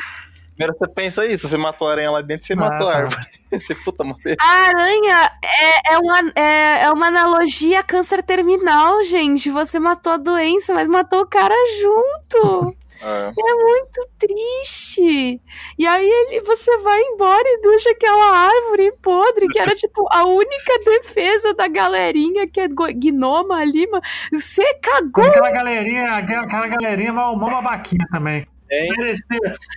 [0.56, 2.98] Primeiro você pensa isso, você matou a aranha lá dentro, você Ah, matou a tá.
[3.00, 3.26] árvore.
[3.52, 4.38] Você, puta, matei.
[4.40, 9.50] A aranha é, é, uma, é, é uma analogia a câncer terminal, gente.
[9.50, 12.74] Você matou a doença, mas matou o cara junto.
[13.02, 13.32] É.
[13.36, 15.42] Muito triste.
[15.78, 20.26] E aí ele, você vai embora e deixa aquela árvore podre, que era tipo a
[20.26, 24.04] única defesa da galerinha que é gnoma ali, mano.
[24.32, 25.26] Você cagou.
[25.26, 28.46] Aquela galerinha, aquela, aquela galerinha mal, mal babaquinha também.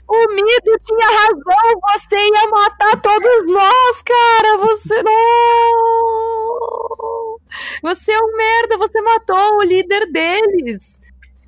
[0.08, 1.80] O Mido tinha razão.
[1.92, 4.58] Você ia matar todos nós, cara.
[4.58, 5.14] Você não.
[7.82, 11.00] Você é um merda, você matou o líder deles.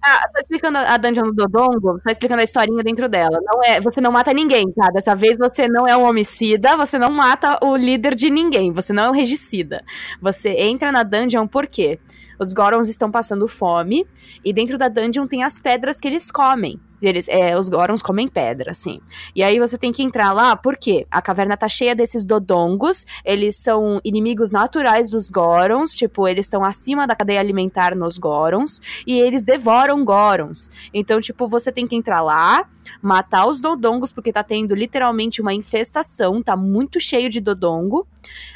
[0.08, 3.40] Ah, só explicando a Dungeon do Dodongo, só explicando a historinha dentro dela.
[3.42, 4.88] Não é, você não mata ninguém, tá?
[4.90, 8.92] Dessa vez você não é um homicida, você não mata o líder de ninguém, você
[8.92, 9.82] não é um regicida.
[10.22, 11.98] Você entra na dungeon por quê?
[12.38, 14.06] Os Gorons estão passando fome
[14.44, 16.78] e dentro da dungeon tem as pedras que eles comem.
[17.08, 19.00] Eles, é, os Gorons comem pedra, assim.
[19.34, 23.56] E aí você tem que entrar lá, porque a caverna tá cheia desses dodongos, eles
[23.56, 29.18] são inimigos naturais dos Gorons, tipo, eles estão acima da cadeia alimentar nos Gorons, e
[29.18, 30.70] eles devoram Gorons.
[30.92, 32.66] Então, tipo, você tem que entrar lá,
[33.00, 38.06] matar os dodongos, porque tá tendo literalmente uma infestação, tá muito cheio de dodongo.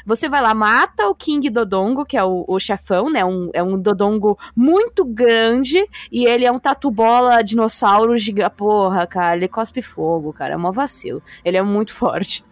[0.05, 3.23] Você vai lá, mata o King Dodongo, que é o, o chefão, né?
[3.23, 9.35] Um, é um dodongo muito grande, e ele é um tatu-bola dinossauro gigante Porra, cara,
[9.35, 10.53] ele cospe fogo, cara.
[10.53, 11.21] É mó vacilo.
[11.43, 12.43] Ele é muito forte.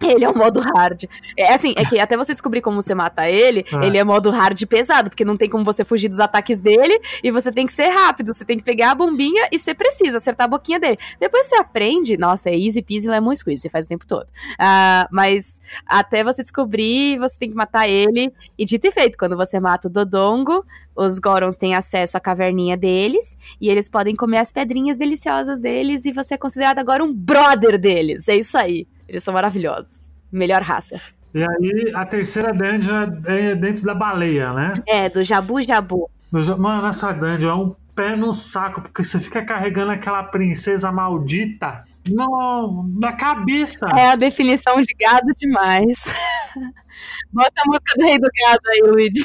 [0.08, 1.04] Ele é o modo hard.
[1.36, 3.86] É assim, é que até você descobrir como você mata ele, é.
[3.86, 7.30] ele é modo hard pesado, porque não tem como você fugir dos ataques dele e
[7.30, 10.44] você tem que ser rápido, você tem que pegar a bombinha e ser preciso, acertar
[10.46, 10.98] a boquinha dele.
[11.18, 14.24] Depois você aprende, nossa, é easy peasy lemon squeeze, você faz o tempo todo.
[14.24, 18.32] Uh, mas até você descobrir, você tem que matar ele.
[18.56, 20.64] E dito e feito, quando você mata o Dodongo,
[20.94, 26.04] os Gorons têm acesso à caverninha deles e eles podem comer as pedrinhas deliciosas deles
[26.04, 28.28] e você é considerado agora um brother deles.
[28.28, 28.86] É isso aí.
[29.08, 30.12] Eles são maravilhosos.
[30.30, 31.00] Melhor raça.
[31.34, 34.74] E aí, a terceira dungeon é dentro da baleia, né?
[34.86, 36.10] É, do Jabu Jabu.
[36.30, 41.84] Mano, essa dungeon é um pé no saco, porque você fica carregando aquela princesa maldita
[42.08, 43.86] no, na cabeça.
[43.96, 46.14] É a definição de gado demais.
[47.32, 49.22] Bota a música do Rei do Gado aí, Luigi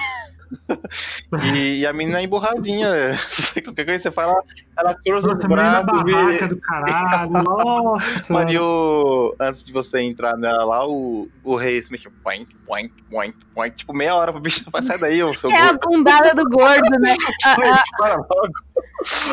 [1.55, 2.89] e, e, a menina é emburradinha.
[3.63, 4.33] Qualquer coisa você fala,
[4.77, 6.41] ela cruza Nossa, os braços.
[6.41, 6.47] e...
[6.47, 7.31] do caralho.
[7.43, 8.33] Nossa.
[8.33, 9.35] Mano, e o...
[9.39, 12.11] antes de você entrar nela lá, o, o rei se mexeu.
[12.23, 13.75] Point, point, point, point.
[13.75, 14.63] Tipo, meia hora pro bicho.
[14.71, 15.69] Vai sair daí, o seu É gordo.
[15.69, 17.15] a bundada do gordo, né?
[17.97, 18.53] Para logo.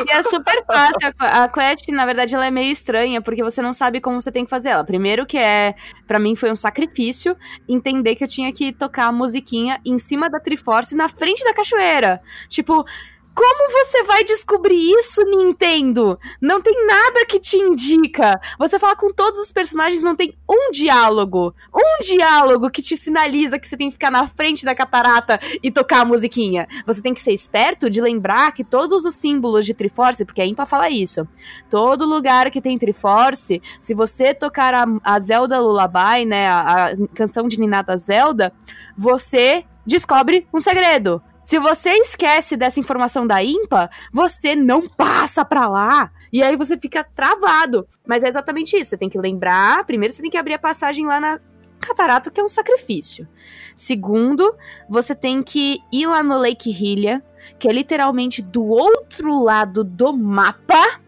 [0.05, 1.13] E é super fácil.
[1.19, 4.43] A quest, na verdade, ela é meio estranha, porque você não sabe como você tem
[4.43, 4.83] que fazer ela.
[4.83, 7.35] Primeiro que é, para mim foi um sacrifício
[7.67, 11.53] entender que eu tinha que tocar a musiquinha em cima da Triforce na frente da
[11.53, 12.21] cachoeira.
[12.49, 12.85] Tipo,
[13.33, 16.19] como você vai descobrir isso, Nintendo?
[16.41, 18.39] Não tem nada que te indica.
[18.59, 21.55] Você fala com todos os personagens, não tem um diálogo.
[21.73, 25.71] Um diálogo que te sinaliza que você tem que ficar na frente da catarata e
[25.71, 26.67] tocar a musiquinha.
[26.85, 30.47] Você tem que ser esperto de lembrar que todos os símbolos de Triforce, porque é
[30.47, 31.25] ímpar falar isso.
[31.69, 36.97] Todo lugar que tem Triforce, se você tocar a, a Zelda Lullaby, né, a, a
[37.15, 38.53] canção de Ninada Zelda,
[38.97, 45.67] você descobre um segredo se você esquece dessa informação da IMPA, você não passa para
[45.67, 46.11] lá.
[46.31, 47.87] E aí você fica travado.
[48.05, 48.91] Mas é exatamente isso.
[48.91, 49.83] Você tem que lembrar.
[49.85, 51.39] Primeiro, você tem que abrir a passagem lá na
[51.79, 53.27] catarata, que é um sacrifício.
[53.75, 54.55] Segundo,
[54.87, 57.23] você tem que ir lá no Lake Hylia,
[57.57, 60.99] que é literalmente do outro lado do mapa.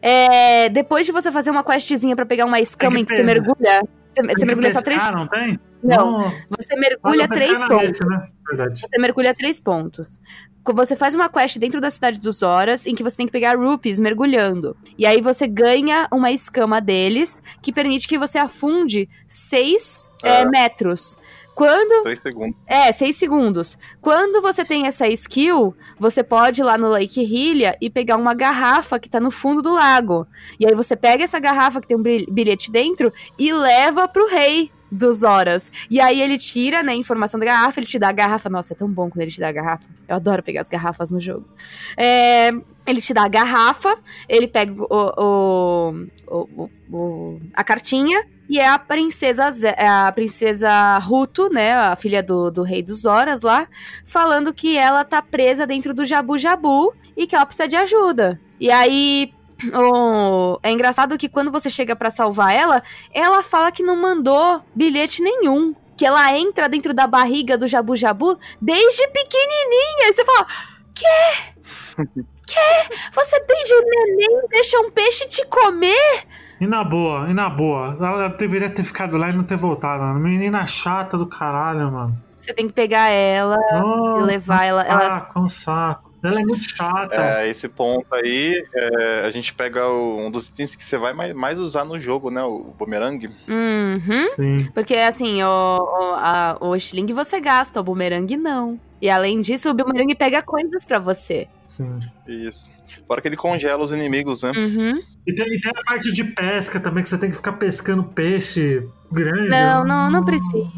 [0.00, 3.82] É, depois de você fazer uma questzinha para pegar uma escama em que você mergulha.
[4.08, 5.04] Você, você mergulha pescar, só três.
[5.06, 5.58] Não tem?
[5.82, 7.98] Não, você mergulha três pontos.
[8.00, 8.68] né?
[8.74, 10.20] Você mergulha três pontos.
[10.64, 13.56] Você faz uma quest dentro da cidade dos Horas em que você tem que pegar
[13.56, 14.76] rupees mergulhando.
[14.96, 20.42] E aí você ganha uma escama deles que permite que você afunde seis é.
[20.42, 21.18] É, metros.
[21.54, 22.04] Quando.
[22.04, 22.56] Seis segundos.
[22.66, 23.78] É, seis segundos.
[24.00, 28.32] Quando você tem essa skill, você pode ir lá no Lake Hylia e pegar uma
[28.32, 30.26] garrafa que tá no fundo do lago.
[30.60, 34.70] E aí você pega essa garrafa que tem um bilhete dentro e leva pro rei
[34.92, 35.72] dos horas.
[35.90, 38.50] E aí ele tira, né, a informação da garrafa, ele te dá a garrafa.
[38.50, 39.86] Nossa, é tão bom quando ele te dá a garrafa.
[40.06, 41.48] Eu adoro pegar as garrafas no jogo.
[41.96, 42.50] É,
[42.86, 43.96] ele te dá a garrafa,
[44.28, 45.96] ele pega o,
[46.28, 52.22] o, o, a cartinha e é a princesa é a princesa Ruto, né, a filha
[52.22, 53.66] do, do rei dos Horas lá,
[54.04, 58.38] falando que ela tá presa dentro do Jabu Jabu e que ela precisa de ajuda.
[58.60, 59.32] E aí
[59.74, 62.82] Oh, é engraçado que quando você chega para salvar ela,
[63.12, 65.74] ela fala que não mandou bilhete nenhum.
[65.96, 70.08] Que ela entra dentro da barriga do Jabu Jabu desde pequenininha.
[70.08, 70.46] E você fala:
[70.94, 72.04] Quê?
[72.46, 72.96] Quê?
[73.12, 76.26] Você desde neném deixa um peixe te comer?
[76.60, 77.96] E na boa, e na boa.
[78.00, 80.20] Ela deveria ter ficado lá e não ter voltado, mano.
[80.20, 82.16] Menina chata do caralho, mano.
[82.38, 84.82] Você tem que pegar ela oh, e levar ela.
[84.82, 86.11] Ah, com saco.
[86.22, 87.40] Ela é muito chata.
[87.40, 91.12] É, esse ponto aí, é, a gente pega o, um dos itens que você vai
[91.12, 92.42] mais, mais, usar no jogo, né?
[92.42, 93.28] O bumerangue.
[93.48, 94.28] Uhum.
[94.36, 94.70] Sim.
[94.72, 98.78] Porque assim, o, o, a, o Sling você gasta, o bumerangue não.
[99.00, 101.48] E além disso, o bumerangue pega coisas para você.
[101.66, 102.00] Sim.
[102.28, 102.70] Isso.
[103.08, 104.52] Fora que ele congela os inimigos, né?
[104.54, 105.02] Uhum.
[105.26, 108.04] E tem, e tem a parte de pesca também, que você tem que ficar pescando
[108.04, 109.48] peixe grande.
[109.48, 110.70] Não, não, não precisa.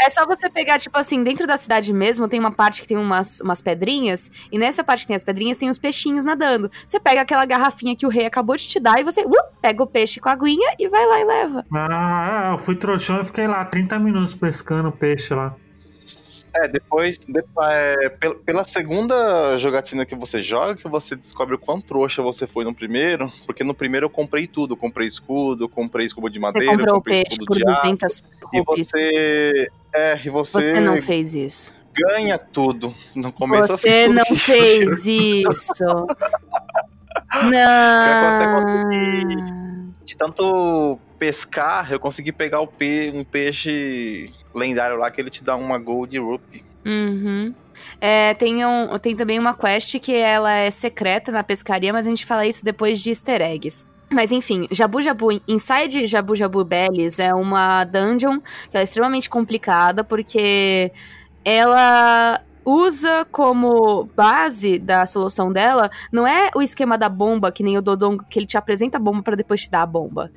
[0.00, 2.96] É só você pegar, tipo assim, dentro da cidade mesmo, tem uma parte que tem
[2.96, 6.70] umas, umas pedrinhas, e nessa parte que tem as pedrinhas, tem os peixinhos nadando.
[6.86, 9.82] Você pega aquela garrafinha que o rei acabou de te dar e você uh, pega
[9.82, 11.64] o peixe com a aguinha e vai lá e leva.
[11.72, 15.54] Ah, eu fui trouxão e fiquei lá 30 minutos pescando peixe lá.
[16.56, 18.08] É, depois, depois é,
[18.44, 22.72] pela, segunda jogatina que você joga, que você descobre o quão trouxa você foi no
[22.72, 26.84] primeiro, porque no primeiro eu comprei tudo, eu comprei escudo, comprei escudo de Você madeira,
[26.84, 28.90] o comprei peixe escudo por de aço, 200 e rupees.
[28.90, 29.68] você...
[29.92, 31.74] É, e você, Você não fez isso.
[31.92, 32.94] ganha tudo.
[33.14, 35.84] No começo Você tudo não fez isso.
[37.50, 38.84] Não.
[40.04, 45.42] De tanto pescar, eu consegui pegar o pe um peixe lendário lá que ele te
[45.42, 46.64] dá uma Gold Rupee.
[46.84, 47.54] Uhum.
[48.00, 52.10] É, tem, um, tem também uma quest que ela é secreta na pescaria, mas a
[52.10, 53.86] gente fala isso depois de easter eggs.
[54.10, 60.04] Mas enfim, Jabu Jabu, Inside Jabu Jabu Bellis é uma dungeon que é extremamente complicada
[60.04, 60.92] porque
[61.44, 67.76] ela usa como base da solução dela não é o esquema da bomba que nem
[67.76, 70.30] o Dodongo que ele te apresenta a bomba pra depois te dar a bomba.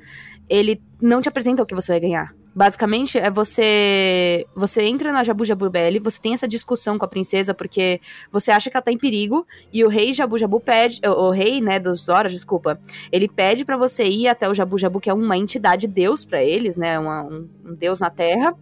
[0.48, 2.34] Ele não te apresenta o que você vai ganhar.
[2.54, 4.44] Basicamente, é você.
[4.56, 8.00] Você entra na Jabu Jabu Belli, você tem essa discussão com a princesa, porque
[8.32, 11.00] você acha que ela tá em perigo, e o rei Jabu Jabu pede.
[11.06, 12.80] O, o rei, né, dos Zora, desculpa.
[13.12, 16.42] Ele pede pra você ir até o Jabu Jabu, que é uma entidade deus pra
[16.42, 16.98] eles, né?
[16.98, 18.52] uma- um, um deus na terra.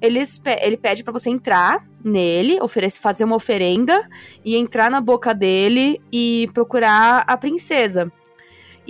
[0.00, 4.08] Eles, ele pede pra você entrar nele, oferece, fazer uma oferenda
[4.44, 8.12] e entrar na boca dele e procurar a princesa.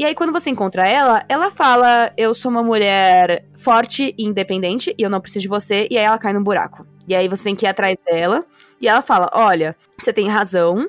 [0.01, 4.95] E aí, quando você encontra ela, ela fala: Eu sou uma mulher forte e independente
[4.97, 5.87] e eu não preciso de você.
[5.91, 6.87] E aí ela cai num buraco.
[7.07, 8.47] E aí você tem que ir atrás dela.
[8.81, 10.89] E ela fala: Olha, você tem razão.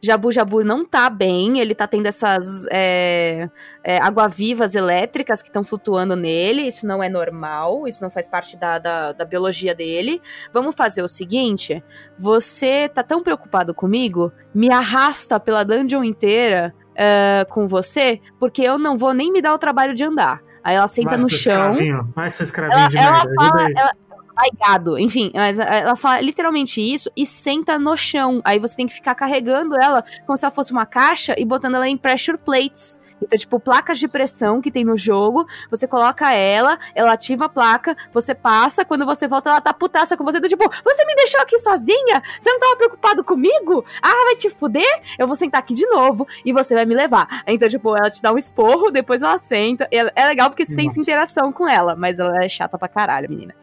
[0.00, 3.48] Jabu Jabu não tá bem, ele tá tendo essas é,
[3.82, 6.62] é, água-vivas elétricas que estão flutuando nele.
[6.62, 10.22] Isso não é normal, isso não faz parte da, da, da biologia dele.
[10.52, 11.82] Vamos fazer o seguinte:
[12.16, 18.78] você tá tão preocupado comigo, me arrasta pela dungeon inteira eh, com você, porque eu
[18.78, 20.40] não vou nem me dar o trabalho de andar.
[20.64, 21.74] Aí ela senta Vai, no chão.
[22.14, 23.34] Vai, seu escravinho Ela, de ela merda.
[23.34, 23.48] fala.
[23.48, 23.74] ajuda aí.
[23.76, 23.92] Ela,
[24.34, 24.98] Ai, gado.
[24.98, 28.40] Enfim, mas ela fala literalmente isso e senta no chão.
[28.44, 31.74] Aí você tem que ficar carregando ela como se ela fosse uma caixa e botando
[31.74, 32.98] ela em pressure plates.
[33.22, 37.48] Então, tipo, placas de pressão que tem no jogo, você coloca ela, ela ativa a
[37.48, 41.14] placa, você passa, quando você volta, ela tá putaça com você, do tipo, você me
[41.14, 42.22] deixou aqui sozinha?
[42.40, 43.84] Você não tava preocupado comigo?
[44.02, 45.02] Ah, vai te fuder?
[45.18, 47.42] Eu vou sentar aqui de novo e você vai me levar.
[47.46, 49.88] Então, tipo, ela te dá um esporro, depois ela senta.
[49.90, 51.10] E É legal porque você tem essa Nossa.
[51.10, 53.54] interação com ela, mas ela é chata pra caralho, menina.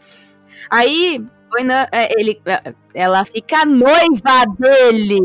[0.69, 1.26] Aí,
[1.91, 5.19] é, ele, é, ela fica noiva dele.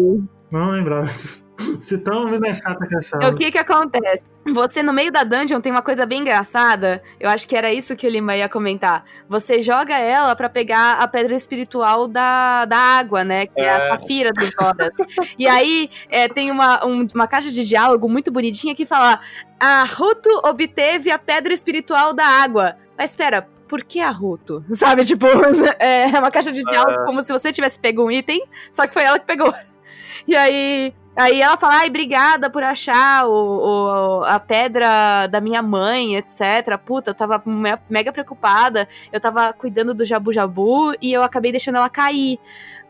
[0.50, 1.43] Não lembrava disso.
[1.80, 3.28] Se tão me é chata que achava.
[3.28, 4.24] O que que acontece?
[4.52, 7.02] Você, no meio da dungeon, tem uma coisa bem engraçada.
[7.18, 9.04] Eu acho que era isso que o Lima ia comentar.
[9.28, 13.46] Você joga ela pra pegar a pedra espiritual da, da água, né?
[13.46, 14.94] Que é, a safira dos horas.
[15.38, 19.20] e aí, é, tem uma, um- uma caixa de diálogo muito bonitinha que fala...
[19.58, 22.76] A Ruto obteve a pedra espiritual da água.
[22.98, 23.48] Mas espera...
[23.66, 24.62] Por que a Ruto?
[24.70, 25.26] Sabe, tipo,
[25.80, 29.04] é uma caixa de diálogo como se você tivesse pego um item, só que foi
[29.04, 29.52] ela que pegou.
[30.28, 35.62] E aí, aí ela fala, ai, obrigada por achar o, o- a pedra da minha
[35.62, 36.76] mãe, etc.
[36.84, 41.50] Puta, eu tava me- mega preocupada, eu tava cuidando do Jabu Jabu e eu acabei
[41.52, 42.38] deixando ela cair.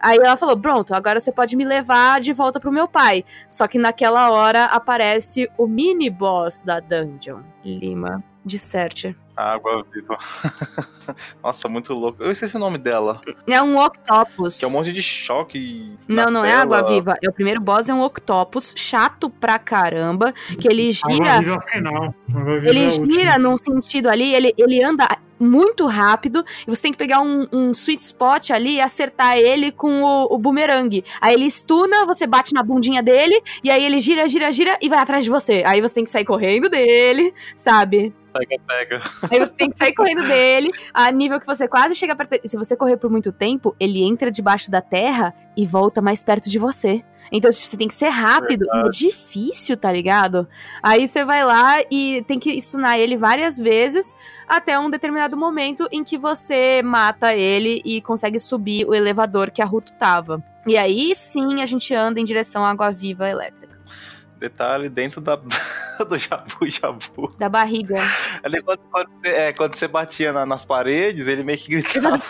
[0.00, 3.24] Aí ela falou, pronto, agora você pode me levar de volta pro meu pai.
[3.48, 7.40] Só que naquela hora aparece o mini boss da dungeon.
[7.64, 9.16] Lima, disserte.
[9.36, 10.18] Água viva.
[11.42, 12.22] Nossa, muito louco.
[12.22, 13.20] Eu esqueci o nome dela.
[13.46, 14.58] É um octopus.
[14.58, 15.96] Que é um monte de choque.
[16.08, 16.62] Não, na não é tela.
[16.62, 17.14] água viva.
[17.22, 21.58] É o primeiro boss é um octopus chato pra caramba, que ele gira, Água viva
[21.62, 22.14] é final.
[22.34, 25.08] Água viva ele é gira num sentido ali, ele, ele anda
[25.44, 29.70] muito rápido e você tem que pegar um, um sweet spot ali e acertar ele
[29.70, 31.04] com o, o boomerang.
[31.20, 34.88] Aí ele stuna, você bate na bundinha dele e aí ele gira, gira, gira e
[34.88, 35.62] vai atrás de você.
[35.66, 38.14] Aí você tem que sair correndo dele, sabe?
[38.32, 39.00] Pega, pega.
[39.30, 42.40] Aí você tem que sair correndo dele, a nível que você quase chega perto.
[42.44, 46.50] Se você correr por muito tempo, ele entra debaixo da terra e volta mais perto
[46.50, 47.04] de você.
[47.32, 48.66] Então você tem que ser rápido.
[48.72, 50.48] É difícil, tá ligado?
[50.82, 54.14] Aí você vai lá e tem que stunar ele várias vezes
[54.48, 59.62] até um determinado momento em que você mata ele e consegue subir o elevador que
[59.62, 60.42] a Ruto tava.
[60.66, 63.63] E aí sim a gente anda em direção à água viva elétrica.
[64.44, 65.36] Detalhe dentro da,
[66.06, 67.30] do Jabu Jabu.
[67.38, 67.98] Da barriga.
[68.42, 72.20] Ali quando, quando, você, é, quando você batia na- nas paredes, ele meio que gritava.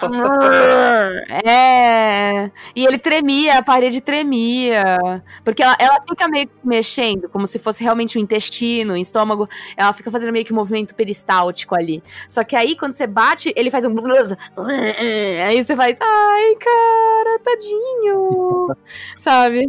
[1.32, 1.40] é.
[1.44, 2.50] É.
[2.76, 4.96] E ele tremia, a parede tremia.
[5.44, 9.48] Porque ela, ela fica meio que mexendo, como se fosse realmente o intestino, o estômago.
[9.76, 12.00] Ela fica fazendo meio que um movimento peristáltico ali.
[12.28, 13.92] Só que aí, quando você bate, ele faz um.
[15.48, 15.98] Aí você faz.
[16.00, 18.68] Ai, cara, tadinho.
[19.16, 19.66] Sabe?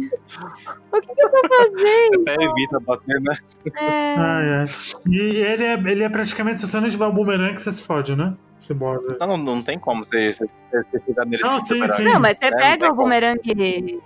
[0.92, 2.24] O que, que eu tô fazendo?
[2.36, 3.36] Até evita bater, né?
[3.78, 4.14] É.
[4.16, 4.66] Ai, ai.
[5.08, 8.14] E ele é, ele é praticamente, se você não tiver o boomerang, você se fode,
[8.16, 8.34] né?
[8.58, 9.04] Esse boss.
[9.20, 11.42] Não, não, não tem como você, você, você chegar nele.
[11.42, 11.88] Não, sim, superar.
[11.96, 12.04] sim.
[12.04, 14.00] Não, mas você É, pega o bumerangue.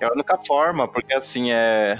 [0.00, 1.98] É a única forma, porque assim, é.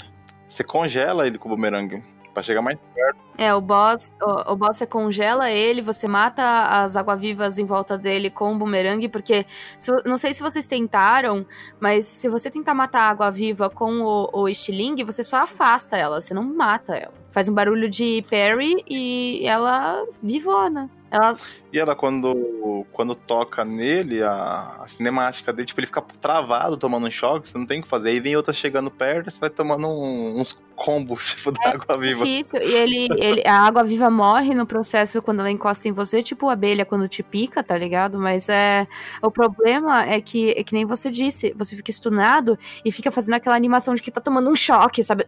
[0.49, 2.03] Você congela ele com o bumerangue.
[2.35, 3.17] Pra chegar mais perto.
[3.39, 6.43] É, o boss, o, o boss você congela ele, você mata
[6.83, 9.47] as água-vivas em volta dele com o bumerangue, porque
[9.79, 11.47] se- não sei se vocês tentaram,
[11.81, 16.21] mas se você tentar matar a água-viva com o, o estilingue, você só afasta ela,
[16.21, 17.15] você não mata ela.
[17.31, 20.91] Faz um barulho de parry e ela vivona.
[21.15, 21.37] Ela
[21.73, 27.07] E ela, quando, quando toca nele, a, a cinemática dele, tipo, ele fica travado, tomando
[27.07, 28.11] um choque, você não tem o que fazer.
[28.11, 32.25] Aí vem outra chegando perto, você vai tomando um- uns combos, tipo, da água viva.
[32.25, 32.61] difícil.
[32.61, 36.85] E ele, ele, a água-viva morre no processo quando ela encosta em você, tipo abelha
[36.85, 38.19] quando te pica, tá ligado?
[38.19, 38.87] Mas é.
[39.23, 43.35] O problema é que, é que nem você disse, você fica estunado e fica fazendo
[43.35, 45.27] aquela animação de que tá tomando um choque, sabe?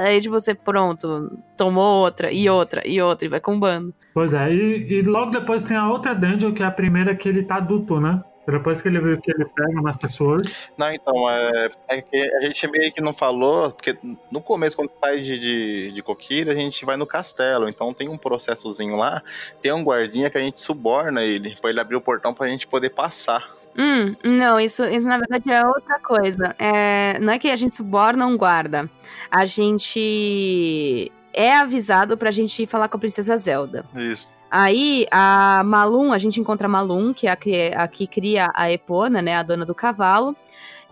[0.00, 3.94] Aí tipo, você, pronto, tomou outra, e outra, e outra, e vai combando.
[4.14, 7.28] Pois é, e, e logo depois tem a outra dungeon, que é a primeira que
[7.28, 8.22] ele tá adulto, né?
[8.46, 10.52] Depois que ele viu que ele pega o Master Sword.
[10.76, 13.96] Não, então, é, é que a gente meio que não falou, porque
[14.30, 17.68] no começo, quando sai de, de, de Kokiri, a gente vai no castelo.
[17.68, 19.22] Então tem um processozinho lá,
[19.60, 22.66] tem um guardinha que a gente suborna ele, pra ele abrir o portão pra gente
[22.66, 23.48] poder passar.
[23.78, 26.54] Hum, não, isso, isso na verdade é outra coisa.
[26.58, 28.90] É, não é que a gente suborna um guarda.
[29.30, 33.84] A gente é avisado pra gente ir falar com a princesa Zelda.
[33.94, 34.28] Isso.
[34.54, 38.50] Aí a Malum, a gente encontra a Malum, que é a, que- a que cria
[38.54, 40.36] a Epona, né, a dona do cavalo.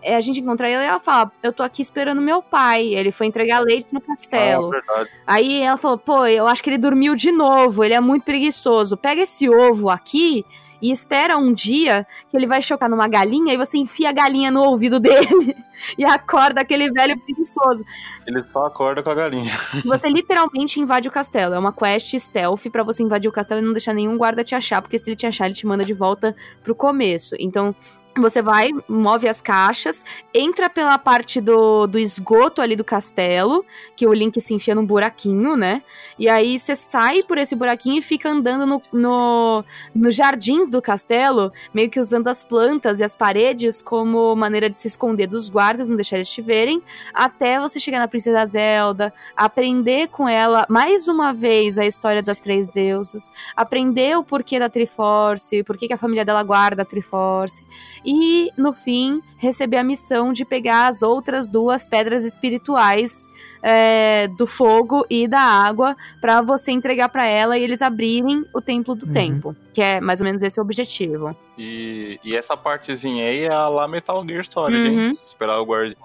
[0.01, 2.87] É, a gente encontra ela e ela fala: Eu tô aqui esperando meu pai.
[2.87, 4.71] Ele foi entregar leite no castelo.
[4.89, 5.05] Ah.
[5.27, 8.97] Aí ela falou: pô, eu acho que ele dormiu de novo, ele é muito preguiçoso.
[8.97, 10.43] Pega esse ovo aqui
[10.81, 14.49] e espera um dia que ele vai chocar numa galinha e você enfia a galinha
[14.49, 15.55] no ouvido dele
[15.97, 17.83] e acorda aquele velho preguiçoso.
[18.25, 19.51] Ele só acorda com a galinha.
[19.83, 21.55] Você literalmente invade o castelo.
[21.55, 24.53] É uma quest stealth pra você invadir o castelo e não deixar nenhum guarda te
[24.53, 27.35] achar, porque se ele te achar, ele te manda de volta pro começo.
[27.39, 27.75] Então.
[28.17, 33.65] Você vai, move as caixas, entra pela parte do, do esgoto ali do castelo,
[33.95, 35.81] que o Link se enfia num buraquinho, né?
[36.19, 39.63] E aí você sai por esse buraquinho e fica andando no, no,
[39.95, 44.77] nos jardins do castelo, meio que usando as plantas e as paredes como maneira de
[44.77, 46.83] se esconder dos guardas, não deixar eles te verem,
[47.13, 52.41] até você chegar na Princesa Zelda, aprender com ela mais uma vez a história das
[52.41, 57.63] três deusas, aprender o porquê da Triforce, por que a família dela guarda a Triforce,
[58.05, 63.27] e no fim receber a missão de pegar as outras duas pedras espirituais
[63.63, 68.61] é, do fogo e da água pra você entregar pra ela e eles abrirem o
[68.61, 69.11] templo do Uhum.
[69.11, 71.35] tempo, que é mais ou menos esse o objetivo.
[71.57, 74.97] E, e essa partezinha aí é a lá Metal Gear Solid, hein?
[74.97, 75.17] Uhum.
[75.23, 75.95] Esperar o guardinha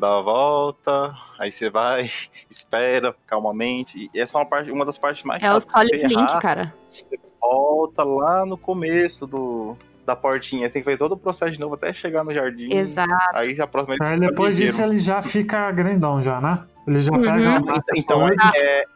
[0.00, 2.10] dar a volta, aí você vai,
[2.50, 4.10] espera calmamente.
[4.12, 5.60] E essa é uma, parte, uma das partes mais É o.
[5.60, 6.74] Solid Link, errar, cara.
[6.86, 9.76] Você volta lá no começo do,
[10.08, 10.66] da portinha.
[10.66, 12.72] Você tem que fazer todo o processo de novo até chegar no jardim.
[12.72, 13.12] Exato.
[13.34, 16.64] Aí a próxima Aí depois disso ele já fica grandão já, né?
[16.86, 17.22] Ele já Uhum.
[17.22, 18.34] pega Master Então, é,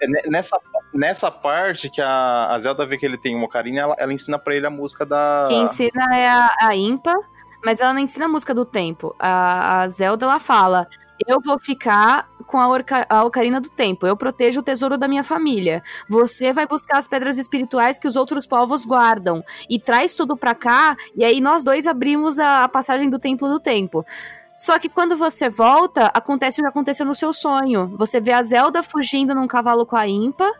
[0.00, 0.58] é ne- nessa,
[0.94, 4.38] nessa parte que a, a Zelda vê que ele tem uma carinha, ela, ela ensina
[4.38, 5.44] pra ele a música da.
[5.48, 7.12] Quem ensina é a, a Impa,
[7.62, 9.14] mas ela não ensina a música do tempo.
[9.18, 10.86] A, a Zelda, ela fala:
[11.26, 14.06] Eu vou ficar com a, orca, a Ocarina do Tempo.
[14.06, 15.82] Eu protejo o tesouro da minha família.
[16.08, 19.42] Você vai buscar as pedras espirituais que os outros povos guardam.
[19.68, 23.48] E traz tudo pra cá, e aí nós dois abrimos a, a passagem do Templo
[23.48, 24.04] do Tempo.
[24.56, 27.94] Só que quando você volta, acontece o que aconteceu no seu sonho.
[27.96, 30.50] Você vê a Zelda fugindo num cavalo com a Impa,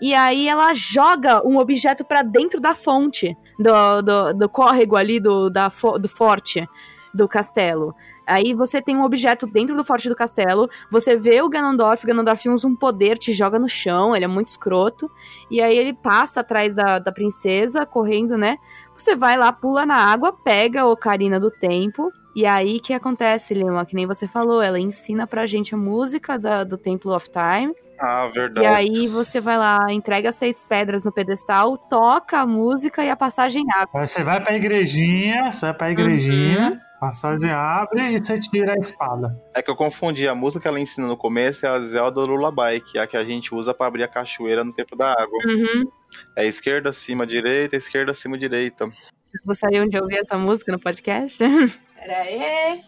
[0.00, 5.20] e aí ela joga um objeto pra dentro da fonte do, do, do córrego ali
[5.20, 6.66] do, da, do forte
[7.14, 7.94] do castelo.
[8.26, 12.06] Aí você tem um objeto dentro do forte do castelo, você vê o Ganondorf, o
[12.06, 15.10] Ganondorf usa um poder, te joga no chão, ele é muito escroto,
[15.50, 18.56] e aí ele passa atrás da, da princesa, correndo, né?
[18.96, 23.54] Você vai lá, pula na água, pega a Ocarina do Tempo, e aí que acontece,
[23.54, 23.84] Lima?
[23.86, 27.72] Que nem você falou, ela ensina pra gente a música da, do Temple of Time,
[28.00, 28.66] Ah, e verdade.
[28.66, 33.14] aí você vai lá, entrega as três pedras no pedestal, toca a música e a
[33.16, 33.64] passagem.
[33.94, 38.76] Aí você vai pra igrejinha, você vai pra igrejinha, passagem abre e você tira a
[38.76, 39.40] espada.
[39.54, 40.26] É que eu confundi.
[40.26, 43.16] A música que ela ensina no começo é a Zelda Lullaby, que é a que
[43.16, 45.38] a gente usa pra abrir a cachoeira no tempo da água.
[45.46, 45.90] Uhum.
[46.36, 48.86] É esquerda, cima, direita, esquerda, cima, direita.
[48.86, 51.42] Vocês gostariam de ouvir essa música no podcast?
[51.98, 52.82] Pera aí.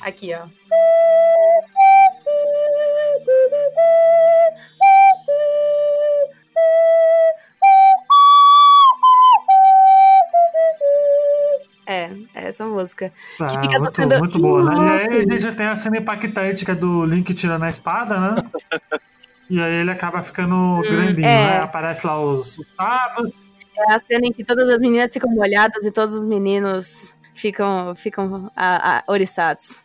[0.00, 0.46] Aqui, ó.
[11.90, 13.12] É, é essa música.
[13.40, 15.06] Ah, fica muito, tocando- muito boa, né?
[15.06, 17.68] E aí a gente já tem a cena impactante que é do Link tirando a
[17.68, 18.34] espada, né?
[19.50, 21.58] E aí ele acaba ficando grandinho, é.
[21.58, 21.60] né?
[21.62, 23.44] Aparece lá os, os sabres.
[23.76, 27.92] É a cena em que todas as meninas ficam molhadas e todos os meninos ficam,
[27.96, 29.82] ficam a, a, oriçados.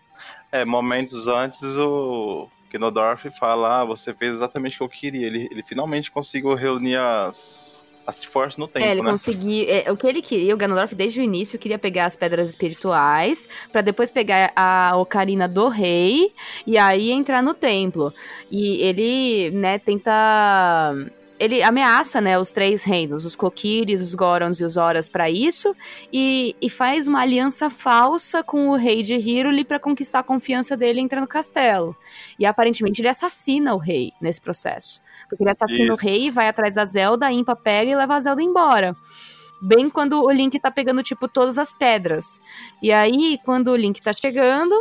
[0.51, 5.25] É, momentos antes o Kenodorf fala, ah, você fez exatamente o que eu queria.
[5.25, 9.09] Ele, ele finalmente conseguiu reunir as, as forças no tempo, é, ele né?
[9.09, 9.65] conseguiu.
[9.67, 13.49] é, o que ele queria, o Ganondorf, desde o início, queria pegar as pedras espirituais,
[13.71, 16.31] pra depois pegar a ocarina do rei
[16.67, 18.13] e aí entrar no templo.
[18.51, 20.95] E ele, né, tenta.
[21.37, 25.75] Ele ameaça, né, os três reinos, os Kokiris, os Gorons e os Horas pra isso,
[26.11, 30.77] e, e faz uma aliança falsa com o rei de Hyrule pra conquistar a confiança
[30.77, 31.95] dele e entrar no castelo.
[32.39, 35.01] E aparentemente ele assassina o rei nesse processo.
[35.29, 35.93] Porque ele assassina Isso.
[35.93, 38.95] o rei, vai atrás da Zelda, a Impa pega e leva a Zelda embora.
[39.61, 42.41] Bem quando o Link tá pegando, tipo, todas as pedras.
[42.81, 44.75] E aí, quando o Link tá chegando,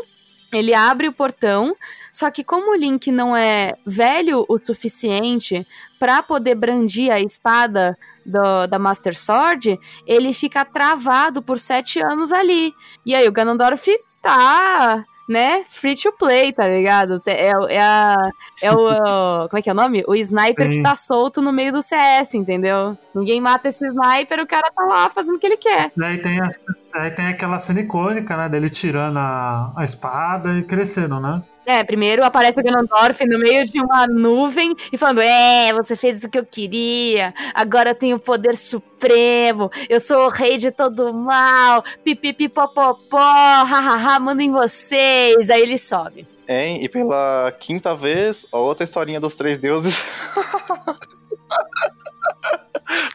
[0.57, 1.75] ele abre o portão.
[2.13, 5.67] Só que como o Link não é velho o suficiente
[5.99, 12.33] pra poder brandir a espada do- da Master Sword, ele fica travado por sete anos
[12.33, 12.73] ali.
[13.05, 13.87] E aí o Ganondorf
[14.23, 17.21] tá, né, free to play, tá ligado?
[17.27, 18.15] É, é, a,
[18.63, 20.05] é o, o- Como é que é o nome?
[20.07, 20.77] O sniper Sim.
[20.79, 22.97] que tá solto no meio do CS, entendeu?
[23.15, 25.91] Ninguém mata esse sniper, o cara tá lá fazendo o que ele quer.
[25.97, 26.51] E aí tem, a-
[26.95, 28.49] aí tem aquela cena icônica, né?
[28.49, 31.43] Dele tirando a, a espada e crescendo, né?
[31.67, 36.23] É, primeiro aparece o Ganondorf no meio de uma nuvem e falando: É, você fez
[36.25, 40.71] o que eu queria, agora eu tenho o poder supremo, eu sou o rei de
[40.71, 45.51] todo o mal, pipipipopopó, hahaha, mando em vocês.
[45.51, 46.27] Aí ele sobe.
[46.47, 46.85] Hein?
[46.85, 50.05] E pela quinta vez, a outra historinha dos três deuses.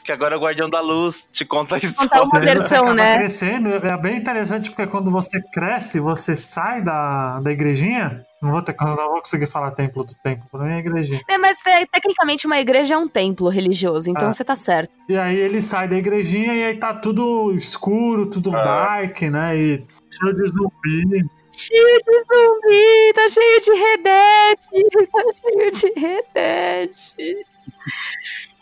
[0.04, 2.24] que agora é o Guardião da Luz te conta a história.
[2.24, 3.18] uma aí você versão, né?
[3.18, 3.70] crescendo.
[3.70, 8.26] É bem interessante porque quando você cresce, você sai da, da igrejinha.
[8.42, 11.22] Não vou, ter, não vou conseguir falar templo do templo, pra mim é igrejinha.
[11.30, 14.34] É, mas te- tecnicamente uma igreja é um templo religioso, então Ah.
[14.34, 14.90] você tá certo.
[15.10, 18.64] E aí ele sai da igrejinha e aí tá tudo escuro, tudo Ah.
[18.64, 19.58] dark, né?
[19.58, 21.26] E cheio de zumbi.
[21.52, 27.46] Cheio de zumbi, tá cheio de redete, tá cheio de redete.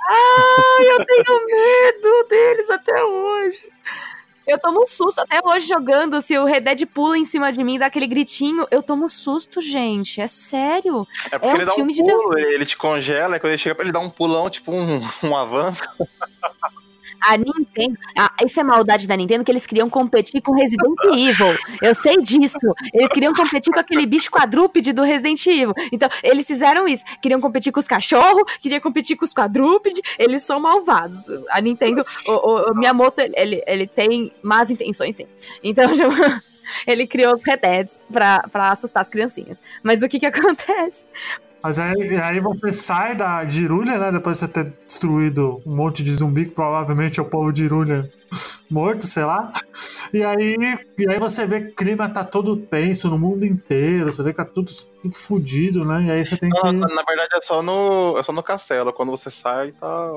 [0.10, 3.70] Ai, eu tenho medo deles até hoje.
[4.48, 6.22] Eu tomo um susto até hoje jogando.
[6.22, 9.06] Se o Red Dead pula em cima de mim e dá aquele gritinho, eu tomo
[9.06, 10.22] um susto, gente.
[10.22, 11.06] É sério.
[11.30, 13.40] É porque É um ele dá um filme de pulo, ele, ele te congela, e
[13.40, 15.84] quando ele chega pra ele dar um pulão, tipo um, um avanço.
[17.22, 17.98] A Nintendo.
[18.18, 21.56] Ah, isso é maldade da Nintendo que eles queriam competir com Resident Evil.
[21.82, 22.58] Eu sei disso.
[22.94, 25.74] Eles queriam competir com aquele bicho quadrúpede do Resident Evil.
[25.92, 27.04] Então, eles fizeram isso.
[27.22, 30.02] Queriam competir com os cachorros, queriam competir com os quadrúpedes.
[30.18, 31.26] Eles são malvados.
[31.50, 35.28] A Nintendo, o, o, o Miyamoto, ele, ele tem más intenções, sim.
[35.64, 35.86] Então,
[36.86, 39.62] ele criou os Red Deads pra assustar as criancinhas.
[39.84, 41.08] Mas o que que acontece?
[41.62, 44.12] Mas aí, aí você sai da, de Irulha, né?
[44.12, 47.66] Depois de você ter destruído um monte de zumbi, que provavelmente é o povo de
[47.66, 48.10] Irulha
[48.70, 49.52] morto, sei lá.
[50.14, 50.56] E aí,
[50.98, 54.32] e aí você vê que o clima tá todo tenso no mundo inteiro, você vê
[54.32, 54.72] que tá tudo,
[55.02, 56.04] tudo fudido, né?
[56.04, 56.64] E aí você tem que.
[56.64, 58.94] na, na verdade é só, no, é só no castelo.
[58.94, 60.12] Quando você sai, tá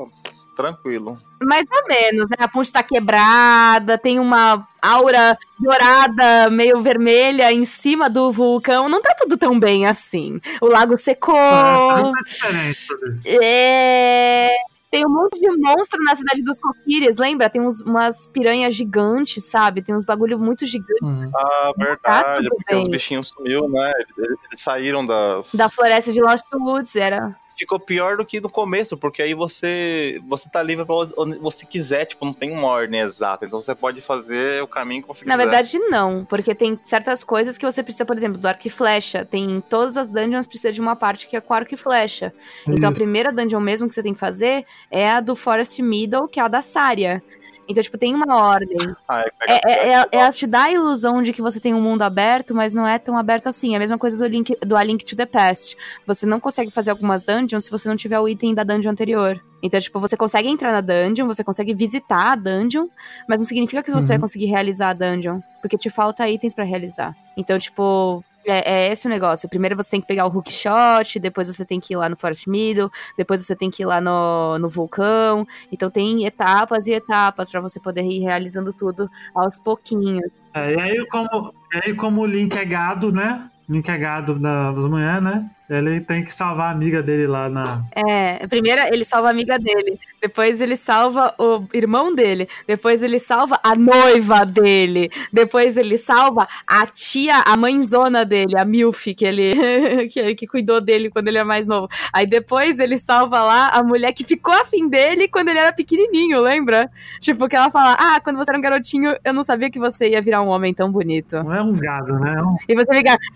[0.61, 1.19] tranquilo.
[1.43, 2.37] Mais ou menos, né?
[2.39, 8.89] A ponte tá quebrada, tem uma aura dourada, meio vermelha em cima do vulcão.
[8.89, 10.41] Não tá tudo tão bem assim.
[10.61, 11.35] O lago secou.
[11.37, 12.87] Ah, é diferente.
[12.93, 13.39] ali.
[13.43, 14.51] É...
[14.91, 17.49] Tem um monte de monstro na cidade dos Coquires, lembra?
[17.49, 19.83] Tem uns, umas piranhas gigantes, sabe?
[19.83, 21.31] Tem uns bagulho muito gigantes Hum.
[21.33, 22.83] Ah, tá verdade, porque bem.
[22.83, 23.93] os bichinhos sumiu, né?
[24.19, 25.55] Eles, eles saíram das.
[25.55, 26.97] da floresta de Lost Woods.
[26.97, 27.37] Era.
[27.61, 31.67] Ficou pior do que no começo, porque aí você você tá livre pra onde você
[31.67, 33.45] quiser, tipo, não tem uma ordem exata.
[33.45, 35.45] Então você pode fazer o caminho que você Na quiser.
[35.45, 39.27] verdade, não, porque tem certas coisas que você precisa, por exemplo, do arco e flecha.
[39.27, 42.33] Tem em todas as dungeons precisa de uma parte que é com arco e flecha.
[42.67, 46.29] Então a primeira dungeon mesmo que você tem que fazer é a do Forest Middle,
[46.29, 47.23] que é a da Saria.
[47.71, 48.77] Então, tipo, tem uma ordem.
[49.09, 49.31] Ah, é, É,
[49.61, 52.55] pegar- é, é, ela te dá a ilusão de que você tem um mundo aberto,
[52.55, 53.73] mas não é tão aberto assim.
[53.75, 55.77] É a mesma coisa do, link, do A Link to the Past.
[56.07, 59.41] Você não consegue fazer algumas dungeons se você não tiver o item da dungeon anterior.
[59.63, 62.87] Então, tipo, você consegue entrar na dungeon, você consegue visitar a dungeon,
[63.29, 64.09] mas não significa que você Uhum.
[64.09, 67.15] vai conseguir realizar a dungeon, porque te falta itens pra realizar.
[67.37, 69.49] Então, tipo, É, é esse o negócio.
[69.49, 72.17] Primeiro você tem que pegar o hook shot, depois você tem que ir lá no
[72.17, 75.47] Forest Middle, depois você tem que ir lá no, no vulcão.
[75.71, 80.33] Então tem etapas e etapas para você poder ir realizando tudo aos pouquinhos.
[80.55, 81.55] É, e aí como,
[81.85, 83.49] aí como o Link é gado, né?
[83.69, 85.51] Link é gado da, das manhãs, né?
[85.71, 87.85] Ele tem que salvar a amiga dele lá na.
[87.95, 93.21] É, primeiro ele salva a amiga dele, depois ele salva o irmão dele, depois ele
[93.21, 99.25] salva a noiva dele, depois ele salva a tia, a mãezona dele, a Milf, que
[99.25, 101.89] ele que, que cuidou dele quando ele era mais novo.
[102.13, 106.41] Aí depois ele salva lá a mulher que ficou afim dele quando ele era pequenininho,
[106.41, 106.91] lembra?
[107.21, 110.09] Tipo, que ela fala: Ah, quando você era um garotinho, eu não sabia que você
[110.09, 111.37] ia virar um homem tão bonito.
[111.45, 112.35] Não é um gado, né?
[112.37, 112.57] É um...
[112.69, 113.17] E você fica.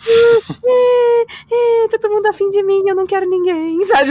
[2.01, 4.11] todo mundo afim de mim, eu não quero ninguém, sabe?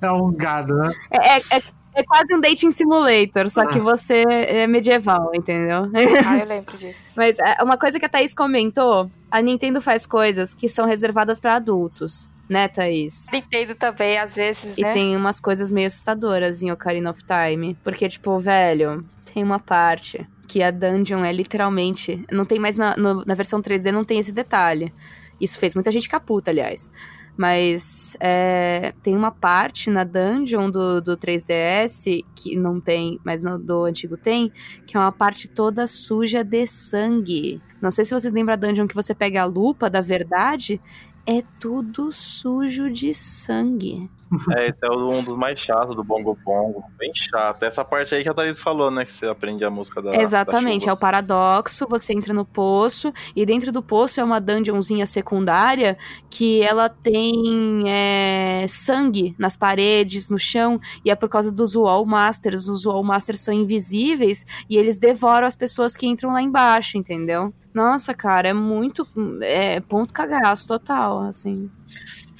[0.00, 0.92] É um gado, né?
[1.10, 1.60] É, é,
[1.96, 5.88] é quase um dating simulator, só que você é medieval, entendeu?
[6.26, 7.12] Ah, eu lembro disso.
[7.16, 11.38] Mas é, uma coisa que a Thaís comentou, a Nintendo faz coisas que são reservadas
[11.40, 12.28] para adultos.
[12.46, 13.28] Né, Thaís?
[13.32, 14.92] Nintendo também, às vezes, E né?
[14.92, 17.74] tem umas coisas meio assustadoras em Ocarina of Time.
[17.82, 19.02] Porque, tipo, velho,
[19.32, 22.22] tem uma parte que a dungeon é literalmente.
[22.30, 24.92] Não tem mais na, no- na versão 3D, não tem esse detalhe.
[25.40, 26.90] Isso fez muita gente caputa, aliás.
[27.36, 33.58] Mas é, tem uma parte na dungeon do, do 3DS que não tem, mas no,
[33.58, 34.52] do antigo tem,
[34.86, 37.60] que é uma parte toda suja de sangue.
[37.82, 40.80] Não sei se vocês lembram a dungeon que você pega a lupa da verdade.
[41.26, 44.10] É tudo sujo de sangue.
[44.56, 46.84] É, esse é um dos mais chatos do Bongo Bongo.
[46.98, 47.62] Bem chato.
[47.62, 49.04] Essa parte aí que a Thaís falou, né?
[49.04, 50.16] Que você aprende a música da.
[50.16, 51.86] Exatamente, da é o paradoxo.
[51.88, 55.96] Você entra no poço e dentro do poço é uma dungeonzinha secundária
[56.28, 62.04] que ela tem é, sangue nas paredes, no chão, e é por causa dos Wall
[62.04, 62.68] Masters.
[62.68, 67.52] Os Wall Masters são invisíveis e eles devoram as pessoas que entram lá embaixo, entendeu?
[67.74, 69.06] Nossa, cara, é muito.
[69.42, 71.68] É ponto cagaço total, assim.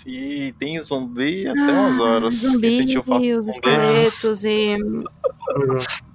[0.06, 2.34] E tem zumbi até umas horas.
[2.34, 4.76] Ah, Zumbi, sentiu falta de os esqueletos e.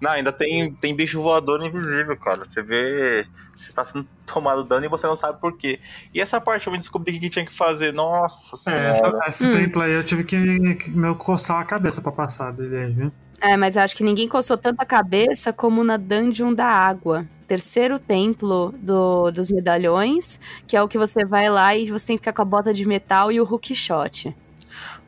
[0.00, 2.44] Não, ainda tem, tem bicho voador invisível, cara.
[2.48, 3.26] Você vê.
[3.56, 5.80] Você tá sendo tomado dano e você não sabe por quê.
[6.12, 7.92] E essa parte eu me descobri o que tinha que fazer.
[7.92, 8.88] Nossa É, senhora.
[8.88, 9.52] essa, esse Hum.
[9.52, 13.12] templo aí eu tive que, que meu, coçar a cabeça pra passar dele aí, viu?
[13.40, 17.26] É, mas eu acho que ninguém coçou tanta cabeça como na Dungeon da Água.
[17.46, 22.16] Terceiro templo do, dos medalhões, que é o que você vai lá e você tem
[22.16, 24.34] que ficar com a bota de metal e o hook shot.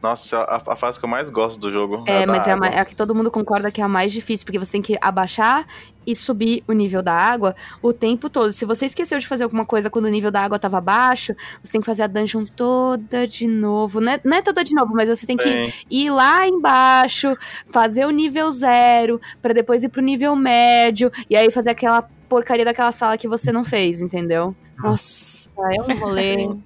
[0.02, 2.04] Nossa, a, a fase que eu mais gosto do jogo.
[2.06, 4.12] É, da mas é a, é a que todo mundo concorda que é a mais
[4.12, 5.66] difícil, porque você tem que abaixar
[6.06, 8.52] e subir o nível da água o tempo todo.
[8.52, 11.72] Se você esqueceu de fazer alguma coisa quando o nível da água tava baixo, você
[11.72, 14.00] tem que fazer a dungeon toda de novo.
[14.00, 15.72] Não é, não é toda de novo, mas você tem que Tem.
[15.90, 17.36] ir lá embaixo,
[17.68, 22.64] fazer o nível zero, pra depois ir pro nível médio, e aí fazer aquela porcaria
[22.64, 24.54] daquela sala que você não fez, entendeu?
[24.76, 26.36] Nossa, é um rolê.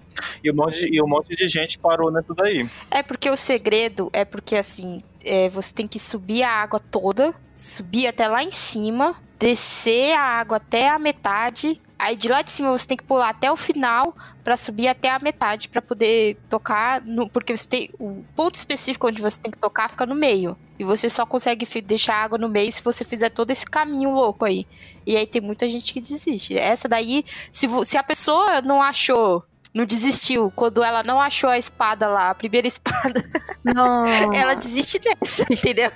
[0.45, 2.69] E um, monte de, e um monte de gente parou nisso daí.
[2.91, 7.35] É porque o segredo é porque assim, é, você tem que subir a água toda,
[7.57, 12.51] subir até lá em cima, descer a água até a metade, aí de lá de
[12.51, 16.37] cima você tem que pular até o final pra subir até a metade pra poder
[16.49, 20.15] tocar, no, porque você tem o ponto específico onde você tem que tocar fica no
[20.15, 20.57] meio.
[20.79, 24.11] E você só consegue deixar a água no meio se você fizer todo esse caminho
[24.11, 24.67] louco aí.
[25.07, 26.59] E aí tem muita gente que desiste.
[26.59, 31.57] Essa daí, se, se a pessoa não achou, não desistiu, quando ela não achou a
[31.57, 33.25] espada lá, a primeira espada,
[33.63, 34.05] Não.
[34.33, 35.93] ela desiste dessa, entendeu?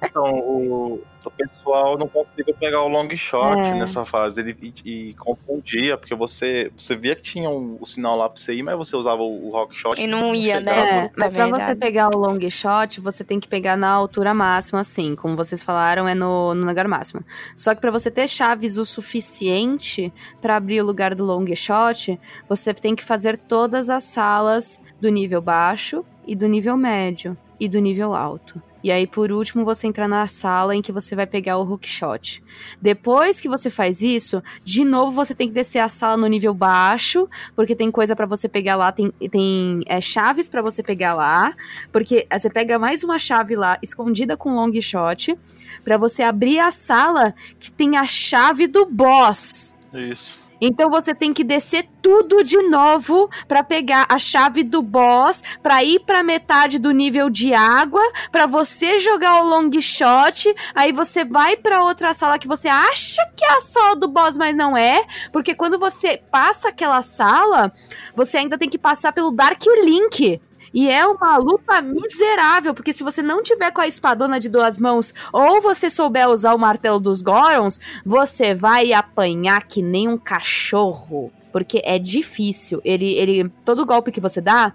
[0.00, 3.74] Então, o, o pessoal não conseguiu pegar o long shot É.
[3.74, 4.40] nessa fase.
[4.40, 8.40] Ele, e, e confundia, porque você, você via que tinha um, o sinal lá pra
[8.40, 10.00] você ir, mas você usava o, o rock shot.
[10.00, 10.72] E não ia, né?
[10.74, 10.88] chegava.
[10.88, 14.80] É, mas pra você pegar o long shot, você tem que pegar na altura máxima,
[14.80, 15.14] assim.
[15.14, 17.24] Como vocês falaram, é no, no lugar máximo.
[17.56, 22.18] Só que pra você ter chaves o suficiente pra abrir o lugar do long shot,
[22.48, 27.68] você tem que fazer todas as salas do nível baixo e do nível médio e
[27.68, 28.60] do nível alto.
[28.86, 31.88] E aí, por último, você entra na sala em que você vai pegar o hook
[31.88, 32.40] shot.
[32.80, 36.54] Depois que você faz isso, de novo você tem que descer a sala no nível
[36.54, 41.16] baixo, porque tem coisa pra você pegar lá, tem, tem é, chaves pra você pegar
[41.16, 41.52] lá,
[41.90, 45.36] porque é, você pega mais uma chave lá, escondida com long shot,
[45.82, 49.74] pra você abrir a sala que tem a chave do boss.
[49.92, 50.35] Isso.
[50.60, 55.82] Então você tem que descer tudo de novo pra pegar a chave do boss, pra
[55.84, 61.24] ir pra metade do nível de água, pra você jogar o long shot, aí você
[61.24, 64.76] vai pra outra sala que você acha que é a sala do boss, mas não
[64.76, 67.72] é, porque quando você passa aquela sala,
[68.14, 70.40] você ainda tem que passar pelo Dark Link.
[70.76, 74.78] E é uma luta miserável, porque se você não tiver com a espadona de duas
[74.78, 80.18] mãos, ou você souber usar o martelo dos Gorons, você vai apanhar que nem um
[80.18, 81.32] cachorro.
[81.50, 82.82] Porque é difícil.
[82.84, 84.74] Ele, ele, todo golpe que você dá,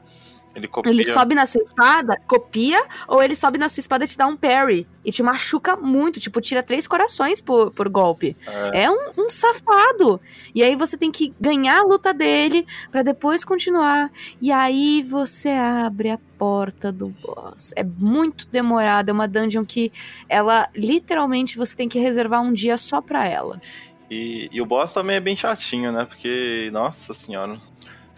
[0.53, 0.91] Ele copia.
[0.91, 4.27] ele sobe na sua espada, copia, ou ele sobe na sua espada e te dá
[4.27, 4.85] um parry.
[5.03, 8.35] E te machuca muito, tipo, tira três corações por, por golpe.
[8.73, 10.19] É, um, um safado.
[10.53, 14.11] E aí você tem que ganhar a luta dele pra depois continuar.
[14.41, 17.73] E aí você abre a porta do boss.
[17.75, 19.91] É muito demorado, é uma dungeon que
[20.27, 23.61] ela literalmente você tem que reservar um dia só pra ela.
[24.09, 26.03] E, e o boss também é bem chatinho, né?
[26.03, 27.57] Porque, nossa senhora,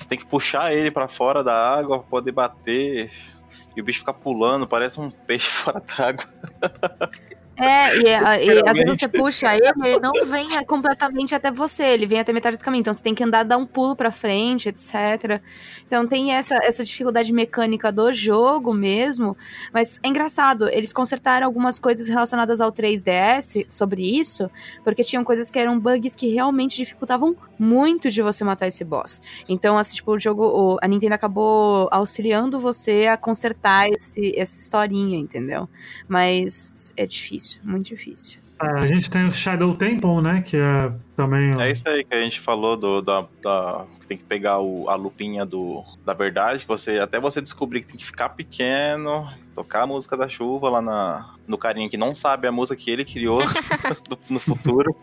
[0.03, 3.11] você tem que puxar ele pra fora da água pra poder bater.
[3.75, 6.25] E o bicho fica pulando, parece um peixe fora d'água.
[7.55, 11.83] É, e, é- e às vezes você puxa ele, ele não vem completamente até você,
[11.83, 12.81] ele vem até metade do caminho.
[12.81, 15.39] Então você tem que andar, dar um pulo pra frente, etc.
[15.85, 19.37] Então tem essa, essa dificuldade mecânica do jogo mesmo.
[19.71, 24.49] Mas é engraçado, eles consertaram algumas coisas relacionadas ao 3DS sobre isso,
[24.83, 29.21] porque tinham coisas que eram bugs que realmente dificultavam muito de você matar esse boss.
[29.47, 35.19] Então, assim, tipo, o jogo, a Nintendo acabou auxiliando você a consertar esse, essa historinha,
[35.19, 35.69] entendeu?
[36.07, 38.39] Mas é difícil, muito difícil.
[38.61, 40.41] É, a gente tem o Shadow Temple, né?
[40.41, 41.59] Que é também.
[41.59, 44.87] É isso aí que a gente falou do, da, da- que tem que pegar o-
[44.89, 49.27] a lupinha do, da verdade, que você até você descobrir que tem que ficar pequeno,
[49.55, 52.89] tocar a música da chuva lá na, no carinha que não sabe a música que
[52.91, 53.39] ele criou
[54.07, 54.95] do- no futuro.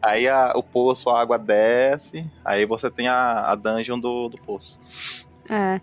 [0.00, 4.38] Aí a- o poço, a água desce, aí você tem a, a dungeon do, do
[4.38, 4.80] poço.
[5.50, 5.80] É.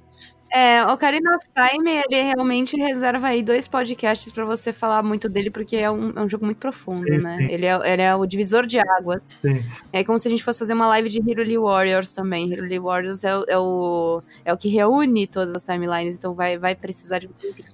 [0.54, 5.50] É, Ocarina of Time, ele realmente reserva aí dois podcasts pra você falar muito dele,
[5.50, 7.38] porque é um, é um jogo muito profundo, Sim, né?
[7.40, 7.52] sim.
[7.52, 9.40] Ele é, ele é o divisor de águas.
[9.42, 9.66] Sim.
[9.92, 12.52] É como se a gente fosse fazer uma live de Hiruli Warriors também.
[12.54, 16.56] Hiruli Warriors é, o- é o, é o que reúne todas as timelines, então vai,
[16.60, 17.30] vai precisar de.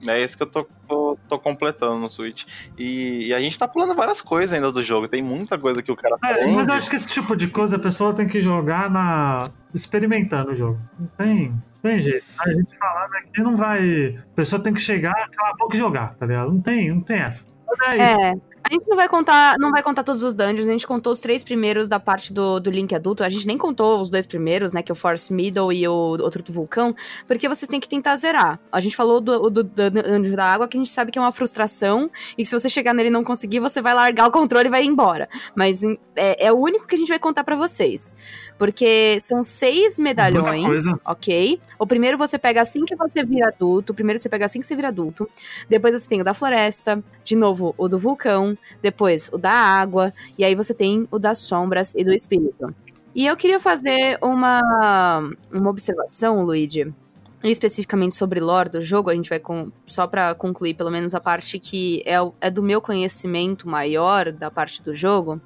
[0.08, 2.46] É isso que eu tô, tô, tô completando no Switch.
[2.78, 5.92] E, e a gente tá pulando várias coisas ainda do jogo, tem muita coisa que
[5.92, 8.40] o cara É, mas eu acho que esse tipo de coisa a pessoa tem que
[8.40, 9.50] jogar na.
[9.74, 10.80] experimentando o jogo.
[10.98, 11.54] Não tem.
[11.82, 12.26] Tem jeito.
[12.40, 14.18] A gente falando aqui não vai.
[14.18, 16.52] A pessoa tem que chegar, calar a boca e jogar, tá ligado?
[16.52, 17.48] Não tem, não tem essa.
[17.88, 18.32] É.
[18.32, 18.34] É.
[18.62, 21.20] A gente não vai contar, não vai contar todos os dungeons, a gente contou os
[21.20, 23.24] três primeiros da parte do, do Link adulto.
[23.24, 24.84] A gente nem contou os dois primeiros, né?
[24.84, 26.94] Que é o Force Middle e o outro do vulcão,
[27.26, 28.60] porque vocês têm que tentar zerar.
[28.72, 32.12] A gente falou do, do, da água, que a gente sabe que é uma frustração,
[32.38, 34.72] e que se você chegar nele e não conseguir, você vai largar o controle e
[34.72, 35.30] vai embora.
[35.56, 35.82] Mas
[36.16, 38.16] é, é o único que a gente vai contar pra vocês.
[38.60, 41.61] Porque são seis medalhões, ok?
[41.80, 43.94] O primeiro você pega assim que você vira adulto.
[43.94, 45.30] O primeiro você pega assim que você vira adulto.
[45.69, 47.02] Depois você tem o da floresta.
[47.23, 48.57] De novo, o do vulcão.
[48.81, 50.14] Depois o da água.
[50.38, 52.68] E aí você tem o das sombras e do espírito.
[53.15, 56.94] E eu queria fazer uma, uma observação, Luigi.
[57.41, 61.22] Especificamente sobre lore do jogo, a gente vai com, só pra concluir pelo menos a
[61.22, 65.40] parte que é, é do meu conhecimento maior da parte do jogo.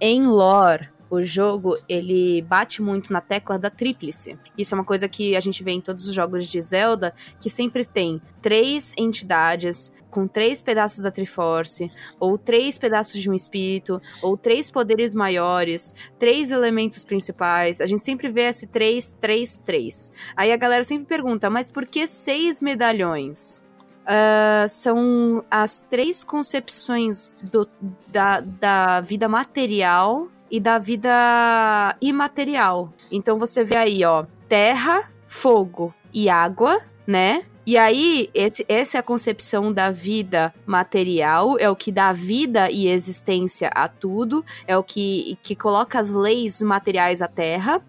[0.00, 4.38] Em lore, o jogo ele bate muito na tecla da tríplice.
[4.56, 7.50] Isso é uma coisa que a gente vê em todos os jogos de Zelda, que
[7.50, 14.00] sempre tem três entidades com três pedaços da Triforce, ou três pedaços de um espírito,
[14.22, 17.78] ou três poderes maiores, três elementos principais.
[17.82, 20.12] A gente sempre vê esse 3, 3, 3.
[20.34, 23.62] Aí a galera sempre pergunta, mas por que seis medalhões?
[24.06, 27.68] Ah, são as três concepções do-
[28.08, 32.92] da, da vida material e da vida imaterial.
[33.10, 37.44] Então você vê aí, ó, terra, fogo e água, né?
[37.64, 42.70] E aí, esse, essa é a concepção da vida material, é o que dá vida
[42.70, 47.80] e existência a tudo, é o que, que coloca as leis materiais à terra.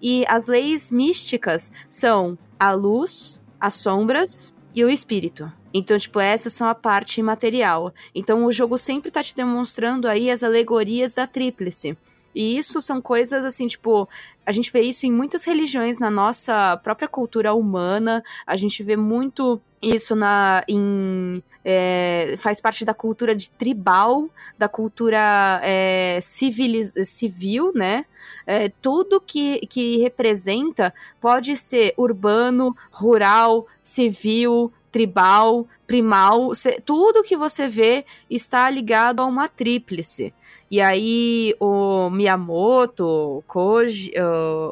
[0.00, 5.50] E as leis místicas são a luz, as sombras e o espírito.
[5.72, 7.92] Então, tipo, essas são a parte imaterial.
[8.14, 11.96] Então, o jogo sempre tá te demonstrando aí as alegorias da tríplice.
[12.34, 14.08] E isso são coisas assim, tipo,
[14.44, 18.22] a gente vê isso em muitas religiões na nossa própria cultura humana.
[18.46, 24.28] A gente vê muito isso na em é, faz parte da cultura de tribal,
[24.58, 28.04] da cultura é, civiliz, civil, né?
[28.46, 36.52] É, tudo que, que representa pode ser urbano, rural, civil, tribal, primal.
[36.84, 40.32] tudo que você vê está ligado a uma tríplice.
[40.70, 44.12] E aí o Miyamoto, o Koji,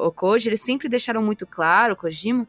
[0.01, 2.47] o, Koji, eles sempre deixaram muito claro, o Kojima,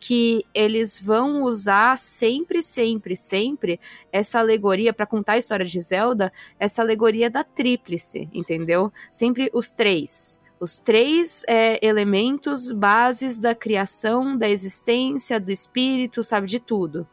[0.00, 3.78] que eles vão usar sempre, sempre, sempre
[4.10, 8.92] essa alegoria para contar a história de Zelda, essa alegoria da tríplice, entendeu?
[9.12, 10.40] Sempre os três.
[10.60, 17.06] os três é, elementos bases da criação, da existência, do espírito, sabe, de tudo.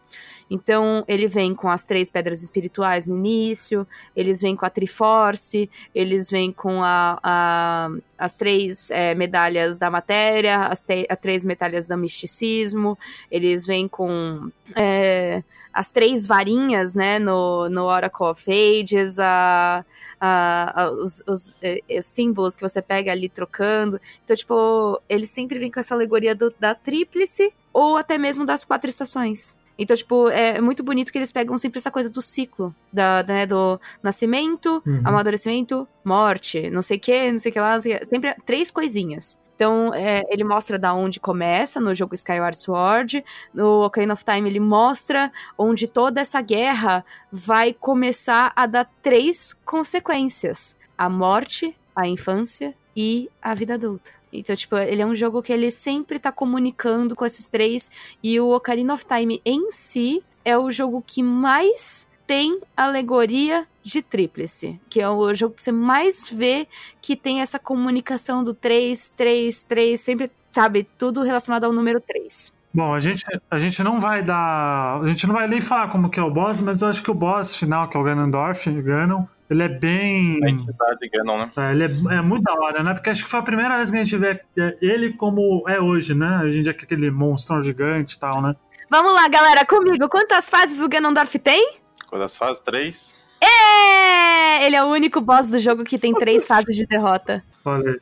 [0.49, 5.69] Então, ele vem com as três pedras espirituais no início, eles vêm com a Triforce,
[5.93, 11.43] eles vêm com a, a as três é, medalhas da matéria, as, te, as três
[11.43, 12.97] medalhas do misticismo,
[13.29, 15.43] eles vêm com é,
[15.73, 19.85] as três varinhas, né, no, no Oracle of Ages, a,
[20.19, 23.99] a, a os, os é, é símbolos que você pega ali trocando.
[24.23, 28.63] Então, tipo, eles sempre vêm com essa alegoria do, da tríplice ou até mesmo das
[28.63, 29.57] quatro estações.
[29.77, 33.45] Então, tipo, é muito bonito que eles pegam sempre essa coisa do ciclo, da, né,
[33.45, 35.01] do nascimento, uhum.
[35.03, 39.39] amadurecimento, morte, não sei o que, não sei o que lá, que, sempre três coisinhas.
[39.55, 43.23] Então, é, ele mostra da onde começa no jogo Skyward Sword.
[43.53, 49.53] No Ocarina of Time, ele mostra onde toda essa guerra vai começar a dar três
[49.53, 54.11] consequências: a morte, a infância e a vida adulta.
[54.31, 57.89] Então, tipo, ele é um jogo que ele sempre tá comunicando com esses três.
[58.21, 64.01] E o Ocarina of Time em si é o jogo que mais tem alegoria de
[64.01, 66.67] tríplice, que é o jogo que você mais vê
[67.01, 72.53] que tem essa comunicação do 3, 3, 3, sempre, sabe, tudo relacionado ao número 3.
[72.73, 74.99] Bom, a gente, a gente não vai dar.
[75.01, 77.09] A gente não vai nem falar como que é o boss, mas eu acho que
[77.09, 80.43] o boss final, que é o Ganondorf, Ganon, ele é bem.
[80.43, 81.51] A entidade Ganon, né?
[81.57, 82.93] É, ele é, é, muito da hora, né?
[82.93, 85.79] Porque acho que foi a primeira vez que a gente vê é, ele como é
[85.79, 86.39] hoje, né?
[86.41, 88.55] A gente é aquele monstrão gigante e tal, né?
[88.89, 90.09] Vamos lá, galera, comigo.
[90.09, 91.77] Quantas fases o Ganondorf tem?
[92.07, 92.61] Quantas fases?
[92.61, 93.21] Três?
[93.41, 94.65] É!
[94.65, 97.43] Ele é o único boss do jogo que tem três fases de derrota.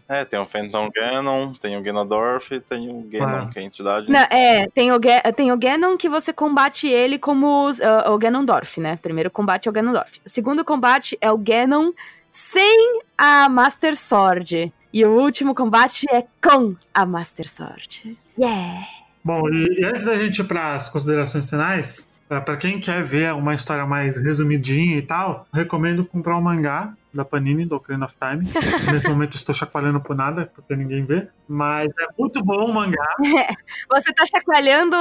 [0.09, 3.49] É, tem o Phantom Ganon, tem o Ganondorf, tem o Ganon, ah.
[3.51, 4.11] que é a entidade.
[4.11, 4.99] Não, é, tem o,
[5.35, 8.99] tem o Ganon que você combate ele como uh, o Ganondorf, né?
[9.01, 10.19] Primeiro combate é o Ganondorf.
[10.25, 11.91] O segundo combate é o Ganon
[12.29, 14.73] sem a Master Sword.
[14.91, 18.17] E o último combate é com a Master Sword.
[18.37, 18.85] Yeah!
[19.23, 22.09] Bom, e antes da gente ir para as considerações finais,
[22.41, 26.93] para quem quer ver uma história mais resumidinha e tal, recomendo comprar o um mangá
[27.13, 28.43] da Panini, do Ocarina of Time.
[28.91, 31.27] Nesse momento estou chacoalhando por nada, porque ninguém vê.
[31.47, 33.07] Mas é muito bom o mangá.
[33.89, 34.97] Você está chacoalhando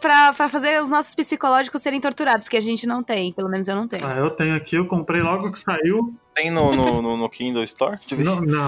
[0.00, 3.68] pra, pra fazer os nossos psicológicos serem torturados, porque a gente não tem, pelo menos
[3.68, 4.04] eu não tenho.
[4.04, 6.14] Ah, eu tenho aqui, eu comprei logo que saiu.
[6.34, 7.98] Tem no, no, no, no Kindle Store?
[8.18, 8.66] Não, não,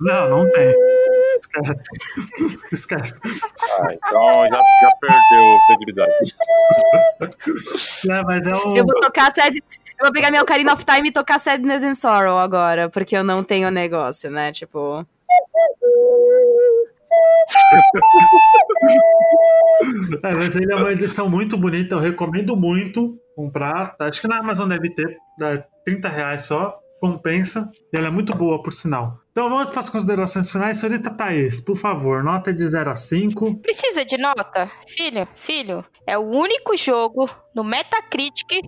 [0.00, 0.74] não, não tem.
[1.36, 1.84] Esquece.
[2.72, 3.14] Esquece.
[3.80, 6.36] Ah, então já, já perdeu credibilidade.
[8.10, 8.76] É, mas é um...
[8.76, 9.62] Eu vou tocar a sede.
[9.98, 13.22] Eu vou pegar meu Ocarina of Time e tocar Sadness and Sorrow agora, porque eu
[13.22, 14.50] não tenho negócio, né?
[14.50, 15.06] Tipo.
[20.24, 23.94] é, mas ele é uma edição muito bonita, eu recomendo muito comprar.
[24.00, 27.70] Acho que na Amazon deve ter, dá 30 reais só, compensa.
[27.92, 29.20] E ela é muito boa, por sinal.
[29.30, 30.78] Então vamos para as considerações finais.
[30.78, 33.58] Senhorita Thaís, por favor, nota de 0 a 5.
[33.58, 34.70] Precisa de nota?
[34.88, 38.62] Filho, filho, é o único jogo no Metacritic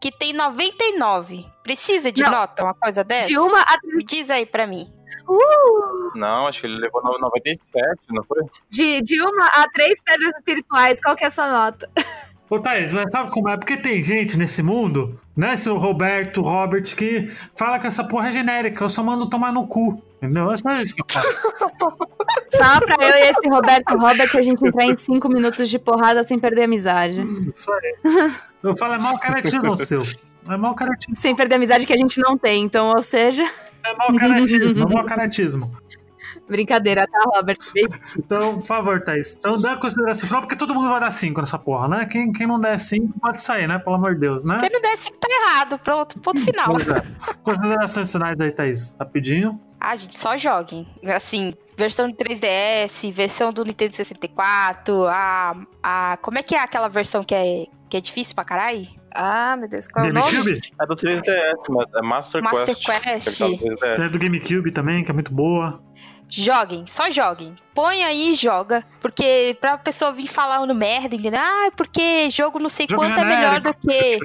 [0.00, 1.46] que tem 99.
[1.62, 2.30] Precisa de não.
[2.30, 3.28] nota, uma coisa dessa?
[3.28, 3.78] De uma a...
[3.84, 4.92] Me diz aí pra mim.
[5.26, 6.16] Uh!
[6.16, 8.42] Não, acho que ele levou 97, não foi?
[8.70, 11.90] De, de uma a três pedras espirituais, qual que é a sua nota?
[12.50, 13.56] Ô, Thaís, mas sabe como é?
[13.56, 18.32] Porque tem gente nesse mundo, né, seu Roberto, Robert, que fala que essa porra é
[18.32, 20.02] genérica, eu só mando tomar no cu.
[20.16, 20.50] Entendeu?
[20.50, 21.32] É só isso que eu faço.
[22.52, 26.24] Só pra eu e esse Roberto Robert a gente entrar em cinco minutos de porrada
[26.24, 27.20] sem perder a amizade.
[27.54, 28.32] Isso aí.
[28.62, 30.02] Eu falo, é mau caratismo seu.
[30.48, 31.14] É mau caratismo.
[31.14, 33.44] Sem perder a amizade que a gente não tem, então, ou seja.
[33.84, 35.76] É mau caratismo, é mau caratismo.
[36.48, 37.58] Brincadeira, tá, Robert?
[38.18, 39.36] Então, por favor, Thaís.
[39.38, 42.06] Então dá consideração final, porque todo mundo vai dar 5 nessa porra, né?
[42.06, 43.78] Quem, quem não der 5 pode sair, né?
[43.78, 44.58] Pelo amor de Deus, né?
[44.60, 45.78] Quem não der 5 tá errado.
[45.78, 46.68] Pronto, ponto final.
[46.78, 47.34] É.
[47.42, 48.96] Considerações finais aí, Thaís.
[48.98, 49.60] Rapidinho.
[49.80, 50.86] Ah, gente, só joguem.
[51.14, 55.54] Assim, versão de 3DS, versão do Nintendo 64, a.
[55.82, 58.86] a como é que é aquela versão que é, que é difícil pra caralho?
[59.14, 60.36] Ah, meu Deus, qual é o nome?
[60.80, 63.02] É do 3DS, mas é Master, Master Quest.
[63.02, 63.40] Quest.
[63.82, 65.80] É do GameCube também, que é muito boa.
[66.30, 67.56] Joguem, só joguem.
[67.74, 68.84] Põe aí e joga.
[69.00, 71.40] Porque pra pessoa vir falando merda, entendeu?
[71.42, 73.32] Ah, porque jogo não sei jogo quanto genérico.
[73.32, 74.18] é melhor do que,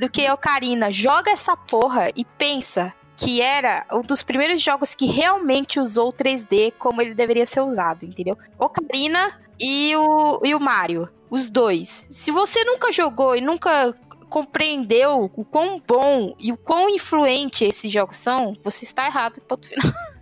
[0.00, 0.90] do que Ocarina.
[0.90, 6.72] Joga essa porra e pensa que era um dos primeiros jogos que realmente usou 3D
[6.78, 8.38] como ele deveria ser usado, entendeu?
[8.56, 12.06] Ocarina e o, e o Mario, os dois.
[12.08, 13.92] Se você nunca jogou e nunca
[14.28, 19.66] compreendeu o quão bom e o quão influente esses jogos são, você está errado, ponto
[19.66, 19.92] final.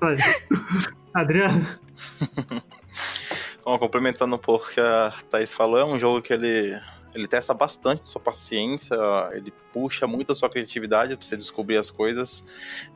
[1.14, 1.64] Adriano?
[3.64, 6.78] Bom, complementando um pouco o que a Thaís falou, é um jogo que ele
[7.14, 8.96] ele testa bastante sua paciência,
[9.32, 12.44] ele puxa muito a sua criatividade para você descobrir as coisas.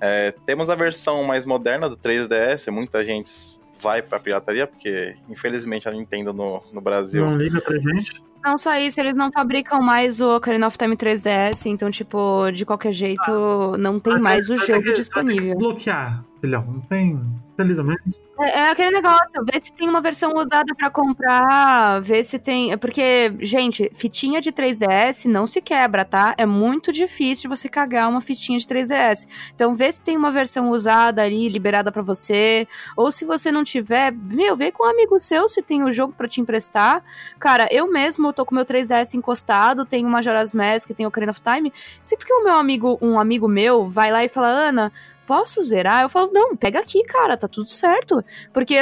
[0.01, 5.89] É, temos a versão mais moderna do 3DS, muita gente vai pra pirataria, porque infelizmente
[5.89, 7.25] a Nintendo no, no Brasil.
[7.25, 8.23] Não liga pra gente.
[8.45, 12.67] Não só isso, eles não fabricam mais o Ocarina of Time 3DS, então, tipo, de
[12.67, 15.37] qualquer jeito, ah, não tem mais o jogo que, disponível.
[15.37, 16.65] Ter que desbloquear, filhão.
[16.67, 17.23] Não tem.
[17.57, 18.21] Felizmente.
[18.41, 22.77] É, é, aquele negócio, ver se tem uma versão usada para comprar, ver se tem.
[22.79, 26.35] Porque, gente, fitinha de 3DS não se quebra, tá?
[26.37, 29.29] É muito difícil você cagar uma fitinha de 3DS.
[29.55, 32.67] Então, vê se tem uma versão usada ali, liberada para você.
[32.97, 36.15] Ou se você não tiver, meu, vê com um amigo seu se tem o jogo
[36.15, 37.05] para te emprestar.
[37.39, 41.73] Cara, eu mesmo tô com meu 3DS encostado, tenho Majora's Mask, tenho Ocarina of Time.
[42.03, 44.93] Sempre que o meu amigo, um amigo meu, vai lá e fala, Ana
[45.27, 46.03] posso zerar?
[46.03, 48.25] Eu falo, não, pega aqui, cara, tá tudo certo.
[48.53, 48.77] Porque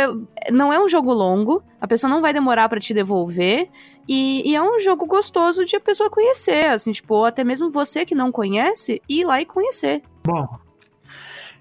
[0.51, 3.69] não é um jogo longo, a pessoa não vai demorar para te devolver.
[4.09, 8.05] E, e, é um jogo gostoso de a pessoa conhecer, assim, tipo, até mesmo você
[8.05, 10.03] que não conhece, ir lá e conhecer.
[10.25, 10.49] Bom.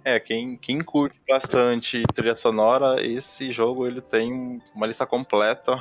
[0.04, 5.80] É, quem, quem curte bastante trilha sonora, esse jogo ele tem uma lista completa,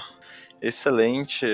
[0.61, 1.47] excelente.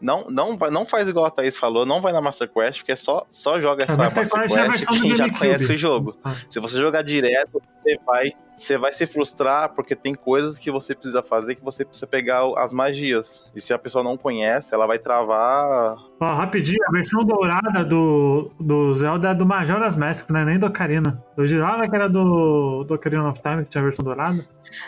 [0.00, 2.96] Não, não, não faz igual a Thaís falou, não vai na Master Quest, porque é
[2.96, 6.16] só, só joga essa Master, Master Quest, é quem já conhece o jogo.
[6.22, 6.34] Ah.
[6.48, 8.32] Se você jogar direto, você vai
[8.62, 12.42] você vai se frustrar porque tem coisas que você precisa fazer que você precisa pegar
[12.56, 13.46] as magias.
[13.54, 15.96] E se a pessoa não conhece, ela vai travar.
[16.20, 20.58] Ó, rapidinho, a versão dourada do, do Zelda é do Majora's Mask, não é nem
[20.58, 21.22] do Ocarina.
[21.36, 24.44] Eu jurava que era do, do Ocarina of Time, que tinha a versão dourada.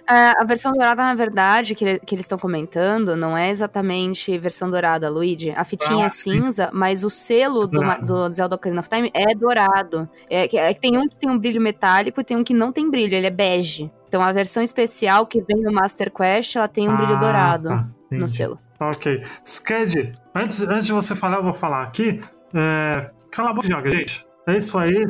[0.09, 4.71] É, a versão dourada, na verdade, que, que eles estão comentando, não é exatamente versão
[4.71, 5.51] dourada, Luigi.
[5.51, 6.71] A fitinha ah, é cinza, sim.
[6.73, 10.09] mas o selo é do, do Zelda Ocarina of Time é dourado.
[10.29, 12.91] É, é, tem um que tem um brilho metálico e tem um que não tem
[12.91, 13.91] brilho, ele é bege bege.
[14.09, 17.69] Então a versão especial que vem no Master Quest, ela tem um ah, brilho dourado
[17.69, 17.87] tá.
[18.11, 18.59] no selo.
[18.81, 19.23] Ok.
[19.45, 22.19] Sked, antes, antes de você falar, eu vou falar aqui.
[22.55, 24.27] É, cala a boca, joga, gente.
[24.47, 25.05] É isso aí.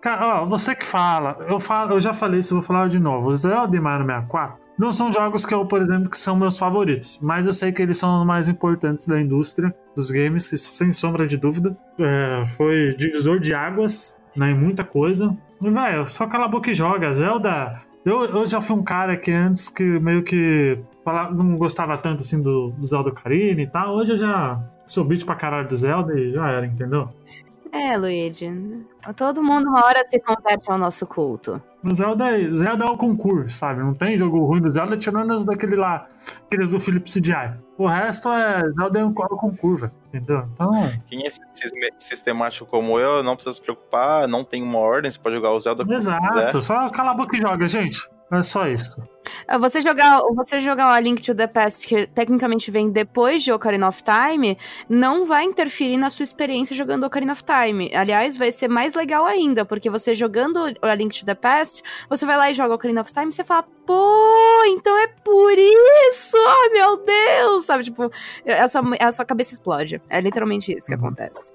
[0.00, 3.30] Cara, ó, você que fala, eu, falo, eu já falei isso, vou falar de novo.
[3.30, 6.58] O Zelda e Mario 64 não são jogos que eu, por exemplo, que são meus
[6.58, 10.72] favoritos, mas eu sei que eles são os mais importantes da indústria dos games, isso
[10.72, 11.76] sem sombra de dúvida.
[11.98, 15.34] É, foi divisor de águas né, em muita coisa.
[15.62, 17.12] E, velho, só cala a boca e joga.
[17.12, 20.78] Zelda eu, eu já fui um cara que antes que meio que
[21.34, 23.94] não gostava tanto assim do, do Zelda Ocarina e tal.
[23.94, 27.08] Hoje eu já sou bicho pra caralho do Zelda e já era, entendeu?
[27.72, 28.50] É, Luigi.
[29.16, 31.60] Todo mundo uma hora se converte ao nosso culto.
[31.84, 33.82] O Zelda, Zelda é o concurso, sabe?
[33.82, 36.06] Não tem jogo ruim do Zelda tirando os daquele lá,
[36.46, 37.58] aqueles do Philip CDI.
[37.76, 40.48] O resto é Zelda é um concurso, entendeu?
[40.52, 40.70] Então.
[41.08, 41.30] Quem é
[41.98, 45.58] sistemático como eu, não precisa se preocupar, não tem uma ordem, você pode jogar o
[45.58, 48.08] Zelda Exato, só cala a boca e joga, gente.
[48.32, 48.96] É só isso.
[49.46, 53.42] É, você jogar, você jogar o A Link to the Past, que tecnicamente vem depois
[53.42, 54.56] de Ocarina of Time,
[54.88, 57.94] não vai interferir na sua experiência jogando Ocarina of Time.
[57.94, 62.24] Aliás, vai ser mais legal ainda, porque você jogando A Link to the Past, você
[62.24, 65.52] vai lá e joga Ocarina of Time e você fala, pô, então é por
[66.08, 66.38] isso!
[66.38, 67.66] Oh, meu Deus!
[67.66, 68.10] Sabe, tipo,
[68.46, 70.00] a sua, a sua cabeça explode.
[70.08, 71.06] É literalmente isso que uhum.
[71.06, 71.52] acontece.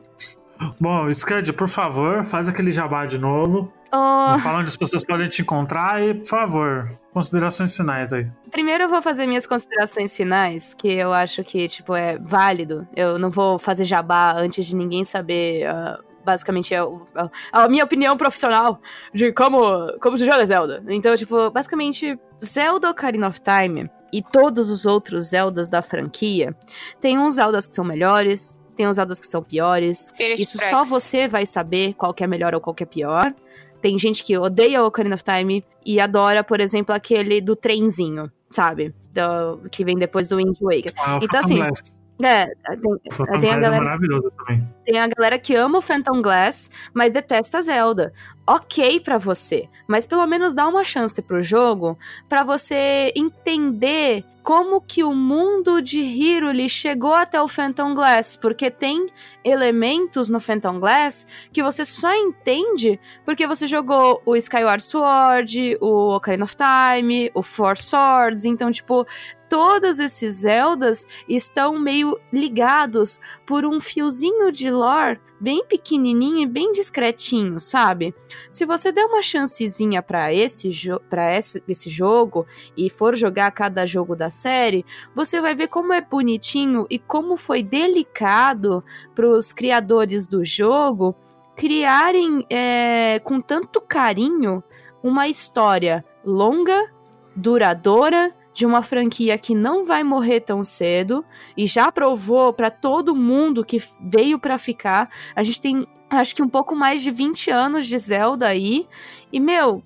[0.79, 3.71] Bom, Scud, por favor, faz aquele jabá de novo.
[3.91, 4.37] Oh.
[4.39, 8.29] Fala onde as pessoas podem te encontrar e, por favor, considerações finais aí.
[8.51, 12.87] Primeiro eu vou fazer minhas considerações finais, que eu acho que, tipo, é válido.
[12.95, 15.67] Eu não vou fazer jabá antes de ninguém saber.
[15.69, 18.81] Uh, basicamente, é a, a, minha opinião profissional
[19.13, 20.83] de como, como se joga Zelda.
[20.89, 26.55] Então, tipo, basicamente, Zelda Ocarina of Time e todos os outros Zeldas da franquia
[26.99, 30.07] tem uns Zeldas que são melhores, tem uns Zeldas que são piores.
[30.09, 30.69] Spirit Isso Tracks.
[30.69, 33.33] só você vai saber qual que é melhor ou qual que é pior.
[33.81, 38.31] Tem gente que odeia o Ocarina of Time e adora, por exemplo, aquele do trenzinho,
[38.51, 38.93] sabe?
[39.11, 40.93] Do, que vem depois do Wind Waker.
[40.97, 41.55] Ah, então, assim.
[41.55, 41.99] Blast.
[42.19, 44.67] É, tem, tem a é galera, maravilhoso também.
[44.83, 48.11] Tem a galera que ama o Phantom Glass, mas detesta Zelda.
[48.45, 51.97] Ok para você, mas pelo menos dá uma chance pro jogo
[52.27, 58.71] para você entender como que o mundo de Hyrule chegou até o Phantom Glass, porque
[58.71, 59.07] tem
[59.43, 66.15] elementos no Phantom Glass que você só entende porque você jogou o Skyward Sword, o
[66.15, 69.05] Ocarina of Time, o Four Swords, então tipo,
[69.49, 76.71] todos esses Zeldas estão meio ligados por um fiozinho de lore bem pequenininho e bem
[76.71, 78.13] discretinho, sabe?
[78.49, 80.69] Se você der uma chancezinha para esse,
[81.09, 82.45] pra esse, esse jogo
[82.75, 84.85] e for jogar cada jogo da série,
[85.15, 88.83] você vai ver como é bonitinho e como foi delicado
[89.13, 91.15] para os criadores do jogo
[91.55, 94.63] criarem é, com tanto carinho
[95.01, 96.93] uma história longa,
[97.35, 101.23] duradoura de uma franquia que não vai morrer tão cedo
[101.55, 105.11] e já provou para todo mundo que veio para ficar.
[105.35, 108.87] A gente tem acho que um pouco mais de 20 anos de Zelda aí.
[109.31, 109.83] E meu,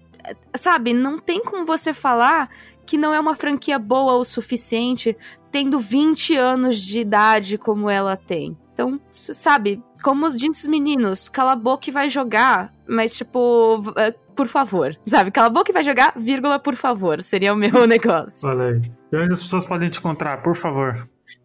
[0.55, 2.49] sabe, não tem como você falar
[2.85, 5.17] que não é uma franquia boa o suficiente
[5.51, 8.57] tendo 20 anos de idade como ela tem.
[8.81, 14.11] Então, sabe, como disse os meninos, cala a boca e vai jogar, mas tipo, é,
[14.35, 15.29] por favor, sabe?
[15.29, 18.49] Cala a boca e vai jogar, vírgula, por favor, seria o meu negócio.
[18.49, 18.91] Olha aí.
[19.11, 20.95] E onde as pessoas podem te encontrar, por favor?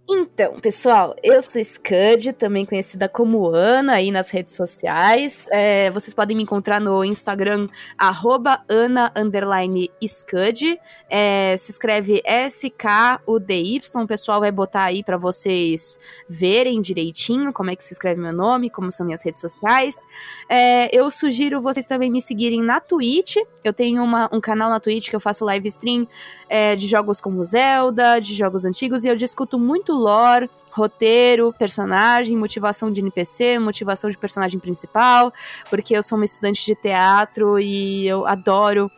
[0.08, 5.48] Então, pessoal, eu sou Scud, também conhecida como Ana aí nas redes sociais.
[5.50, 7.66] É, vocês podem me encontrar no Instagram,
[7.98, 9.12] arroba Ana
[10.06, 10.78] Scud.
[11.08, 14.02] É, se escreve S-K-U-D-Y.
[14.02, 18.32] O pessoal vai botar aí para vocês verem direitinho como é que se escreve meu
[18.32, 19.94] nome, como são minhas redes sociais.
[20.48, 23.36] É, eu sugiro vocês também me seguirem na Twitch.
[23.62, 26.08] Eu tenho uma, um canal na Twitch que eu faço live stream
[26.48, 32.36] é, de jogos como Zelda, de jogos antigos, e eu discuto muito lore, roteiro, personagem,
[32.36, 35.32] motivação de NPC, motivação de personagem principal,
[35.70, 38.90] porque eu sou uma estudante de teatro e eu adoro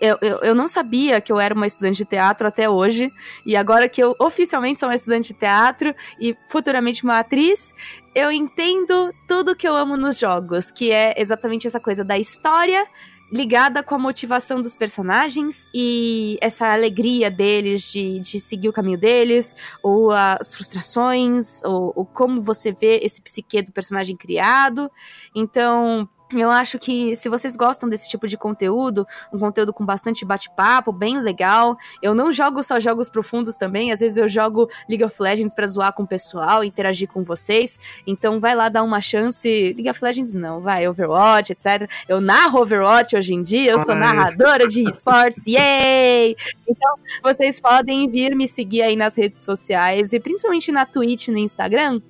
[0.00, 3.10] eu, eu, eu, não sabia que eu era uma estudante de teatro até hoje,
[3.46, 7.74] e agora que eu oficialmente sou uma estudante de teatro e futuramente uma atriz,
[8.14, 12.86] eu entendo tudo que eu amo nos jogos, que é exatamente essa coisa da história
[13.32, 18.98] ligada com a motivação dos personagens e essa alegria deles de, de seguir o caminho
[18.98, 24.90] deles, ou as frustrações, ou, ou como você vê esse psique do personagem criado.
[25.34, 26.08] Então,
[26.42, 30.92] eu acho que se vocês gostam desse tipo de conteúdo, um conteúdo com bastante bate-papo,
[30.92, 31.76] bem legal.
[32.02, 35.66] Eu não jogo só jogos profundos também, às vezes eu jogo League of Legends para
[35.66, 37.78] zoar com o pessoal, interagir com vocês.
[38.06, 39.48] Então vai lá dar uma chance.
[39.48, 41.88] League of Legends não, vai Overwatch, etc.
[42.08, 46.36] Eu narro Overwatch hoje em dia, eu sou narradora de esportes, yay!
[46.68, 51.38] Então vocês podem vir me seguir aí nas redes sociais e principalmente na Twitch, no
[51.38, 52.00] Instagram,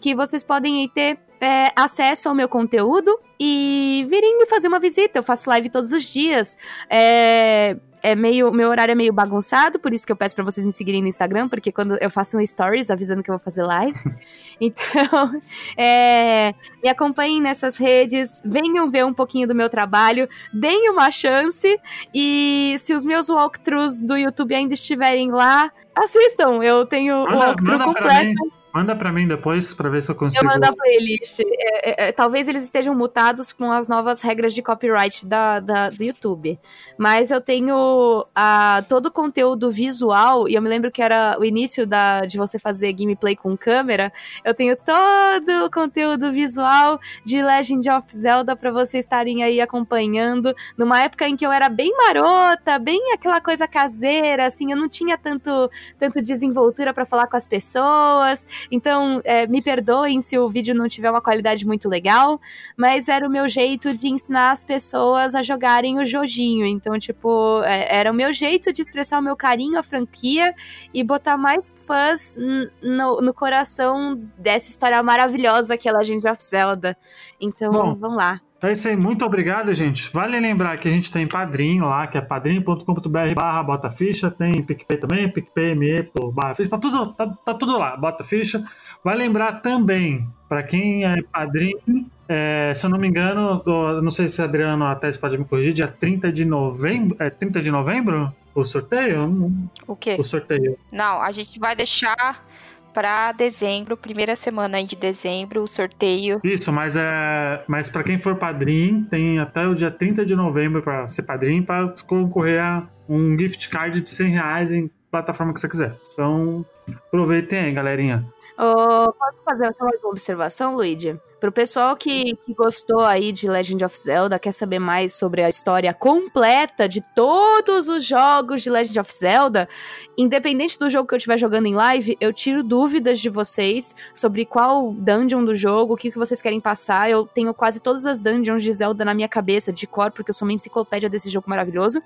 [0.00, 5.18] que vocês podem ter é, acesso ao meu conteúdo e virem me fazer uma visita.
[5.18, 6.58] Eu faço live todos os dias.
[6.88, 8.50] É, é meio.
[8.52, 11.08] Meu horário é meio bagunçado, por isso que eu peço para vocês me seguirem no
[11.08, 13.98] Instagram, porque quando eu faço um stories avisando que eu vou fazer live.
[14.60, 15.40] então,
[15.76, 21.78] é, me acompanhem nessas redes, venham ver um pouquinho do meu trabalho, deem uma chance.
[22.14, 26.62] E se os meus walkthroughs do YouTube ainda estiverem lá, assistam.
[26.62, 28.59] Eu tenho o walkthrough completo.
[28.72, 30.44] Manda pra mim depois pra ver se eu consigo.
[30.44, 31.40] Eu mando a playlist.
[31.40, 35.90] É, é, é, talvez eles estejam mutados com as novas regras de copyright da, da,
[35.90, 36.58] do YouTube.
[36.96, 41.44] Mas eu tenho a, todo o conteúdo visual, e eu me lembro que era o
[41.44, 44.12] início da, de você fazer gameplay com câmera.
[44.44, 50.54] Eu tenho todo o conteúdo visual de Legend of Zelda pra vocês estarem aí acompanhando.
[50.76, 54.88] Numa época em que eu era bem marota, bem aquela coisa caseira, assim, eu não
[54.88, 55.68] tinha tanto,
[55.98, 58.46] tanto desenvoltura para falar com as pessoas.
[58.70, 62.40] Então, é, me perdoem se o vídeo não tiver uma qualidade muito legal,
[62.76, 66.66] mas era o meu jeito de ensinar as pessoas a jogarem o joguinho.
[66.66, 70.54] Então, tipo, é, era o meu jeito de expressar o meu carinho à franquia
[70.92, 72.36] e botar mais fãs
[72.82, 76.96] no, no coração dessa história maravilhosa que é Legend of Zelda.
[77.40, 78.40] Então, Bom, vamos lá.
[78.62, 80.12] É isso aí, muito obrigado, gente.
[80.12, 84.62] Vale lembrar que a gente tem padrinho lá, que é padrinho.com.br barra bota ficha, tem
[84.62, 88.62] PicPay também, PicPay.me barra ficha, tá tudo, tá, tá, tudo lá, bota ficha.
[89.02, 93.62] Vai lembrar também, para quem é padrinho, é, se eu não me engano,
[94.02, 97.70] não sei se Adriano até pode me corrigir, dia 30 de novembro, é 30 de
[97.70, 98.32] novembro?
[98.54, 99.50] O sorteio?
[99.86, 100.16] O quê?
[100.18, 100.76] O sorteio.
[100.92, 102.44] Não, a gente vai deixar
[102.92, 106.40] para dezembro, primeira semana de dezembro, o sorteio.
[106.44, 110.82] Isso, mas é, mas para quem for padrinho, tem até o dia 30 de novembro
[110.82, 115.60] para ser padrinho para concorrer a um gift card de 100 reais em plataforma que
[115.60, 115.96] você quiser.
[116.12, 116.64] Então,
[117.06, 118.24] aproveitem aí, galerinha.
[118.62, 121.18] Oh, posso fazer só mais uma observação, Luigi?
[121.40, 125.48] Pro pessoal que, que gostou aí de Legend of Zelda, quer saber mais sobre a
[125.48, 129.66] história completa de todos os jogos de Legend of Zelda,
[130.14, 134.44] independente do jogo que eu estiver jogando em live, eu tiro dúvidas de vocês sobre
[134.44, 137.08] qual dungeon do jogo, o que, que vocês querem passar.
[137.08, 140.34] Eu tenho quase todas as dungeons de Zelda na minha cabeça, de cor, porque eu
[140.34, 142.02] sou uma enciclopédia desse jogo maravilhoso.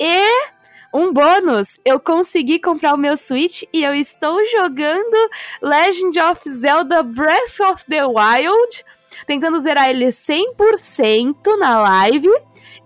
[0.00, 0.61] E
[0.92, 5.30] um bônus, eu consegui comprar o meu Switch e eu estou jogando
[5.62, 8.84] Legend of Zelda Breath of the Wild,
[9.26, 12.30] tentando zerar ele 100% na live.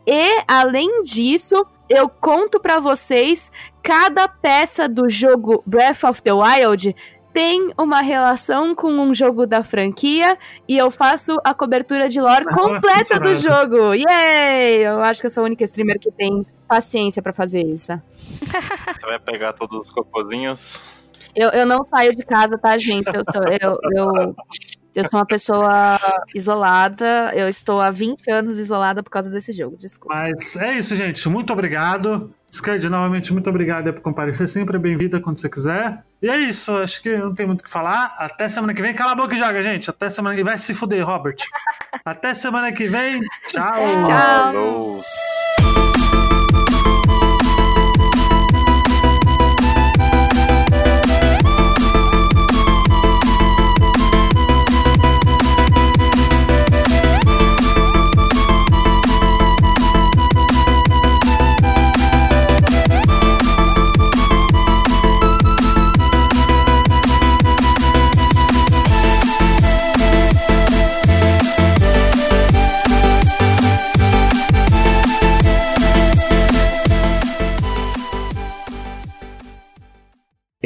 [0.06, 3.50] E além disso, eu conto para vocês
[3.82, 6.94] cada peça do jogo Breath of the Wild
[7.32, 12.46] tem uma relação com um jogo da franquia e eu faço a cobertura de lore
[12.46, 13.92] completa do jogo.
[13.92, 14.86] Yay!
[14.86, 17.92] Eu acho que eu sou a única streamer que tem paciência pra fazer isso.
[18.40, 20.80] Você vai pegar todos os cocôzinhos.
[21.34, 23.14] Eu, eu não saio de casa, tá, gente?
[23.14, 24.36] Eu sou, eu, eu,
[24.94, 25.98] eu sou uma pessoa
[26.34, 27.30] isolada.
[27.34, 29.76] Eu estou há 20 anos isolada por causa desse jogo.
[29.76, 30.14] Desculpa.
[30.14, 31.28] Mas é isso, gente.
[31.28, 32.34] Muito obrigado.
[32.50, 34.48] Scred, novamente, muito obrigado por comparecer.
[34.48, 36.02] Sempre bem-vinda quando você quiser.
[36.22, 36.74] E é isso.
[36.74, 38.14] Acho que não tem muito o que falar.
[38.16, 38.94] Até semana que vem.
[38.94, 39.90] Cala a boca e joga, gente.
[39.90, 40.52] Até semana que vem.
[40.52, 41.36] Vai se fuder, Robert.
[42.02, 43.20] Até semana que vem.
[43.48, 44.00] Tchau.
[44.00, 44.52] Tchau.
[44.52, 45.02] Falou.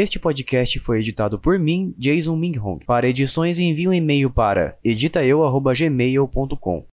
[0.00, 2.82] Este podcast foi editado por mim, Jason Minghong.
[2.86, 6.86] Para edições, envie um e-mail para editaeu@gmail.com.